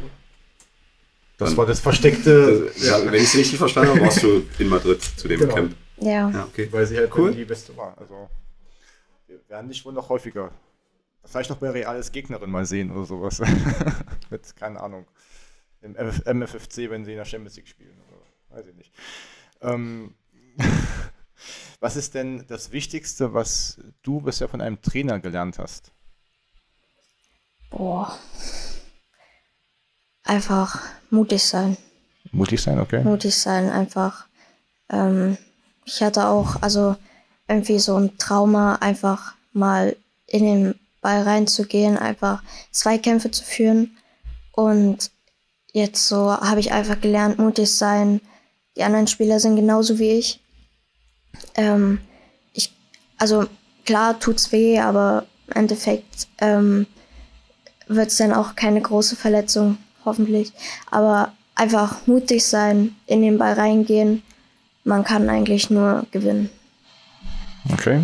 Das 1.38 1.50
Dann- 1.50 1.58
war 1.58 1.66
das 1.66 1.80
versteckte. 1.80 2.72
Ja, 2.78 3.04
wenn 3.04 3.14
ich 3.16 3.24
es 3.24 3.36
richtig 3.36 3.58
verstanden 3.58 3.92
habe, 3.92 4.02
warst 4.02 4.24
du 4.24 4.44
in 4.60 4.70
Madrid 4.70 5.02
zu 5.04 5.28
dem 5.28 5.40
Genau. 5.40 5.54
Camp. 5.54 5.76
Ja. 5.98 6.30
Ja, 6.30 6.44
okay. 6.46 6.68
Weil 6.72 6.86
sie 6.86 6.98
halt 6.98 7.12
Cool. 7.16 7.34
die 7.34 7.46
Beste 7.46 7.76
war. 7.76 7.98
Also, 8.00 8.30
wir 9.28 9.40
werden 9.50 9.68
dich 9.70 9.84
wohl 9.86 9.94
noch 9.94 10.10
häufiger. 10.10 10.52
Vielleicht 11.24 11.50
noch 11.50 11.58
bei 11.58 11.72
Real 11.72 11.96
als 11.96 12.12
Gegnerin 12.12 12.52
mal 12.52 12.66
sehen 12.66 12.92
oder 12.92 13.06
sowas. 13.06 13.40
Mit, 14.30 14.56
keine 14.56 14.80
Ahnung, 14.80 15.06
im 15.86 15.96
MF 15.96 16.26
MFFC, 16.26 16.90
wenn 16.90 17.06
sie 17.06 17.12
in 17.12 17.18
der 17.18 17.26
Champions 17.26 17.56
League 17.56 17.68
spielen. 17.68 17.98
Oder, 18.10 18.58
weiß 18.58 18.68
ich 18.68 18.76
nicht. 18.76 18.92
Ähm, 19.62 20.16
was 21.80 21.96
ist 21.96 22.16
denn 22.16 22.46
das 22.48 22.72
Wichtigste, 22.72 23.34
was 23.34 23.80
du 24.02 24.22
bisher 24.22 24.50
von 24.50 24.62
einem 24.62 24.82
Trainer 24.82 25.20
gelernt 25.20 25.60
hast? 25.60 25.92
Boah. 27.70 28.18
Einfach 30.24 30.82
mutig 31.10 31.44
sein. 31.44 31.78
Mutig 32.32 32.62
sein, 32.62 32.80
okay? 32.80 33.04
Mutig 33.04 33.36
sein, 33.36 33.70
einfach. 33.70 34.28
Ähm, 34.90 35.38
ich 35.86 36.02
hatte 36.02 36.28
auch, 36.28 36.62
also 36.62 36.96
irgendwie 37.48 37.80
so 37.80 37.96
ein 37.96 38.18
Trauma, 38.18 38.76
einfach 38.76 39.36
mal 39.54 39.96
in 40.26 40.44
den 40.44 40.80
Ball 41.02 41.22
reinzugehen, 41.22 41.98
einfach 41.98 42.42
Zweikämpfe 42.72 43.30
zu 43.30 43.44
führen. 43.44 43.98
Und 44.52 45.12
jetzt 45.76 46.08
so 46.08 46.32
habe 46.32 46.60
ich 46.60 46.72
einfach 46.72 47.02
gelernt, 47.02 47.38
mutig 47.38 47.72
sein. 47.72 48.22
Die 48.78 48.84
anderen 48.84 49.08
Spieler 49.08 49.40
sind 49.40 49.58
genauso 49.58 50.00
wie 50.00 50.12
ich. 50.12 50.40
Ähm, 51.56 52.00
ich, 52.54 52.74
also 53.18 53.46
klar 53.86 54.18
tut's 54.20 54.52
weh, 54.52 54.80
aber 54.80 55.26
im 55.48 55.58
Endeffekt 55.64 56.28
ähm, 56.40 56.88
wird's 57.88 58.18
dann 58.18 58.34
auch 58.34 58.56
keine 58.56 58.82
große 58.82 59.18
Verletzung, 59.18 59.78
hoffentlich. 60.06 60.54
Aber 60.92 61.34
einfach 61.56 62.08
mutig 62.08 62.46
sein, 62.46 62.96
in 63.06 63.22
den 63.22 63.38
Ball 63.38 63.54
reingehen. 63.54 64.24
Man 64.86 65.04
kann 65.04 65.30
eigentlich 65.30 65.70
nur 65.70 66.06
gewinnen. 66.12 66.50
Okay. 67.74 68.02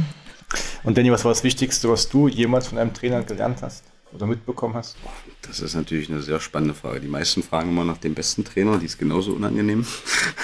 Und 0.84 0.98
Danny, 0.98 1.12
was 1.12 1.24
war 1.24 1.32
das 1.32 1.46
Wichtigste, 1.46 1.90
was 1.90 2.10
du 2.10 2.28
jemals 2.28 2.68
von 2.68 2.78
einem 2.78 2.94
Trainer 2.94 3.24
gelernt 3.24 3.62
hast 3.62 3.91
oder 4.14 4.28
mitbekommen 4.28 4.74
hast? 4.76 4.98
Das 5.42 5.60
ist 5.60 5.76
natürlich 5.76 6.10
eine 6.10 6.22
sehr 6.22 6.40
spannende 6.40 6.74
Frage. 6.74 7.00
Die 7.00 7.08
meisten 7.08 7.44
fragen 7.44 7.70
immer 7.70 7.84
nach 7.84 7.98
dem 7.98 8.14
besten 8.14 8.44
Trainer, 8.44 8.78
die 8.78 8.86
ist 8.86 9.00
genauso 9.00 9.34
unangenehm. 9.34 9.86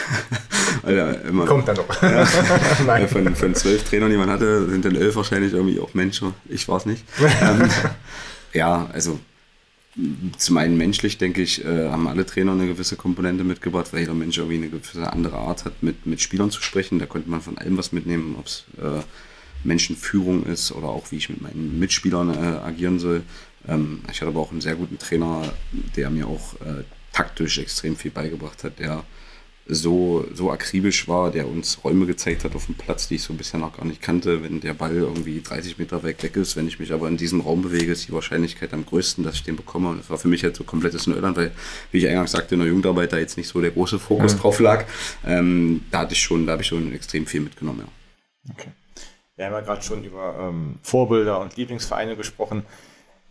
Weil 0.83 0.97
er 0.97 1.21
immer 1.23 1.45
Kommt 1.45 1.67
dann 1.67 1.77
noch. 1.77 2.01
Ja, 2.01 2.27
Nein. 2.85 3.07
von, 3.07 3.35
von 3.35 3.55
zwölf 3.55 3.83
Trainern, 3.83 4.11
die 4.11 4.17
man 4.17 4.29
hatte, 4.29 4.69
sind 4.69 4.85
dann 4.85 4.95
elf 4.95 5.15
wahrscheinlich 5.15 5.53
irgendwie 5.53 5.79
auch 5.79 5.93
Menschen. 5.93 6.33
Ich 6.49 6.67
war 6.67 6.77
es 6.77 6.85
nicht. 6.85 7.03
ähm, 7.41 7.69
ja, 8.53 8.89
also 8.93 9.19
zum 10.37 10.57
einen 10.57 10.77
menschlich, 10.77 11.17
denke 11.17 11.41
ich, 11.41 11.65
äh, 11.65 11.89
haben 11.89 12.07
alle 12.07 12.25
Trainer 12.25 12.51
eine 12.51 12.67
gewisse 12.67 12.95
Komponente 12.95 13.43
mitgebracht, 13.43 13.87
weil 13.91 14.01
jeder 14.01 14.13
Mensch 14.13 14.37
irgendwie 14.37 14.57
eine 14.57 14.69
gewisse 14.69 15.11
andere 15.11 15.37
Art 15.37 15.65
hat, 15.65 15.81
mit, 15.81 16.05
mit 16.05 16.21
Spielern 16.21 16.51
zu 16.51 16.61
sprechen. 16.61 16.99
Da 16.99 17.07
konnte 17.07 17.29
man 17.29 17.41
von 17.41 17.57
allem 17.57 17.77
was 17.77 17.91
mitnehmen, 17.91 18.35
ob 18.37 18.45
es 18.45 18.65
äh, 18.77 19.01
Menschenführung 19.63 20.45
ist 20.45 20.71
oder 20.71 20.87
auch 20.87 21.11
wie 21.11 21.17
ich 21.17 21.29
mit 21.29 21.41
meinen 21.41 21.79
Mitspielern 21.79 22.29
äh, 22.29 22.57
agieren 22.57 22.99
soll. 22.99 23.23
Ähm, 23.67 24.01
ich 24.11 24.21
hatte 24.21 24.27
aber 24.29 24.39
auch 24.39 24.51
einen 24.51 24.61
sehr 24.61 24.75
guten 24.75 24.97
Trainer, 24.97 25.53
der 25.95 26.09
mir 26.09 26.27
auch 26.27 26.53
äh, 26.55 26.83
taktisch 27.13 27.57
extrem 27.57 27.95
viel 27.95 28.11
beigebracht 28.11 28.63
hat, 28.63 28.79
der 28.79 29.03
so, 29.69 30.25
so 30.33 30.51
akribisch 30.51 31.07
war, 31.07 31.31
der 31.31 31.47
uns 31.47 31.83
Räume 31.83 32.05
gezeigt 32.05 32.43
hat 32.43 32.55
auf 32.55 32.67
dem 32.67 32.75
Platz, 32.75 33.07
die 33.07 33.15
ich 33.15 33.23
so 33.23 33.33
bisher 33.33 33.59
noch 33.59 33.75
gar 33.75 33.85
nicht 33.85 34.01
kannte. 34.01 34.43
Wenn 34.43 34.61
der 34.61 34.73
Ball 34.73 34.95
irgendwie 34.95 35.41
30 35.41 35.77
Meter 35.77 36.03
weg 36.03 36.23
weg 36.23 36.35
ist, 36.37 36.55
wenn 36.55 36.67
ich 36.67 36.79
mich 36.79 36.93
aber 36.93 37.07
in 37.07 37.17
diesem 37.17 37.41
Raum 37.41 37.61
bewege, 37.61 37.91
ist 37.91 38.07
die 38.07 38.13
Wahrscheinlichkeit 38.13 38.73
am 38.73 38.85
größten, 38.85 39.23
dass 39.23 39.35
ich 39.35 39.43
den 39.43 39.55
bekomme. 39.55 39.89
Und 39.89 39.99
das 39.99 40.09
war 40.09 40.17
für 40.17 40.29
mich 40.29 40.43
halt 40.43 40.55
so 40.55 40.63
komplettes 40.63 41.07
Neuland, 41.07 41.35
weil, 41.37 41.51
wie 41.91 41.99
ich 41.99 42.07
eingangs 42.07 42.31
sagte, 42.31 42.55
in 42.55 42.61
der 42.61 42.69
Jugendarbeit 42.69 43.11
da 43.11 43.17
jetzt 43.17 43.37
nicht 43.37 43.49
so 43.49 43.59
der 43.61 43.71
große 43.71 43.99
Fokus 43.99 44.37
drauf 44.37 44.59
lag. 44.59 44.85
Ähm, 45.25 45.81
da 45.91 45.99
hatte 45.99 46.13
ich 46.13 46.21
schon, 46.21 46.45
da 46.45 46.53
habe 46.53 46.61
ich 46.61 46.67
schon 46.67 46.93
extrem 46.93 47.25
viel 47.25 47.41
mitgenommen, 47.41 47.83
ja. 47.85 48.53
Okay. 48.53 48.69
Wir 49.35 49.45
haben 49.45 49.53
ja 49.53 49.61
gerade 49.61 49.83
schon 49.83 50.03
über 50.03 50.49
ähm, 50.49 50.75
Vorbilder 50.81 51.39
und 51.39 51.57
Lieblingsvereine 51.57 52.15
gesprochen, 52.15 52.63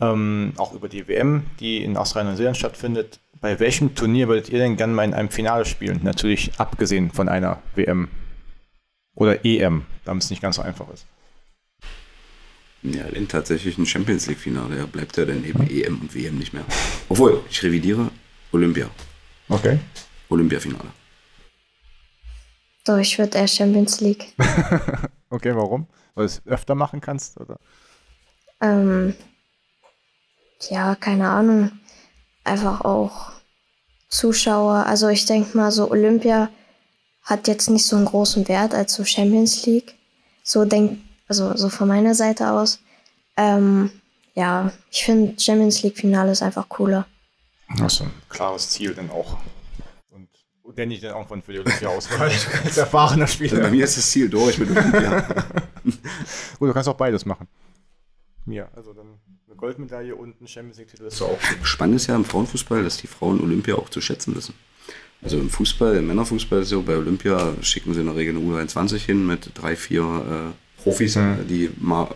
ähm, 0.01 0.53
auch 0.57 0.73
über 0.73 0.89
die 0.89 1.09
WM, 1.09 1.45
die 1.61 1.83
in 1.83 1.97
Australien 1.97 2.29
und 2.29 2.35
Neuseeland 2.35 2.57
stattfindet. 2.57 3.21
Bei 3.41 3.59
welchem 3.61 3.95
Turnier 3.95 4.29
würdet 4.29 4.49
ihr 4.49 4.59
denn 4.59 4.77
gerne 4.77 4.93
mal 4.93 5.05
in 5.05 5.15
einem 5.15 5.31
Finale 5.31 5.65
spielen? 5.65 6.01
Natürlich 6.03 6.53
abgesehen 6.59 7.11
von 7.11 7.29
einer 7.29 7.63
WM 7.75 8.09
oder 9.15 9.45
EM, 9.45 9.87
damit 10.05 10.25
es 10.25 10.31
nicht 10.31 10.43
ganz 10.43 10.57
so 10.57 10.63
einfach 10.63 10.89
ist. 10.93 11.07
Ja, 12.83 13.05
denn 13.05 13.27
tatsächlich 13.27 13.79
ein 13.79 13.87
Champions 13.87 14.27
League-Finale, 14.27 14.77
ja, 14.77 14.87
bleibt 14.87 15.17
ja 15.17 15.25
dann 15.25 15.45
eben 15.45 15.67
EM 15.69 16.01
und 16.01 16.15
WM 16.15 16.39
nicht 16.39 16.53
mehr. 16.53 16.65
Obwohl, 17.09 17.43
ich 17.51 17.63
revidiere, 17.63 18.11
Olympia. 18.53 18.89
Okay. 19.49 19.79
Olympiafinale. 20.29 20.91
So, 22.87 22.97
ich 22.97 23.19
würde 23.19 23.39
eher 23.39 23.49
Champions 23.49 24.01
League. 24.01 24.35
Okay, 25.29 25.55
warum? 25.55 25.89
Weil 26.15 26.27
du 26.27 26.33
es 26.33 26.47
öfter 26.47 26.75
machen 26.75 27.01
kannst? 27.01 27.39
Oder? 27.41 27.59
Ähm, 28.61 29.15
ja, 30.71 30.95
keine 30.95 31.29
Ahnung. 31.29 31.73
Einfach 32.45 32.83
auch 32.83 33.33
Zuschauer. 34.09 34.87
Also 34.87 35.09
ich 35.09 35.27
denke 35.27 35.57
mal, 35.57 35.71
so 35.71 35.91
Olympia 35.91 36.49
hat 37.23 37.49
jetzt 37.49 37.69
nicht 37.71 37.85
so 37.85 37.97
einen 37.97 38.05
großen 38.05 38.47
Wert 38.49 38.75
als 38.75 38.95
so 38.95 39.05
Champions 39.05 39.67
League. 39.67 39.95
So 40.43 40.65
denk, 40.65 41.01
also 41.29 41.57
so 41.57 41.69
von 41.69 41.89
meiner 41.89 42.15
Seite 42.15 42.51
aus. 42.51 42.79
Ähm, 43.37 43.91
ja, 44.35 44.71
ich 44.91 45.05
finde 45.05 45.39
Champions 45.41 45.83
League 45.83 45.97
Finale 45.97 46.31
ist 46.33 46.43
einfach 46.43 46.69
cooler. 46.69 47.07
Das 47.79 47.95
ist 47.95 48.03
ein 48.03 48.13
klares 48.29 48.71
Ziel 48.71 48.95
dann 48.95 49.11
auch. 49.11 49.39
Und, 50.11 50.29
und 50.63 50.79
Danny 50.79 51.01
dann 51.01 51.17
irgendwann 51.17 51.43
für 51.43 51.53
die 51.53 51.59
Olympia-Auswahl 51.59 52.31
als 52.65 52.77
erfahrener 52.77 53.25
Also 53.25 53.39
bei 53.39 53.47
Spieler. 53.49 53.71
mir 53.71 53.85
ist 53.85 53.97
das 53.97 54.09
Ziel 54.11 54.29
durch 54.29 54.59
mit 54.59 54.71
Olympia. 54.71 55.21
Gut, 56.59 56.69
du 56.69 56.73
kannst 56.73 56.89
auch 56.89 56.97
beides 56.97 57.25
machen. 57.25 57.49
Mir, 58.45 58.69
also 58.77 58.93
dann 58.93 59.19
Goldmedaille 59.57 60.15
und 60.15 60.41
ein 60.41 60.47
Champions 60.47 60.79
League-Titel 60.79 61.05
ist 61.05 61.23
auch. 61.23 61.39
Spannend 61.63 61.97
ist 61.97 62.07
ja 62.07 62.17
im 62.17 62.25
Frauenfußball, 62.25 62.83
dass 62.83 62.99
die 62.99 63.07
Frauen 63.07 63.41
Olympia 63.41 63.75
auch 63.75 63.89
zu 63.89 64.01
schätzen 64.01 64.35
wissen. 64.37 64.55
Also 65.23 65.39
im 65.39 65.51
Fußball, 65.51 65.97
im 65.97 66.07
Männerfußball 66.07 66.63
ist 66.63 66.69
so, 66.69 66.83
bei 66.83 66.97
Olympia 66.97 67.55
schicken 67.63 67.95
sie 67.95 68.01
in 68.01 68.07
der 68.07 68.17
Regel 68.17 68.37
eine 68.37 68.45
U23 68.45 68.99
hin 68.99 69.27
mit 69.27 69.51
drei, 69.55 69.75
vier 69.75 70.03
äh, 70.03 70.83
Profis, 70.83 71.17
äh, 71.17 71.37
die 71.49 71.71
mal, 71.81 72.09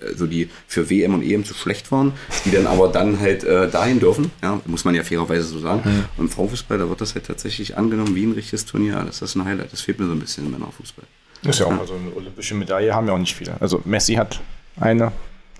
also 0.00 0.26
die 0.26 0.48
für 0.66 0.88
WM 0.88 1.14
und 1.14 1.22
EM 1.22 1.44
zu 1.44 1.52
schlecht 1.52 1.90
waren, 1.92 2.12
die 2.44 2.52
dann 2.52 2.66
aber 2.66 2.88
dann 2.88 3.18
halt 3.18 3.44
äh, 3.44 3.68
dahin 3.68 4.00
dürfen, 4.00 4.30
ja, 4.42 4.60
muss 4.66 4.84
man 4.84 4.94
ja 4.94 5.02
fairerweise 5.02 5.44
so 5.44 5.58
sagen. 5.58 5.82
Und 6.16 6.24
im 6.24 6.30
Frauenfußball, 6.30 6.78
da 6.78 6.88
wird 6.88 7.00
das 7.00 7.14
halt 7.14 7.26
tatsächlich 7.26 7.76
angenommen 7.76 8.14
wie 8.14 8.24
ein 8.24 8.32
richtiges 8.32 8.64
Turnier. 8.64 9.02
Das 9.04 9.20
ist 9.20 9.34
ein 9.34 9.44
Highlight. 9.44 9.72
Das 9.72 9.80
fehlt 9.80 9.98
mir 9.98 10.06
so 10.06 10.12
ein 10.12 10.20
bisschen 10.20 10.46
im 10.46 10.52
Männerfußball. 10.52 11.04
Ist 11.42 11.58
ja 11.58 11.66
auch, 11.66 11.78
also 11.78 11.94
eine 11.94 12.14
olympische 12.16 12.54
Medaille 12.54 12.94
haben 12.94 13.06
ja 13.06 13.12
auch 13.12 13.18
nicht 13.18 13.34
viele. 13.34 13.60
Also 13.60 13.82
Messi 13.84 14.14
hat 14.14 14.40
eine 14.80 15.12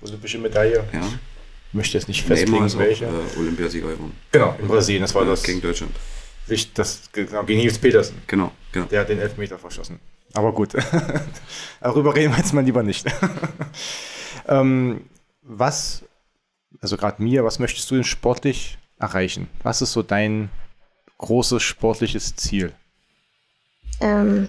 olympische 0.04 0.38
Medaille. 0.38 0.84
Ja. 0.92 1.00
Ich 1.68 1.74
möchte 1.74 1.98
jetzt 1.98 2.06
nicht 2.08 2.28
Neymar 2.28 2.36
festlegen, 2.38 2.66
ist 2.66 2.74
auch 2.76 2.78
welche. 2.78 3.04
äh, 3.06 3.38
Olympiasieger 3.38 3.88
geworden. 3.88 4.12
Genau, 4.30 4.54
in 4.60 4.68
Brasilien, 4.68 5.02
das 5.02 5.14
war 5.14 5.24
Ja, 5.24 5.30
das. 5.30 5.42
gegen 5.42 5.60
Deutschland. 5.60 5.92
Wicht- 6.46 6.78
das 6.78 7.02
genau, 7.12 7.42
gegen 7.44 7.60
Nils 7.60 7.78
Petersen. 7.78 8.16
Genau, 8.26 8.52
genau. 8.70 8.86
Der 8.86 9.00
hat 9.00 9.08
den 9.08 9.18
Elfmeter 9.18 9.58
verschossen. 9.58 9.98
Aber 10.34 10.52
gut. 10.52 10.72
Darüber 11.80 12.14
reden 12.14 12.32
wir 12.32 12.38
jetzt 12.38 12.52
mal 12.52 12.64
lieber 12.64 12.82
nicht. 12.82 13.06
ähm, 14.48 15.04
was, 15.42 16.02
also 16.80 16.96
gerade 16.96 17.22
mir, 17.22 17.44
was 17.44 17.58
möchtest 17.58 17.90
du 17.90 17.94
denn 17.96 18.04
sportlich 18.04 18.78
erreichen? 18.98 19.48
Was 19.62 19.82
ist 19.82 19.92
so 19.92 20.02
dein 20.02 20.50
großes 21.18 21.62
sportliches 21.62 22.34
Ziel? 22.36 22.72
Ähm, 24.00 24.48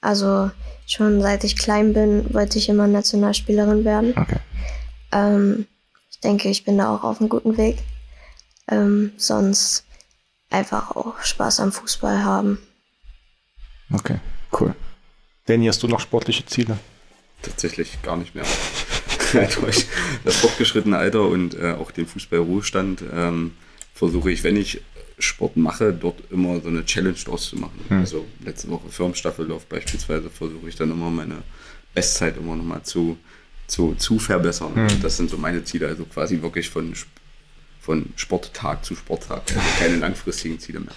also 0.00 0.50
schon 0.86 1.20
seit 1.20 1.44
ich 1.44 1.56
klein 1.56 1.92
bin, 1.92 2.32
wollte 2.32 2.58
ich 2.58 2.68
immer 2.68 2.86
Nationalspielerin 2.86 3.84
werden. 3.84 4.14
Okay. 4.16 4.38
Ähm, 5.16 5.66
ich 6.10 6.20
denke, 6.20 6.48
ich 6.48 6.64
bin 6.64 6.78
da 6.78 6.94
auch 6.94 7.04
auf 7.04 7.20
einem 7.20 7.28
guten 7.28 7.56
Weg. 7.56 7.78
Ähm, 8.68 9.12
sonst 9.16 9.84
einfach 10.50 10.90
auch 10.90 11.20
Spaß 11.22 11.60
am 11.60 11.72
Fußball 11.72 12.24
haben. 12.24 12.58
Okay, 13.92 14.18
cool. 14.60 14.74
Danny, 15.46 15.66
hast 15.66 15.82
du 15.82 15.88
noch 15.88 16.00
sportliche 16.00 16.44
Ziele? 16.46 16.78
Tatsächlich 17.42 18.02
gar 18.02 18.16
nicht 18.16 18.34
mehr. 18.34 18.44
Durch 19.60 19.86
das 20.24 20.36
fortgeschrittene 20.36 20.96
Alter 20.96 21.22
und 21.22 21.54
äh, 21.54 21.72
auch 21.72 21.90
den 21.90 22.06
Fußballruhestand 22.06 23.04
ähm, 23.12 23.52
versuche 23.94 24.30
ich, 24.30 24.42
wenn 24.44 24.56
ich 24.56 24.80
Sport 25.18 25.56
mache, 25.56 25.92
dort 25.92 26.30
immer 26.30 26.60
so 26.60 26.68
eine 26.68 26.84
Challenge 26.84 27.16
draus 27.24 27.48
zu 27.48 27.56
machen. 27.56 27.84
Also 27.88 28.26
letzte 28.44 28.68
Woche 28.68 28.88
Firmenstaffellauf 28.88 29.66
beispielsweise 29.66 30.28
versuche 30.30 30.68
ich 30.68 30.76
dann 30.76 30.90
immer 30.90 31.10
meine 31.10 31.42
Bestzeit 31.94 32.36
immer 32.36 32.54
nochmal 32.54 32.82
zu, 32.82 33.16
zu, 33.66 33.94
zu 33.94 34.18
verbessern. 34.18 34.72
Und 34.72 35.04
Das 35.04 35.16
sind 35.16 35.30
so 35.30 35.38
meine 35.38 35.64
Ziele, 35.64 35.88
also 35.88 36.04
quasi 36.04 36.40
wirklich 36.42 36.70
von, 36.70 36.94
von 37.80 38.12
Sporttag 38.16 38.84
zu 38.84 38.94
Sporttag. 38.94 39.42
Also 39.48 39.60
keine 39.78 39.96
langfristigen 39.96 40.58
Ziele 40.58 40.80
mehr. 40.80 40.94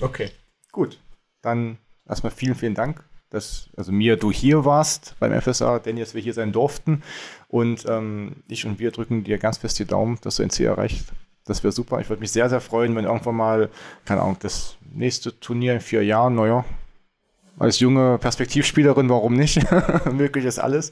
Okay, 0.00 0.30
gut. 0.72 0.98
Dann 1.42 1.78
erstmal 2.08 2.32
vielen, 2.32 2.54
vielen 2.54 2.74
Dank, 2.74 3.04
dass 3.30 3.68
also 3.76 3.92
mir 3.92 4.16
du 4.16 4.32
hier 4.32 4.64
warst 4.64 5.16
beim 5.20 5.38
FSA, 5.40 5.78
Danny, 5.78 6.00
dass 6.00 6.14
wir 6.14 6.22
hier 6.22 6.34
sein 6.34 6.52
durften. 6.52 7.02
Und 7.48 7.84
ähm, 7.88 8.42
ich 8.48 8.66
und 8.66 8.78
wir 8.78 8.90
drücken 8.90 9.24
dir 9.24 9.38
ganz 9.38 9.58
fest 9.58 9.78
die 9.78 9.84
Daumen, 9.84 10.18
dass 10.22 10.36
du 10.36 10.42
ein 10.42 10.50
Ziel 10.50 10.66
erreicht, 10.66 11.04
Das 11.44 11.62
wäre 11.62 11.72
super. 11.72 12.00
Ich 12.00 12.08
würde 12.08 12.20
mich 12.20 12.32
sehr, 12.32 12.48
sehr 12.48 12.60
freuen, 12.60 12.94
wenn 12.96 13.04
irgendwann 13.04 13.36
mal, 13.36 13.70
keine 14.04 14.22
Ahnung, 14.22 14.36
das 14.40 14.76
nächste 14.92 15.38
Turnier 15.40 15.74
in 15.74 15.80
vier 15.80 16.04
Jahren, 16.04 16.34
naja, 16.34 16.64
als 17.58 17.80
junge 17.80 18.18
Perspektivspielerin, 18.18 19.08
warum 19.08 19.34
nicht? 19.34 19.60
Möglich 20.12 20.44
ist 20.44 20.58
alles. 20.58 20.90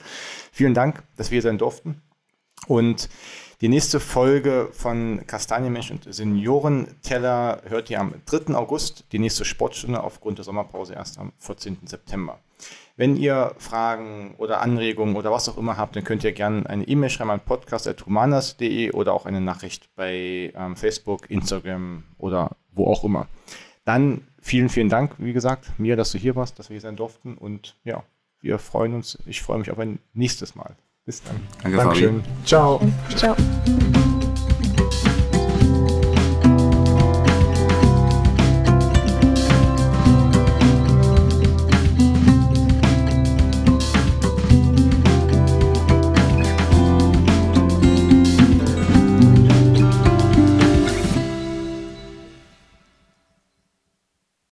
Vielen 0.53 0.75
Dank, 0.75 1.03
dass 1.17 1.31
wir 1.31 1.37
hier 1.37 1.43
sein 1.43 1.59
durften. 1.59 2.03
Und 2.67 3.09
die 3.63 3.69
nächste 3.69 4.01
Folge 4.01 4.69
von 4.73 5.27
Kastanienmensch 5.27 5.91
und 5.91 6.13
Seniorenteller 6.13 7.63
hört 7.67 7.89
ihr 7.89 8.01
am 8.01 8.15
3. 8.27 8.55
August. 8.55 9.05
Die 9.13 9.19
nächste 9.19 9.47
Sportstunde 9.47 10.03
aufgrund 10.03 10.39
der 10.39 10.45
Sommerpause 10.45 10.95
erst 10.95 11.19
am 11.19 11.33
14. 11.39 11.79
September. 11.87 12.39
Wenn 12.97 13.17
ihr 13.17 13.55
Fragen 13.59 14.35
oder 14.39 14.61
Anregungen 14.61 15.17
oder 15.17 15.31
was 15.31 15.49
auch 15.49 15.59
immer 15.59 15.77
habt, 15.77 15.97
dann 15.97 16.05
könnt 16.05 16.25
ihr 16.25 16.33
gerne 16.33 16.69
eine 16.69 16.85
E-Mail 16.89 17.11
schreiben 17.11 17.31
an 17.31 17.41
podcast.humanas.de 17.41 18.93
oder 18.93 19.15
auch 19.15 19.27
eine 19.27 19.41
Nachricht 19.41 19.89
bei 19.97 20.53
ähm, 20.55 20.77
Facebook, 20.77 21.31
Instagram 21.31 22.05
oder 22.19 22.57
wo 22.73 22.87
auch 22.87 23.05
immer. 23.05 23.27
Dann 23.85 24.27
vielen, 24.47 24.69
vielen 24.69 24.89
Dank, 24.89 25.15
wie 25.19 25.33
gesagt, 25.33 25.79
mir, 25.79 25.97
dass 25.97 26.13
du 26.13 26.19
hier 26.19 26.37
warst, 26.37 26.59
dass 26.59 26.71
wir 26.71 26.75
hier 26.75 26.81
sein 26.81 26.97
durften 26.97 27.37
und 27.37 27.77
ja, 27.85 28.05
wir 28.41 28.59
freuen 28.59 28.95
uns. 28.95 29.19
Ich 29.27 29.43
freue 29.43 29.59
mich 29.59 29.71
auf 29.71 29.79
ein 29.79 29.99
nächstes 30.15 30.55
Mal. 30.55 30.77
Bis 31.05 31.23
dann. 31.23 31.41
Danke, 31.63 31.79
Dankeschön. 31.79 32.23
Ciao. 32.45 32.81
Ciao. 33.17 33.37